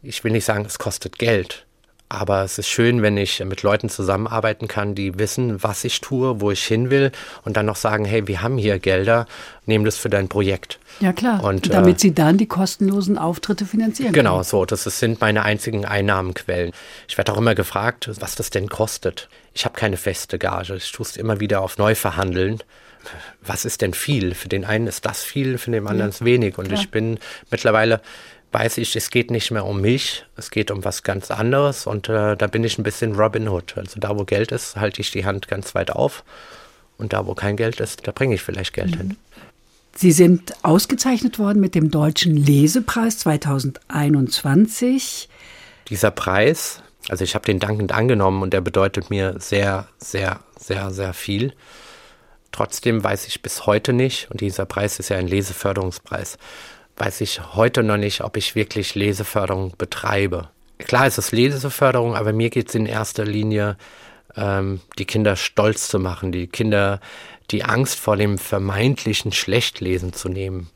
ich 0.00 0.24
will 0.24 0.32
nicht 0.32 0.46
sagen, 0.46 0.64
es 0.64 0.78
kostet 0.78 1.18
Geld, 1.18 1.63
aber 2.14 2.44
es 2.44 2.58
ist 2.58 2.68
schön, 2.68 3.02
wenn 3.02 3.16
ich 3.16 3.44
mit 3.44 3.62
Leuten 3.62 3.88
zusammenarbeiten 3.88 4.68
kann, 4.68 4.94
die 4.94 5.18
wissen, 5.18 5.62
was 5.62 5.84
ich 5.84 6.00
tue, 6.00 6.40
wo 6.40 6.50
ich 6.50 6.64
hin 6.64 6.90
will 6.90 7.12
und 7.44 7.56
dann 7.56 7.66
noch 7.66 7.76
sagen, 7.76 8.04
hey, 8.04 8.26
wir 8.26 8.42
haben 8.42 8.58
hier 8.58 8.78
Gelder, 8.78 9.26
nehmen 9.66 9.84
das 9.84 9.96
für 9.96 10.08
dein 10.08 10.28
Projekt. 10.28 10.78
Ja 11.00 11.12
klar, 11.12 11.42
und, 11.42 11.72
damit 11.72 11.96
äh, 11.96 12.00
sie 12.00 12.14
dann 12.14 12.38
die 12.38 12.46
kostenlosen 12.46 13.18
Auftritte 13.18 13.66
finanzieren 13.66 14.12
genau 14.12 14.30
können. 14.30 14.42
Genau, 14.42 14.42
so, 14.42 14.64
das 14.64 14.84
sind 14.84 15.20
meine 15.20 15.44
einzigen 15.44 15.84
Einnahmenquellen. 15.84 16.72
Ich 17.08 17.18
werde 17.18 17.32
auch 17.32 17.38
immer 17.38 17.54
gefragt, 17.54 18.10
was 18.20 18.34
das 18.34 18.50
denn 18.50 18.68
kostet. 18.68 19.28
Ich 19.52 19.64
habe 19.64 19.76
keine 19.76 19.96
feste 19.96 20.38
Gage, 20.38 20.76
ich 20.76 20.92
tue 20.92 21.04
es 21.04 21.16
immer 21.16 21.40
wieder 21.40 21.60
auf 21.62 21.78
neu 21.78 21.94
verhandeln 21.94 22.62
was 23.42 23.64
ist 23.64 23.82
denn 23.82 23.94
viel? 23.94 24.34
Für 24.34 24.48
den 24.48 24.64
einen 24.64 24.86
ist 24.86 25.04
das 25.04 25.22
viel, 25.22 25.58
für 25.58 25.70
den 25.70 25.86
anderen 25.86 26.10
ist 26.10 26.24
wenig. 26.24 26.58
Und 26.58 26.68
Klar. 26.68 26.80
ich 26.80 26.90
bin 26.90 27.18
mittlerweile 27.50 28.00
weiß 28.54 28.78
ich, 28.78 28.94
es 28.94 29.10
geht 29.10 29.32
nicht 29.32 29.50
mehr 29.50 29.66
um 29.66 29.80
mich, 29.80 30.24
es 30.36 30.50
geht 30.50 30.70
um 30.70 30.84
was 30.84 31.02
ganz 31.02 31.32
anderes 31.32 31.88
und 31.88 32.08
äh, 32.08 32.36
da 32.36 32.46
bin 32.46 32.62
ich 32.62 32.78
ein 32.78 32.84
bisschen 32.84 33.16
Robin 33.16 33.48
Hood. 33.48 33.76
Also 33.76 33.98
da, 33.98 34.16
wo 34.16 34.22
Geld 34.24 34.52
ist, 34.52 34.76
halte 34.76 35.00
ich 35.00 35.10
die 35.10 35.26
Hand 35.26 35.48
ganz 35.48 35.74
weit 35.74 35.90
auf 35.90 36.22
und 36.96 37.12
da, 37.12 37.26
wo 37.26 37.34
kein 37.34 37.56
Geld 37.56 37.80
ist, 37.80 38.06
da 38.06 38.12
bringe 38.12 38.36
ich 38.36 38.42
vielleicht 38.42 38.72
Geld 38.72 38.92
mhm. 38.92 38.98
hin. 38.98 39.16
Sie 39.96 40.12
sind 40.12 40.54
ausgezeichnet 40.62 41.40
worden 41.40 41.60
mit 41.60 41.74
dem 41.74 41.90
Deutschen 41.90 42.36
Lesepreis 42.36 43.18
2021. 43.18 45.28
Dieser 45.88 46.12
Preis, 46.12 46.80
also 47.08 47.24
ich 47.24 47.34
habe 47.34 47.44
den 47.44 47.58
dankend 47.58 47.90
angenommen 47.92 48.42
und 48.42 48.52
der 48.52 48.60
bedeutet 48.60 49.10
mir 49.10 49.34
sehr, 49.40 49.88
sehr, 49.98 50.38
sehr, 50.58 50.92
sehr 50.92 51.12
viel. 51.12 51.54
Trotzdem 52.52 53.02
weiß 53.02 53.26
ich 53.26 53.42
bis 53.42 53.66
heute 53.66 53.92
nicht, 53.92 54.30
und 54.30 54.40
dieser 54.40 54.64
Preis 54.64 55.00
ist 55.00 55.08
ja 55.08 55.16
ein 55.16 55.26
Leseförderungspreis, 55.26 56.38
weiß 56.96 57.20
ich 57.20 57.40
heute 57.54 57.82
noch 57.82 57.96
nicht, 57.96 58.22
ob 58.22 58.36
ich 58.36 58.54
wirklich 58.54 58.94
Leseförderung 58.94 59.74
betreibe. 59.76 60.48
Klar 60.78 61.06
ist 61.06 61.18
es 61.18 61.32
Leseförderung, 61.32 62.14
aber 62.14 62.32
mir 62.32 62.50
geht 62.50 62.68
es 62.68 62.74
in 62.74 62.86
erster 62.86 63.24
Linie, 63.24 63.76
ähm, 64.36 64.80
die 64.98 65.04
Kinder 65.04 65.36
stolz 65.36 65.88
zu 65.88 65.98
machen, 65.98 66.32
die 66.32 66.46
Kinder 66.46 67.00
die 67.50 67.64
Angst 67.64 67.98
vor 67.98 68.16
dem 68.16 68.38
vermeintlichen 68.38 69.32
Schlechtlesen 69.32 70.12
zu 70.12 70.28
nehmen. 70.28 70.70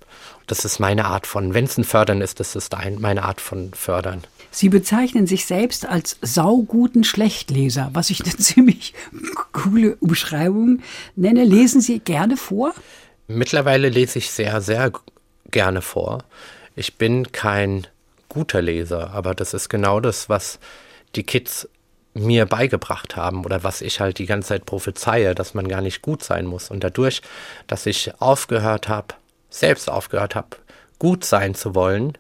Das 0.47 0.65
ist 0.65 0.79
meine 0.79 1.07
Art 1.07 1.27
von, 1.27 1.55
wenn 1.55 1.65
es 1.65 1.77
ein 1.77 1.85
Fördern 1.85 2.21
ist, 2.21 2.41
das 2.41 2.57
ist 2.57 2.75
ein, 2.75 3.01
meine 3.01 3.23
Art 3.23 3.41
von 3.41 3.73
Fördern. 3.75 4.23
Sie 4.51 4.71
bezeichnen 4.71 5.27
sich 5.27 5.45
selbst 5.45 5.87
als 5.87 6.17
sauguten 6.23 7.05
Schlechtleser, 7.05 7.91
was 7.93 8.11
ich 8.11 8.25
eine 8.25 8.37
ziemlich 8.39 8.95
coole 9.53 9.97
Umschreibung 9.97 10.81
nenne. 11.17 11.45
Lesen 11.45 11.81
Sie 11.81 11.99
gerne 11.99 12.37
vor? 12.37 12.75
Mittlerweile 13.27 13.91
lese 13.91 14.19
ich 14.19 14.31
sehr, 14.31 14.61
sehr 14.63 14.91
gerne 15.51 15.83
vor. 15.83 16.25
Ich 16.77 16.97
bin 16.97 17.33
kein 17.33 17.87
guter 18.29 18.63
Leser, 18.63 19.11
aber 19.13 19.35
das 19.35 19.55
ist 19.55 19.69
genau 19.69 20.01
das, 20.01 20.29
was 20.29 20.59
die 21.15 21.25
Kids 21.25 21.69
mir 22.15 22.47
beigebracht 22.47 23.17
haben 23.17 23.45
oder 23.45 23.65
was 23.65 23.81
ich 23.81 24.01
halt 24.01 24.19
die 24.19 24.27
ganze 24.27 24.49
Zeit 24.49 24.67
prophezeie, 24.67 25.35
dass 25.35 25.55
man 25.55 25.69
gar 25.69 25.81
nicht 25.81 26.03
gut 26.03 26.23
sein 26.23 26.47
muss. 26.47 26.71
Und 26.71 26.85
dadurch, 26.85 27.23
dass 27.67 27.87
ich 27.87 28.21
aufgehört 28.21 28.89
habe, 28.89 29.15
selbst 29.51 29.89
aufgehört 29.89 30.35
habe, 30.35 30.57
gut 30.99 31.25
sein 31.25 31.55
zu 31.55 31.75
wollen, 31.75 32.19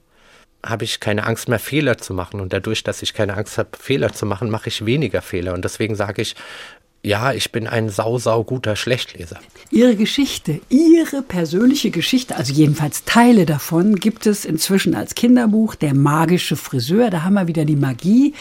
habe 0.64 0.84
ich 0.84 1.00
keine 1.00 1.24
Angst 1.24 1.48
mehr, 1.48 1.58
Fehler 1.58 1.98
zu 1.98 2.14
machen. 2.14 2.40
Und 2.40 2.52
dadurch, 2.52 2.82
dass 2.82 3.02
ich 3.02 3.14
keine 3.14 3.36
Angst 3.36 3.58
habe, 3.58 3.70
Fehler 3.78 4.12
zu 4.12 4.26
machen, 4.26 4.50
mache 4.50 4.68
ich 4.68 4.86
weniger 4.86 5.22
Fehler. 5.22 5.54
Und 5.54 5.64
deswegen 5.64 5.94
sage 5.94 6.22
ich, 6.22 6.34
ja, 7.02 7.32
ich 7.32 7.52
bin 7.52 7.66
ein 7.66 7.90
sau, 7.90 8.18
sau 8.18 8.42
guter 8.42 8.74
Schlechtleser. 8.74 9.38
Ihre 9.70 9.96
Geschichte, 9.96 10.60
Ihre 10.68 11.22
persönliche 11.22 11.90
Geschichte, 11.90 12.36
also 12.36 12.52
jedenfalls 12.52 13.04
Teile 13.04 13.46
davon, 13.46 13.96
gibt 13.96 14.26
es 14.26 14.44
inzwischen 14.44 14.94
als 14.94 15.14
Kinderbuch 15.14 15.74
Der 15.74 15.94
magische 15.94 16.56
Friseur. 16.56 17.10
Da 17.10 17.22
haben 17.22 17.34
wir 17.34 17.46
wieder 17.46 17.64
die 17.64 17.76
Magie. 17.76 18.34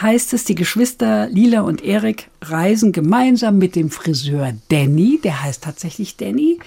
Heißt 0.00 0.32
es, 0.32 0.44
die 0.44 0.54
Geschwister 0.54 1.28
Lila 1.28 1.60
und 1.60 1.84
Erik 1.84 2.28
reisen 2.40 2.92
gemeinsam 2.92 3.58
mit 3.58 3.76
dem 3.76 3.90
Friseur 3.90 4.52
Danny, 4.68 5.20
der 5.22 5.42
heißt 5.42 5.62
tatsächlich 5.62 6.16
Danny, 6.16 6.58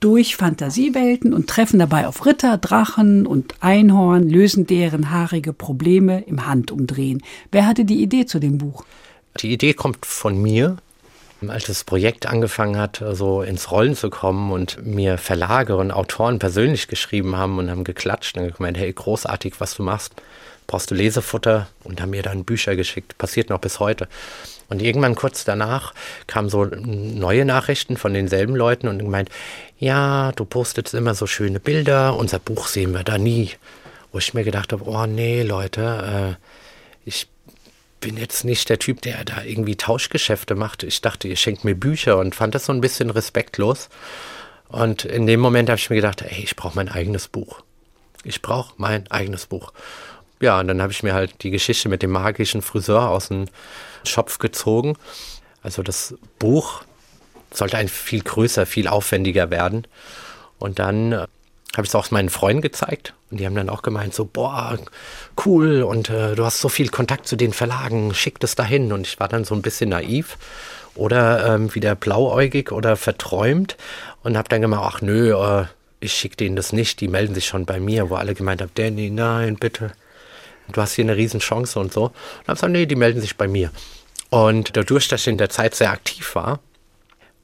durch 0.00 0.36
Fantasiewelten 0.36 1.34
und 1.34 1.46
treffen 1.46 1.78
dabei 1.78 2.08
auf 2.08 2.24
Ritter, 2.26 2.56
Drachen 2.56 3.26
und 3.26 3.54
Einhorn, 3.60 4.28
lösen 4.28 4.66
deren 4.66 5.10
haarige 5.10 5.52
Probleme 5.52 6.22
im 6.22 6.46
Handumdrehen. 6.46 7.22
Wer 7.52 7.66
hatte 7.66 7.84
die 7.84 8.02
Idee 8.02 8.24
zu 8.24 8.38
dem 8.38 8.58
Buch? 8.58 8.84
Die 9.42 9.52
Idee 9.52 9.74
kommt 9.74 10.04
von 10.04 10.40
mir. 10.40 10.76
Als 11.48 11.64
das 11.64 11.84
Projekt 11.84 12.26
angefangen 12.26 12.76
hat, 12.76 13.02
so 13.12 13.40
ins 13.40 13.70
Rollen 13.70 13.96
zu 13.96 14.10
kommen 14.10 14.52
und 14.52 14.84
mir 14.84 15.16
Verlage 15.16 15.76
und 15.76 15.90
Autoren 15.90 16.38
persönlich 16.38 16.86
geschrieben 16.86 17.36
haben 17.36 17.58
und 17.58 17.70
haben 17.70 17.84
geklatscht 17.84 18.36
und 18.36 18.54
gemeint, 18.54 18.76
hey, 18.76 18.92
großartig, 18.92 19.54
was 19.58 19.74
du 19.74 19.82
machst, 19.82 20.12
brauchst 20.66 20.90
du 20.90 20.94
Lesefutter 20.94 21.68
und 21.82 22.02
haben 22.02 22.10
mir 22.10 22.22
dann 22.22 22.44
Bücher 22.44 22.76
geschickt. 22.76 23.16
Passiert 23.16 23.48
noch 23.48 23.58
bis 23.58 23.80
heute. 23.80 24.06
Und 24.68 24.82
irgendwann 24.82 25.14
kurz 25.14 25.46
danach 25.46 25.94
kamen 26.26 26.50
so 26.50 26.66
neue 26.66 27.46
Nachrichten 27.46 27.96
von 27.96 28.12
denselben 28.12 28.54
Leuten 28.54 28.86
und 28.86 28.98
gemeint, 28.98 29.30
ja, 29.78 30.32
du 30.32 30.44
postest 30.44 30.92
immer 30.92 31.14
so 31.14 31.26
schöne 31.26 31.58
Bilder, 31.58 32.16
unser 32.16 32.38
Buch 32.38 32.66
sehen 32.66 32.92
wir 32.92 33.02
da 33.02 33.16
nie. 33.16 33.52
Wo 34.12 34.18
ich 34.18 34.34
mir 34.34 34.44
gedacht 34.44 34.74
habe, 34.74 34.84
oh 34.86 35.06
nee, 35.06 35.42
Leute, 35.42 36.36
äh, 36.38 37.08
ich 37.08 37.28
bin 38.00 38.16
jetzt 38.16 38.44
nicht 38.44 38.68
der 38.68 38.78
Typ, 38.78 39.02
der 39.02 39.24
da 39.24 39.42
irgendwie 39.42 39.76
Tauschgeschäfte 39.76 40.54
macht. 40.54 40.82
Ich 40.82 41.00
dachte, 41.00 41.28
ihr 41.28 41.36
schenkt 41.36 41.64
mir 41.64 41.74
Bücher 41.74 42.18
und 42.18 42.34
fand 42.34 42.54
das 42.54 42.66
so 42.66 42.72
ein 42.72 42.80
bisschen 42.80 43.10
respektlos. 43.10 43.88
Und 44.68 45.04
in 45.04 45.26
dem 45.26 45.40
Moment 45.40 45.68
habe 45.68 45.78
ich 45.78 45.90
mir 45.90 45.96
gedacht, 45.96 46.22
ey, 46.22 46.42
ich 46.42 46.56
brauche 46.56 46.76
mein 46.76 46.88
eigenes 46.88 47.28
Buch. 47.28 47.62
Ich 48.24 48.42
brauche 48.42 48.74
mein 48.76 49.10
eigenes 49.10 49.46
Buch. 49.46 49.72
Ja, 50.40 50.60
und 50.60 50.68
dann 50.68 50.80
habe 50.80 50.92
ich 50.92 51.02
mir 51.02 51.12
halt 51.12 51.42
die 51.42 51.50
Geschichte 51.50 51.88
mit 51.88 52.02
dem 52.02 52.10
magischen 52.10 52.62
Friseur 52.62 53.08
aus 53.08 53.28
dem 53.28 53.46
Schopf 54.04 54.38
gezogen. 54.38 54.96
Also 55.62 55.82
das 55.82 56.14
Buch 56.38 56.82
sollte 57.52 57.76
ein 57.76 57.88
viel 57.88 58.22
größer, 58.22 58.64
viel 58.64 58.88
aufwendiger 58.88 59.50
werden. 59.50 59.86
Und 60.58 60.78
dann 60.78 61.12
äh, 61.12 61.26
habe 61.74 61.84
ich 61.84 61.90
es 61.90 61.94
auch 61.94 62.10
meinen 62.10 62.30
Freunden 62.30 62.62
gezeigt 62.62 63.14
und 63.30 63.38
die 63.38 63.46
haben 63.46 63.54
dann 63.54 63.70
auch 63.70 63.82
gemeint 63.82 64.12
so, 64.12 64.24
boah, 64.24 64.76
cool 65.44 65.82
und 65.82 66.10
äh, 66.10 66.34
du 66.34 66.44
hast 66.44 66.60
so 66.60 66.68
viel 66.68 66.88
Kontakt 66.88 67.28
zu 67.28 67.36
den 67.36 67.52
Verlagen, 67.52 68.12
schick 68.12 68.40
das 68.40 68.56
dahin. 68.56 68.92
Und 68.92 69.06
ich 69.06 69.20
war 69.20 69.28
dann 69.28 69.44
so 69.44 69.54
ein 69.54 69.62
bisschen 69.62 69.90
naiv 69.90 70.36
oder 70.96 71.54
ähm, 71.54 71.72
wieder 71.74 71.94
blauäugig 71.94 72.72
oder 72.72 72.96
verträumt 72.96 73.76
und 74.24 74.36
habe 74.36 74.48
dann 74.48 74.60
gemeint, 74.60 74.82
ach 74.84 75.00
nö, 75.00 75.32
äh, 75.32 75.66
ich 76.00 76.12
schicke 76.12 76.36
denen 76.36 76.56
das 76.56 76.72
nicht, 76.72 77.00
die 77.00 77.08
melden 77.08 77.34
sich 77.34 77.46
schon 77.46 77.66
bei 77.66 77.78
mir, 77.78 78.10
wo 78.10 78.16
alle 78.16 78.34
gemeint 78.34 78.62
haben, 78.62 78.72
Danny, 78.74 79.10
nein, 79.10 79.56
bitte, 79.56 79.92
du 80.72 80.80
hast 80.80 80.94
hier 80.94 81.04
eine 81.04 81.16
Riesenchance 81.16 81.78
und 81.78 81.92
so. 81.92 82.04
Und 82.04 82.48
habe 82.48 82.54
gesagt, 82.54 82.72
nee, 82.72 82.86
die 82.86 82.96
melden 82.96 83.20
sich 83.20 83.36
bei 83.36 83.46
mir. 83.46 83.70
Und 84.30 84.76
dadurch, 84.76 85.08
dass 85.08 85.20
ich 85.22 85.28
in 85.28 85.38
der 85.38 85.50
Zeit 85.50 85.74
sehr 85.74 85.90
aktiv 85.90 86.34
war, 86.34 86.60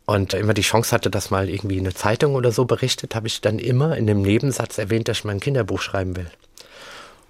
und 0.07 0.35
immer 0.35 0.55
die 0.55 0.63
Chance 0.63 0.93
hatte, 0.93 1.11
dass 1.11 1.31
mal 1.31 1.51
irgendwie 1.51 1.79
eine 1.79 1.93
Zeitung 1.93 2.35
oder 2.35 2.53
so 2.53 2.65
berichtet, 2.65 3.15
habe 3.15 3.27
ich 3.27 3.41
dann 3.41 3.59
immer 3.59 3.97
in 3.97 4.07
dem 4.07 4.23
Nebensatz 4.23 4.79
erwähnt, 4.79 5.09
dass 5.09 5.19
ich 5.19 5.25
mein 5.25 5.41
Kinderbuch 5.41 5.81
schreiben 5.81 6.17
will. 6.17 6.31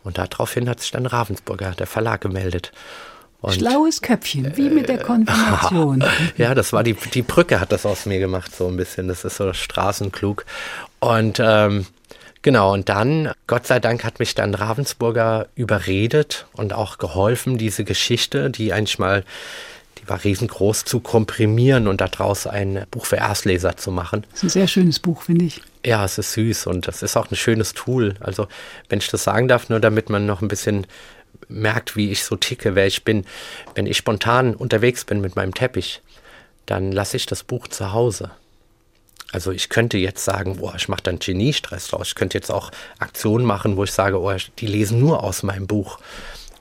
Und 0.05 0.19
daraufhin 0.19 0.69
hat 0.69 0.81
sich 0.81 0.93
dann 0.93 1.07
Ravensburger, 1.07 1.73
der 1.73 1.87
Verlag, 1.87 2.21
gemeldet. 2.21 2.71
Und, 3.41 3.55
Schlaues 3.55 4.03
Köpfchen, 4.03 4.57
wie 4.57 4.69
mit 4.69 4.89
der 4.89 4.99
Konfirmation. 4.99 6.05
ja, 6.37 6.55
das 6.55 6.73
war 6.73 6.85
die, 6.85 6.95
die 6.95 7.23
Brücke 7.23 7.61
hat 7.61 7.73
das 7.73 7.87
aus 7.87 8.07
mir 8.07 8.19
gemacht, 8.19 8.55
so 8.55 8.69
ein 8.69 8.77
bisschen. 8.77 9.09
Das 9.09 9.25
ist 9.25 9.37
so 9.37 9.53
straßenklug. 9.53 10.45
Und 11.01 11.41
ähm, 11.43 11.87
genau, 12.43 12.73
und 12.73 12.89
dann, 12.89 13.33
Gott 13.47 13.67
sei 13.67 13.81
Dank, 13.81 14.05
hat 14.05 14.19
mich 14.19 14.35
dann 14.35 14.55
Ravensburger 14.55 15.49
überredet 15.55 16.47
und 16.53 16.73
auch 16.73 16.99
geholfen, 16.99 17.59
diese 17.59 17.85
Geschichte, 17.85 18.51
die 18.51 18.73
eigentlich 18.73 18.99
mal 18.99 19.25
war 20.07 20.23
riesengroß, 20.23 20.85
zu 20.85 21.01
komprimieren 21.01 21.89
und 21.89 22.01
daraus 22.01 22.47
ein 22.47 22.87
Buch 22.91 23.07
für 23.07 23.17
Erstleser 23.17 23.77
zu 23.77 23.91
machen. 23.91 24.25
Das 24.31 24.39
ist 24.39 24.45
ein 24.45 24.51
sehr 24.51 24.69
schönes 24.69 24.99
Buch, 24.99 25.23
finde 25.23 25.47
ich. 25.47 25.61
Ja, 25.85 26.05
es 26.05 26.19
ist 26.19 26.33
süß 26.33 26.67
und 26.67 26.89
das 26.89 27.03
ist 27.03 27.17
auch 27.17 27.31
ein 27.31 27.37
schönes 27.37 27.75
Tool. 27.75 28.15
Also, 28.21 28.49
wenn 28.89 28.99
ich 28.99 29.09
das 29.09 29.25
sagen 29.25 29.49
darf, 29.49 29.69
nur 29.69 29.81
damit 29.81 30.11
man 30.11 30.27
noch 30.27 30.43
ein 30.43 30.49
bisschen 30.49 30.87
merkt, 31.49 31.97
wie 31.97 32.11
ich 32.11 32.25
so 32.25 32.37
ticke, 32.37 32.75
wer 32.75 32.87
ich 32.87 33.05
bin. 33.05 33.25
Wenn 33.75 33.87
ich 33.87 33.97
spontan 33.97 34.55
unterwegs 34.55 35.05
bin 35.05 35.21
mit 35.21 35.37
meinem 35.37 35.55
Teppich, 35.55 36.03
dann 36.67 36.93
lasse 36.93 37.17
ich 37.17 37.27
das 37.27 37.45
Buch 37.45 37.69
zu 37.69 37.93
Hause. 37.93 38.31
Also 39.33 39.51
ich 39.51 39.69
könnte 39.69 39.99
jetzt 39.99 40.25
sagen, 40.25 40.57
boah, 40.59 40.75
ich 40.77 40.89
mache 40.89 41.03
dann 41.03 41.19
Geniestress 41.19 41.89
draus. 41.89 42.09
Ich 42.09 42.15
könnte 42.15 42.39
jetzt 42.39 42.51
auch 42.51 42.71
Aktionen 42.99 43.45
machen, 43.45 43.77
wo 43.77 43.85
ich 43.85 43.93
sage, 43.93 44.21
oh, 44.21 44.33
die 44.59 44.67
lesen 44.67 45.01
nur 45.01 45.23
aus 45.23 45.43
meinem 45.43 45.67
Buch. 45.67 45.99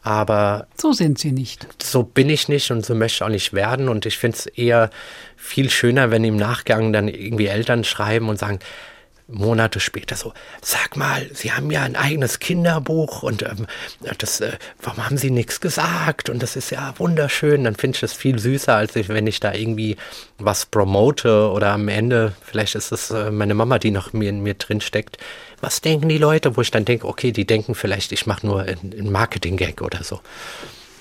Aber 0.06 0.68
So 0.80 0.94
sind 0.94 1.18
sie 1.18 1.32
nicht. 1.32 1.68
so 1.82 2.04
bin 2.04 2.30
ich 2.30 2.48
nicht 2.48 2.70
und 2.70 2.86
so 2.86 2.94
möchte 2.94 3.16
ich 3.18 3.24
auch 3.24 3.30
nicht 3.30 3.54
werden. 3.54 3.90
Und 3.90 4.06
ich 4.06 4.20
finde 4.20 4.38
es 4.38 4.46
eher 4.46 4.92
viel 5.36 5.72
schöner, 5.72 6.12
wenn 6.12 6.24
im 6.24 6.38
Nachgang 6.38 6.94
dann 6.94 7.08
irgendwie 7.08 7.48
Eltern 7.48 7.84
schreiben 7.84 8.30
und 8.30 8.38
sagen, 8.38 8.60
Monate 9.28 9.80
später 9.80 10.16
so, 10.16 10.34
sag 10.62 10.96
mal, 10.96 11.28
Sie 11.34 11.52
haben 11.52 11.72
ja 11.72 11.82
ein 11.82 11.96
eigenes 11.96 12.38
Kinderbuch 12.38 13.24
und 13.24 13.42
ähm, 13.42 13.66
das, 14.20 14.40
äh, 14.42 14.52
warum 14.80 15.04
haben 15.04 15.18
Sie 15.18 15.32
nichts 15.32 15.60
gesagt? 15.60 16.30
Und 16.30 16.44
das 16.44 16.56
ist 16.56 16.70
ja 16.70 16.94
wunderschön. 17.00 17.64
Dann 17.64 17.74
finde 17.74 17.96
ich 17.96 18.02
das 18.02 18.14
viel 18.14 18.38
süßer, 18.38 18.76
als 18.76 18.96
ich, 18.96 19.10
wenn 19.10 19.26
ich 19.26 19.40
da 19.40 19.52
irgendwie 19.56 19.98
was 20.38 20.68
promote 20.68 21.50
oder 21.50 21.72
am 21.72 21.88
Ende, 21.88 22.34
vielleicht 22.44 22.76
ist 22.76 22.92
es 22.92 23.10
äh, 23.10 23.32
meine 23.32 23.56
Mama, 23.56 23.80
die 23.80 23.90
noch 23.90 24.14
mir 24.14 24.30
in 24.30 24.44
mir 24.44 24.54
drin 24.54 24.82
steckt. 24.82 25.18
Was 25.66 25.82
denken 25.82 26.10
die 26.10 26.20
Leute, 26.20 26.56
wo 26.56 26.62
ich 26.62 26.70
dann 26.70 26.86
denke, 26.86 27.08
okay, 27.08 27.32
die 27.32 27.48
denken 27.48 27.74
vielleicht, 27.74 28.12
ich 28.12 28.28
mache 28.28 28.46
nur 28.46 28.62
einen 28.62 29.12
Marketing-Gag 29.12 29.82
oder 29.82 30.04
so. 30.04 30.20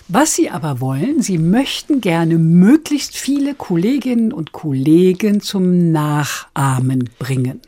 Was 0.08 0.36
Sie 0.36 0.48
aber 0.48 0.80
wollen, 0.80 1.20
Sie 1.20 1.36
möchten 1.36 2.00
gerne 2.00 2.38
möglichst 2.38 3.14
viele 3.14 3.54
Kolleginnen 3.54 4.32
und 4.32 4.52
Kollegen 4.52 5.42
zum 5.42 5.92
Nachahmen 5.92 7.10
bringen. 7.18 7.60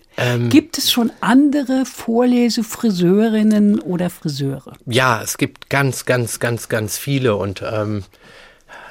Gibt 0.48 0.78
es 0.78 0.90
schon 0.90 1.12
andere 1.20 1.84
Vorlesefriseurinnen 1.84 3.78
oder 3.80 4.08
Friseure? 4.08 4.72
Ja, 4.86 5.20
es 5.22 5.36
gibt 5.36 5.68
ganz, 5.68 6.06
ganz, 6.06 6.40
ganz, 6.40 6.70
ganz 6.70 6.96
viele 6.96 7.36
und 7.36 7.62
ähm, 7.62 8.04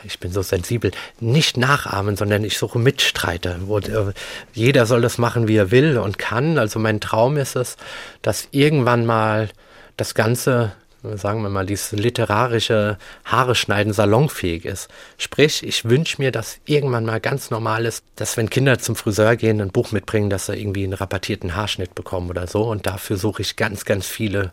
ich 0.05 0.19
bin 0.19 0.31
so 0.31 0.41
sensibel. 0.41 0.91
Nicht 1.19 1.57
nachahmen, 1.57 2.15
sondern 2.15 2.43
ich 2.43 2.57
suche 2.57 2.79
Mitstreiter. 2.79 3.57
Wo, 3.61 3.79
äh, 3.79 4.13
jeder 4.53 4.85
soll 4.85 5.01
das 5.01 5.17
machen, 5.17 5.47
wie 5.47 5.57
er 5.57 5.71
will 5.71 5.97
und 5.97 6.17
kann. 6.17 6.57
Also 6.57 6.79
mein 6.79 7.01
Traum 7.01 7.37
ist 7.37 7.55
es, 7.55 7.77
dass 8.21 8.47
irgendwann 8.51 9.05
mal 9.05 9.49
das 9.97 10.13
Ganze, 10.13 10.73
sagen 11.03 11.41
wir 11.41 11.49
mal, 11.49 11.65
dieses 11.65 11.91
literarische 11.91 12.97
Haare 13.23 13.55
schneiden 13.55 13.93
salonfähig 13.93 14.65
ist. 14.65 14.89
Sprich, 15.17 15.63
ich 15.63 15.85
wünsche 15.85 16.21
mir, 16.21 16.31
dass 16.31 16.59
irgendwann 16.65 17.05
mal 17.05 17.19
ganz 17.19 17.51
normal 17.51 17.85
ist, 17.85 18.03
dass 18.15 18.37
wenn 18.37 18.49
Kinder 18.49 18.79
zum 18.79 18.95
Friseur 18.95 19.35
gehen, 19.35 19.61
ein 19.61 19.71
Buch 19.71 19.91
mitbringen, 19.91 20.29
dass 20.29 20.47
sie 20.47 20.55
irgendwie 20.55 20.83
einen 20.83 20.93
rabattierten 20.93 21.55
Haarschnitt 21.55 21.95
bekommen 21.95 22.29
oder 22.29 22.47
so. 22.47 22.63
Und 22.63 22.85
dafür 22.85 23.17
suche 23.17 23.41
ich 23.41 23.55
ganz, 23.55 23.85
ganz 23.85 24.07
viele 24.07 24.51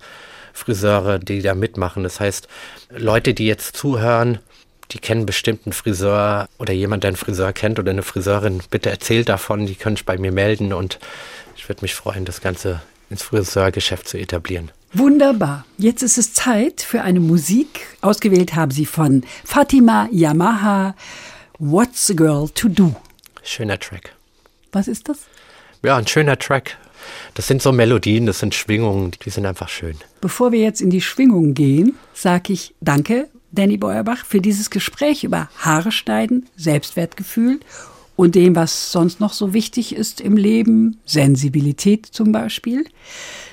Friseure, 0.53 1.19
die 1.19 1.43
da 1.43 1.55
mitmachen. 1.55 2.03
Das 2.03 2.21
heißt, 2.21 2.47
Leute, 2.91 3.35
die 3.35 3.47
jetzt 3.47 3.77
zuhören, 3.77 4.39
die 4.93 4.99
kennen 4.99 5.27
bestimmt 5.27 5.67
einen 5.67 5.73
Friseur 5.73 6.49
oder 6.59 6.73
jemand, 6.73 7.05
der 7.05 7.09
einen 7.09 7.17
Friseur 7.17 7.53
kennt 7.53 7.79
oder 7.79 7.91
eine 7.91 8.03
Friseurin, 8.03 8.63
bitte 8.71 8.91
erzählt 8.91 9.29
davon, 9.29 9.67
die 9.67 9.75
können 9.75 9.97
sich 9.97 10.05
bei 10.05 10.19
mir 10.19 10.33
melden 10.33 10.73
und 10.73 10.99
ich 11.57 11.69
würde 11.69 11.83
mich 11.83 11.95
freuen, 11.95 12.25
das 12.25 12.41
Ganze 12.41 12.83
ins 13.11 13.23
Friseurgeschäft 13.23 14.09
zu 14.09 14.19
etablieren. 14.19 14.71
Wunderbar. 14.95 15.65
Jetzt 15.79 16.03
ist 16.03 16.19
es 16.19 16.35
Zeit 16.35 16.83
für 16.83 17.03
eine 17.03 17.21
Musik. 17.21 17.87
Ausgewählt 18.03 18.55
haben 18.55 18.71
Sie 18.71 18.85
von 18.85 19.25
Fatima 19.45 20.09
Yamaha 20.13 20.95
What's 21.59 22.11
a 22.11 22.15
Girl 22.15 22.49
to 22.51 22.69
Do. 22.69 22.95
Schöner 23.43 23.79
Track. 23.79 24.13
Was 24.73 24.89
ist 24.89 25.09
das? 25.09 25.19
Ja, 25.83 25.97
ein 25.97 26.07
schöner 26.07 26.39
Track. 26.39 26.77
Das 27.35 27.47
sind 27.47 27.63
so 27.63 27.73
Melodien, 27.73 28.27
das 28.27 28.39
sind 28.39 28.55
Schwingungen, 28.55 29.13
die 29.25 29.31
sind 29.31 29.47
einfach 29.47 29.69
schön. 29.69 29.97
Bevor 30.21 30.53
wir 30.53 30.61
jetzt 30.61 30.81
in 30.81 30.91
die 30.91 31.01
Schwingung 31.01 31.55
gehen, 31.55 31.97
sage 32.15 32.53
ich 32.53 32.75
Danke, 32.81 33.29
Danny 33.53 33.77
Beuerbach, 33.77 34.25
für 34.25 34.41
dieses 34.41 34.71
Gespräch 34.71 35.25
über 35.25 35.49
Haare 35.59 35.93
schneiden, 35.93 36.47
Selbstwertgefühl 36.57 37.61
und 38.17 38.35
dem, 38.35 38.57
was 38.57 38.93
sonst 38.93 39.21
noch 39.21 39.33
so 39.33 39.55
wichtig 39.55 39.95
ist 39.95 40.21
im 40.21 40.37
Leben, 40.37 40.99
Sensibilität 41.05 42.07
zum 42.07 42.33
Beispiel. 42.33 42.85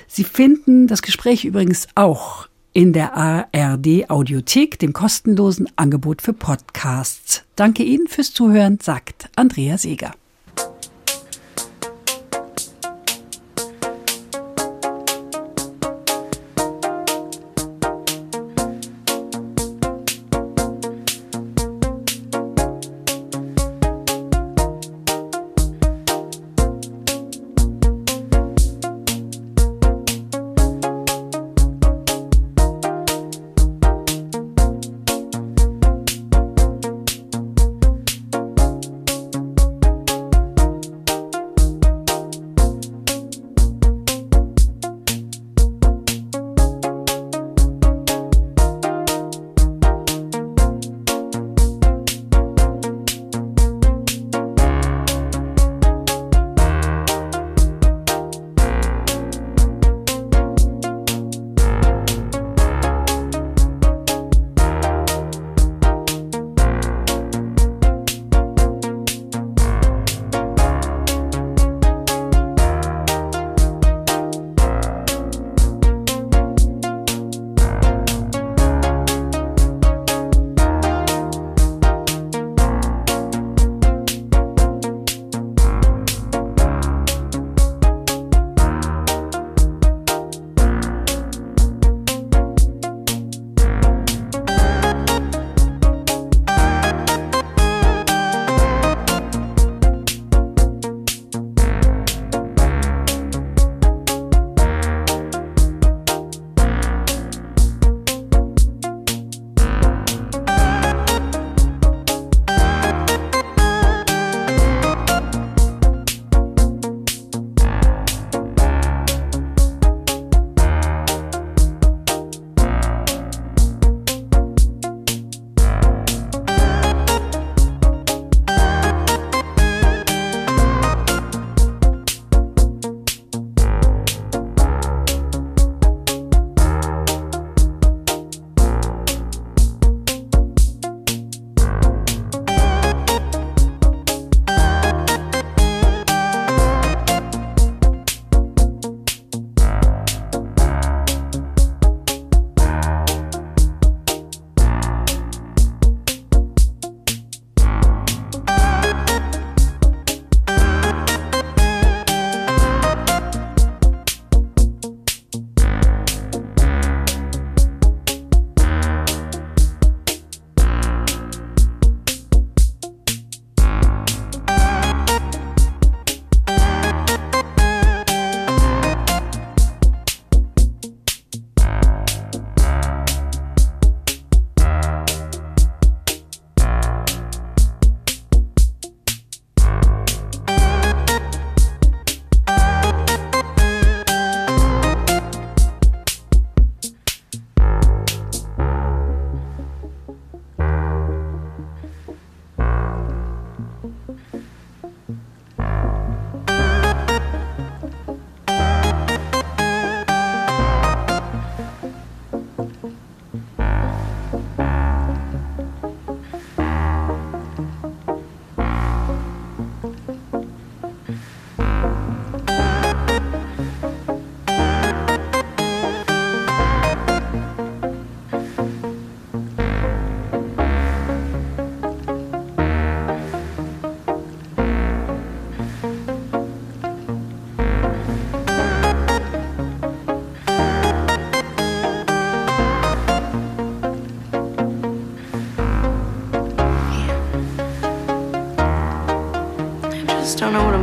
Sie 0.07 0.23
finden 0.23 0.87
das 0.87 1.01
Gespräch 1.01 1.45
übrigens 1.45 1.87
auch 1.95 2.47
in 2.73 2.93
der 2.93 3.15
ARD 3.15 4.09
Audiothek, 4.09 4.79
dem 4.79 4.93
kostenlosen 4.93 5.67
Angebot 5.75 6.21
für 6.21 6.33
Podcasts. 6.33 7.43
Danke 7.55 7.83
Ihnen 7.83 8.07
fürs 8.07 8.33
Zuhören, 8.33 8.79
sagt 8.81 9.29
Andrea 9.35 9.77
Seeger. 9.77 10.13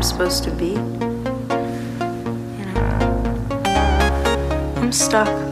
Supposed 0.07 0.45
to 0.45 0.51
be. 0.53 0.71
You 0.71 0.79
know, 2.65 3.63
I'm 4.77 4.93
stuck. 4.93 5.46